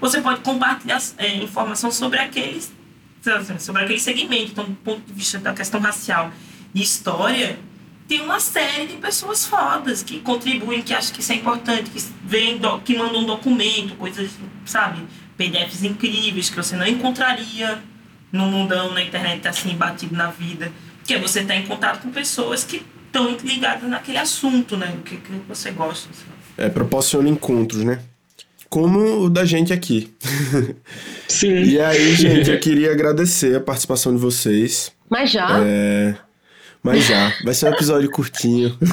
você 0.00 0.20
pode 0.20 0.38
compartilhar 0.38 1.02
é, 1.18 1.34
informação 1.34 1.90
sobre 1.90 2.20
aqueles 2.20 2.72
sobre 3.58 3.82
aquele 3.82 4.00
segmento, 4.00 4.52
então, 4.52 4.64
do 4.64 4.76
ponto 4.76 5.00
de 5.00 5.12
vista 5.12 5.38
da 5.38 5.52
questão 5.52 5.80
racial 5.80 6.30
e 6.74 6.82
história, 6.82 7.58
tem 8.06 8.20
uma 8.20 8.38
série 8.38 8.86
de 8.86 8.96
pessoas 8.96 9.46
fodas 9.46 10.02
que 10.02 10.20
contribuem, 10.20 10.82
que 10.82 10.92
acham 10.92 11.14
que 11.14 11.20
isso 11.20 11.32
é 11.32 11.36
importante, 11.36 11.90
que 11.90 12.02
vem, 12.24 12.60
que 12.84 12.96
mandam 12.96 13.22
um 13.22 13.26
documento, 13.26 13.94
coisas, 13.96 14.30
sabe, 14.66 15.02
PDFs 15.36 15.84
incríveis 15.84 16.50
que 16.50 16.56
você 16.56 16.76
não 16.76 16.86
encontraria 16.86 17.82
no 18.30 18.46
mundão, 18.46 18.92
na 18.92 19.02
internet, 19.02 19.46
assim, 19.48 19.74
batido 19.76 20.14
na 20.14 20.30
vida. 20.30 20.70
Que 21.04 21.14
é 21.14 21.18
você 21.18 21.40
estar 21.40 21.54
em 21.54 21.66
contato 21.66 22.02
com 22.02 22.10
pessoas 22.10 22.64
que 22.64 22.84
estão 23.06 23.36
ligadas 23.42 23.88
naquele 23.88 24.18
assunto, 24.18 24.76
né? 24.76 24.94
O 24.98 25.02
que, 25.02 25.16
que 25.16 25.32
você 25.48 25.70
gosta. 25.70 26.08
sabe? 26.12 26.32
É, 26.56 26.68
proporciona 26.68 27.28
encontros, 27.28 27.84
né? 27.84 28.00
Como 28.68 29.24
o 29.24 29.30
da 29.30 29.44
gente 29.44 29.72
aqui. 29.72 30.12
Sim. 31.28 31.62
E 31.62 31.80
aí, 31.80 32.14
gente, 32.14 32.50
eu 32.50 32.58
queria 32.58 32.92
agradecer 32.92 33.56
a 33.56 33.60
participação 33.60 34.14
de 34.14 34.20
vocês. 34.20 34.92
Mas 35.08 35.30
já? 35.30 35.60
É, 35.60 36.14
mas 36.82 37.04
já, 37.04 37.32
vai 37.44 37.54
ser 37.54 37.66
um 37.66 37.72
episódio 37.72 38.10
curtinho. 38.10 38.76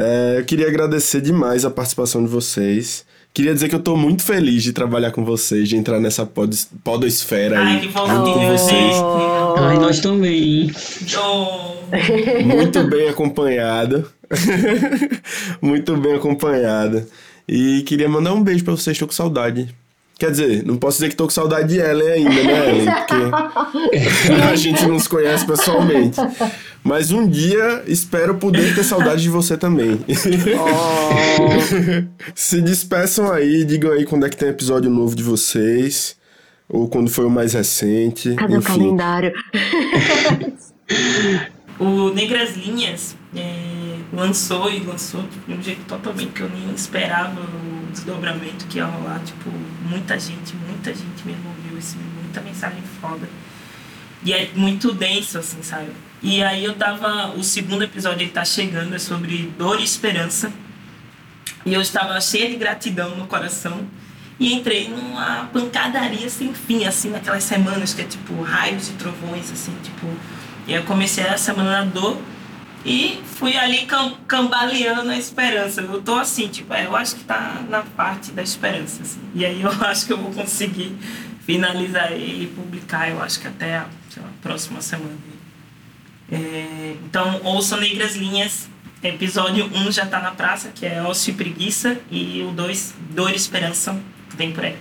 É, 0.00 0.36
eu 0.38 0.44
queria 0.44 0.68
agradecer 0.68 1.20
demais 1.20 1.64
a 1.64 1.70
participação 1.70 2.22
de 2.22 2.30
vocês. 2.30 3.04
Queria 3.34 3.52
dizer 3.52 3.68
que 3.68 3.74
eu 3.74 3.80
tô 3.80 3.96
muito 3.96 4.22
feliz 4.22 4.62
de 4.62 4.72
trabalhar 4.72 5.10
com 5.10 5.24
vocês, 5.24 5.68
de 5.68 5.76
entrar 5.76 5.98
nessa 5.98 6.24
pod 6.24 6.56
podosfera 6.84 7.58
Ai, 7.58 7.74
aí, 7.74 7.80
que 7.80 7.92
junto 7.92 8.32
com 8.32 8.46
vocês. 8.46 8.96
Oh. 8.96 9.54
Ai, 9.58 9.76
nós 9.78 9.98
também. 9.98 10.70
Oh, 11.16 12.46
Muito 12.46 12.84
bem 12.84 13.08
acompanhado. 13.08 14.08
muito 15.60 15.96
bem 15.96 16.14
acompanhada. 16.14 17.06
E 17.48 17.82
queria 17.82 18.08
mandar 18.08 18.34
um 18.34 18.42
beijo 18.42 18.64
pra 18.64 18.74
vocês, 18.74 18.98
tô 18.98 19.06
com 19.06 19.12
saudade. 19.12 19.72
Quer 20.18 20.32
dizer, 20.32 20.66
não 20.66 20.76
posso 20.76 20.98
dizer 20.98 21.10
que 21.10 21.16
tô 21.16 21.24
com 21.24 21.30
saudade 21.30 21.68
de 21.68 21.78
Ellen 21.78 22.10
ainda, 22.10 22.42
né, 22.42 22.70
Ellen? 22.70 22.86
Porque 22.86 24.34
a 24.50 24.56
gente 24.56 24.84
não 24.84 24.98
se 24.98 25.08
conhece 25.08 25.46
pessoalmente. 25.46 26.18
Mas 26.82 27.12
um 27.12 27.28
dia 27.28 27.84
espero 27.86 28.34
poder 28.34 28.74
ter 28.74 28.82
saudade 28.82 29.22
de 29.22 29.28
você 29.28 29.56
também. 29.56 30.00
se 32.34 32.60
despeçam 32.60 33.30
aí, 33.30 33.64
digam 33.64 33.92
aí 33.92 34.04
quando 34.04 34.26
é 34.26 34.28
que 34.28 34.36
tem 34.36 34.48
episódio 34.48 34.90
novo 34.90 35.14
de 35.14 35.22
vocês. 35.22 36.16
Ou 36.68 36.88
quando 36.88 37.08
foi 37.08 37.24
o 37.24 37.30
mais 37.30 37.54
recente. 37.54 38.34
Cadê 38.34 38.54
o 38.54 38.58
enfim. 38.58 38.66
calendário? 38.66 39.32
O 41.78 42.12
Negras 42.12 42.56
Linhas 42.56 43.14
é, 43.36 43.97
lançou 44.12 44.70
e 44.70 44.80
lançou 44.80 45.22
tipo, 45.22 45.50
de 45.50 45.58
um 45.58 45.62
jeito 45.62 45.84
totalmente 45.86 46.32
que 46.32 46.40
eu 46.40 46.48
nem 46.48 46.72
esperava 46.74 47.40
o 47.40 47.92
desdobramento 47.92 48.66
que 48.66 48.78
ia 48.78 48.86
rolar. 48.86 49.20
Tipo, 49.20 49.50
muita 49.82 50.18
gente, 50.18 50.54
muita 50.54 50.92
gente 50.92 51.24
mesmo 51.24 51.48
ouviu 51.48 51.78
esse, 51.78 51.96
muita 51.96 52.40
mensagem 52.40 52.82
foda. 53.00 53.28
E 54.24 54.32
é 54.32 54.50
muito 54.54 54.92
denso, 54.92 55.38
assim, 55.38 55.62
sabe? 55.62 55.90
E 56.22 56.42
aí 56.42 56.64
eu 56.64 56.74
tava. 56.74 57.28
O 57.36 57.44
segundo 57.44 57.84
episódio 57.84 58.22
ele 58.22 58.30
tá 58.30 58.44
chegando, 58.44 58.94
é 58.94 58.98
sobre 58.98 59.52
dor 59.56 59.80
e 59.80 59.84
esperança. 59.84 60.52
E 61.64 61.72
eu 61.72 61.80
estava 61.80 62.20
cheia 62.20 62.48
de 62.48 62.56
gratidão 62.56 63.16
no 63.16 63.26
coração. 63.26 63.86
E 64.40 64.52
entrei 64.52 64.88
numa 64.88 65.48
pancadaria 65.52 66.28
sem 66.30 66.54
fim, 66.54 66.84
assim, 66.84 67.10
naquelas 67.10 67.42
semanas 67.42 67.92
que 67.92 68.02
é 68.02 68.04
tipo 68.04 68.40
raios 68.42 68.88
e 68.88 68.92
trovões, 68.92 69.50
assim, 69.50 69.74
tipo. 69.82 70.06
E 70.66 70.72
eu 70.72 70.82
comecei 70.84 71.26
a 71.26 71.36
semana 71.36 71.84
da 71.84 71.84
dor 71.84 72.18
e 72.88 73.20
fui 73.22 73.54
ali 73.54 73.84
cam 73.84 74.14
cambaleando 74.26 75.10
a 75.10 75.16
esperança. 75.16 75.82
Eu 75.82 76.00
tô 76.00 76.14
assim, 76.14 76.48
tipo, 76.48 76.72
é, 76.72 76.86
eu 76.86 76.96
acho 76.96 77.16
que 77.16 77.24
tá 77.24 77.62
na 77.68 77.82
parte 77.82 78.32
da 78.32 78.42
esperança, 78.42 79.02
assim. 79.02 79.20
E 79.34 79.44
aí 79.44 79.60
eu 79.60 79.70
acho 79.84 80.06
que 80.06 80.12
eu 80.14 80.16
vou 80.16 80.32
conseguir 80.32 80.96
finalizar 81.44 82.12
ele 82.12 82.44
e 82.44 82.46
publicar, 82.46 83.10
eu 83.10 83.22
acho 83.22 83.40
que 83.40 83.46
até 83.46 83.76
a 83.76 83.86
lá, 84.16 84.30
próxima 84.40 84.80
semana. 84.80 85.16
É, 86.32 86.96
então, 87.04 87.40
ouçam 87.44 87.78
Negras 87.78 88.16
Linhas. 88.16 88.68
Episódio 89.02 89.66
1 89.66 89.92
já 89.92 90.06
tá 90.06 90.20
na 90.20 90.32
praça, 90.32 90.70
que 90.74 90.84
é 90.84 91.02
Ócio 91.02 91.30
e 91.30 91.34
Preguiça. 91.34 91.98
E 92.10 92.42
o 92.42 92.52
2, 92.52 92.94
Dor 93.10 93.30
e 93.30 93.36
Esperança, 93.36 94.00
vem 94.34 94.50
por 94.52 94.64
aí. 94.64 94.76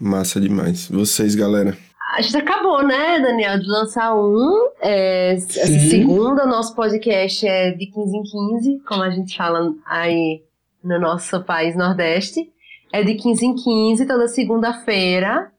Massa 0.00 0.40
demais. 0.40 0.88
Vocês, 0.88 1.34
galera. 1.34 1.76
A 2.18 2.20
gente 2.20 2.36
acabou, 2.36 2.84
né, 2.84 3.20
Daniel, 3.20 3.60
de 3.60 3.68
lançar 3.68 4.12
um. 4.12 4.70
É, 4.80 5.34
essa 5.34 5.78
segunda, 5.88 6.44
nosso 6.46 6.74
podcast 6.74 7.46
é 7.46 7.70
de 7.70 7.86
15 7.86 8.16
em 8.16 8.22
15, 8.24 8.82
como 8.88 9.04
a 9.04 9.10
gente 9.10 9.36
fala 9.36 9.72
aí 9.86 10.42
no 10.82 10.98
nosso 10.98 11.40
país 11.44 11.76
Nordeste. 11.76 12.52
É 12.92 13.04
de 13.04 13.14
15 13.14 13.46
em 13.46 13.54
15, 13.54 14.04
toda 14.04 14.26
segunda-feira. 14.26 15.52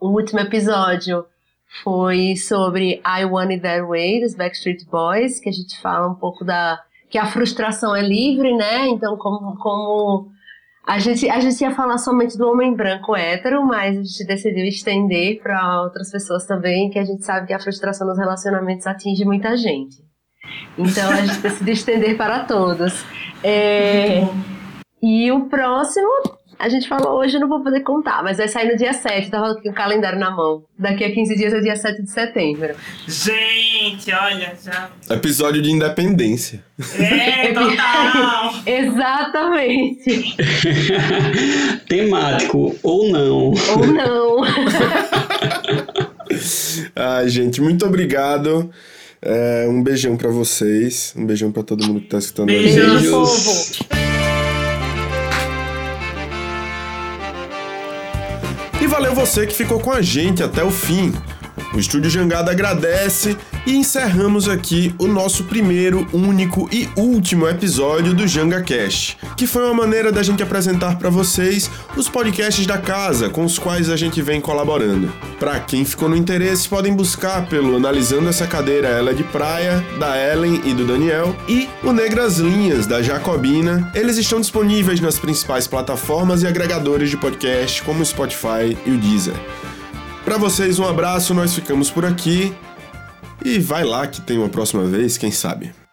O 0.00 0.08
último 0.08 0.40
episódio 0.40 1.24
foi 1.84 2.34
sobre 2.34 3.00
I 3.06 3.24
Want 3.24 3.52
It 3.52 3.62
That 3.62 3.82
Way, 3.82 4.22
dos 4.22 4.34
Backstreet 4.34 4.84
Boys, 4.86 5.38
que 5.38 5.48
a 5.48 5.52
gente 5.52 5.80
fala 5.80 6.08
um 6.08 6.16
pouco 6.16 6.44
da. 6.44 6.82
que 7.08 7.18
a 7.18 7.26
frustração 7.26 7.94
é 7.94 8.02
livre, 8.02 8.52
né? 8.56 8.88
Então, 8.88 9.16
como. 9.16 9.56
como 9.58 10.33
a 10.86 10.98
gente, 10.98 11.28
a 11.30 11.40
gente 11.40 11.60
ia 11.60 11.74
falar 11.74 11.96
somente 11.96 12.36
do 12.36 12.46
homem 12.46 12.74
branco 12.74 13.16
hétero, 13.16 13.64
mas 13.64 13.96
a 13.96 14.02
gente 14.02 14.24
decidiu 14.26 14.64
estender 14.66 15.40
para 15.42 15.82
outras 15.82 16.10
pessoas 16.10 16.44
também, 16.46 16.90
que 16.90 16.98
a 16.98 17.04
gente 17.04 17.24
sabe 17.24 17.46
que 17.46 17.54
a 17.54 17.58
frustração 17.58 18.06
nos 18.06 18.18
relacionamentos 18.18 18.86
atinge 18.86 19.24
muita 19.24 19.56
gente. 19.56 19.96
Então 20.76 21.10
a 21.10 21.24
gente 21.24 21.38
decidiu 21.40 21.72
estender 21.72 22.16
para 22.16 22.40
todos. 22.40 23.02
É. 23.42 24.28
E 25.02 25.32
o 25.32 25.46
próximo, 25.46 26.08
a 26.58 26.68
gente 26.68 26.86
falou 26.86 27.18
hoje, 27.18 27.38
não 27.38 27.48
vou 27.48 27.62
poder 27.62 27.80
contar, 27.80 28.22
mas 28.22 28.36
vai 28.36 28.48
sair 28.48 28.70
no 28.70 28.76
dia 28.76 28.92
7, 28.92 29.30
tava 29.30 29.54
com 29.54 29.70
o 29.70 29.74
calendário 29.74 30.18
na 30.18 30.30
mão. 30.30 30.64
Daqui 30.78 31.04
a 31.04 31.12
15 31.12 31.34
dias 31.34 31.52
é 31.54 31.60
dia 31.60 31.76
7 31.76 32.02
de 32.02 32.10
setembro. 32.10 32.74
Gente, 33.06 33.73
olha, 33.92 34.54
já. 34.64 34.88
Episódio 35.10 35.60
de 35.60 35.70
independência. 35.70 36.64
É, 36.98 37.52
total! 37.52 38.54
Exatamente. 38.66 40.34
Temático, 41.88 42.74
ou 42.82 43.08
não. 43.10 43.52
Ou 43.52 43.86
não. 43.86 44.44
Ai, 46.96 47.28
gente, 47.28 47.60
muito 47.60 47.84
obrigado. 47.84 48.70
É, 49.20 49.66
um 49.68 49.82
beijão 49.82 50.16
pra 50.16 50.30
vocês. 50.30 51.12
Um 51.16 51.26
beijão 51.26 51.52
pra 51.52 51.62
todo 51.62 51.86
mundo 51.86 52.00
que 52.00 52.08
tá 52.08 52.18
escutando 52.18 52.48
a 52.50 52.52
Beijo. 52.52 52.80
gente. 52.80 52.90
Beijo, 52.90 53.20
Beijos. 53.20 53.80
E 58.80 58.86
valeu 58.86 59.14
você 59.14 59.46
que 59.46 59.54
ficou 59.54 59.80
com 59.80 59.90
a 59.92 60.02
gente 60.02 60.42
até 60.42 60.62
o 60.62 60.70
fim. 60.70 61.12
O 61.74 61.78
Estúdio 61.80 62.08
Jangada 62.08 62.52
agradece 62.52 63.36
e 63.66 63.74
encerramos 63.74 64.48
aqui 64.48 64.94
o 64.96 65.08
nosso 65.08 65.42
primeiro, 65.42 66.06
único 66.12 66.68
e 66.70 66.88
último 66.96 67.48
episódio 67.48 68.14
do 68.14 68.28
Janga 68.28 68.62
Cash, 68.62 69.16
que 69.36 69.44
foi 69.44 69.64
uma 69.64 69.74
maneira 69.74 70.12
da 70.12 70.22
gente 70.22 70.40
apresentar 70.40 70.96
para 70.96 71.10
vocês 71.10 71.68
os 71.96 72.08
podcasts 72.08 72.64
da 72.64 72.78
casa 72.78 73.28
com 73.28 73.44
os 73.44 73.58
quais 73.58 73.90
a 73.90 73.96
gente 73.96 74.22
vem 74.22 74.40
colaborando. 74.40 75.12
Para 75.40 75.58
quem 75.58 75.84
ficou 75.84 76.08
no 76.08 76.16
interesse, 76.16 76.68
podem 76.68 76.94
buscar 76.94 77.48
pelo 77.48 77.74
Analisando 77.74 78.28
essa 78.28 78.46
cadeira 78.46 78.86
Ela 78.86 79.10
é 79.10 79.14
de 79.14 79.24
Praia, 79.24 79.84
da 79.98 80.16
Ellen 80.16 80.60
e 80.64 80.72
do 80.72 80.86
Daniel, 80.86 81.34
e 81.48 81.68
o 81.82 81.92
Negras 81.92 82.38
Linhas 82.38 82.86
da 82.86 83.02
Jacobina. 83.02 83.90
Eles 83.96 84.16
estão 84.16 84.40
disponíveis 84.40 85.00
nas 85.00 85.18
principais 85.18 85.66
plataformas 85.66 86.44
e 86.44 86.46
agregadores 86.46 87.10
de 87.10 87.16
podcast 87.16 87.82
como 87.82 88.00
o 88.00 88.06
Spotify 88.06 88.78
e 88.86 88.92
o 88.92 88.96
Deezer. 88.96 89.34
Para 90.24 90.38
vocês, 90.38 90.78
um 90.78 90.88
abraço, 90.88 91.34
nós 91.34 91.54
ficamos 91.54 91.90
por 91.90 92.04
aqui. 92.04 92.54
E 93.44 93.58
vai 93.58 93.84
lá 93.84 94.06
que 94.06 94.22
tem 94.22 94.38
uma 94.38 94.48
próxima 94.48 94.84
vez, 94.84 95.18
quem 95.18 95.30
sabe. 95.30 95.83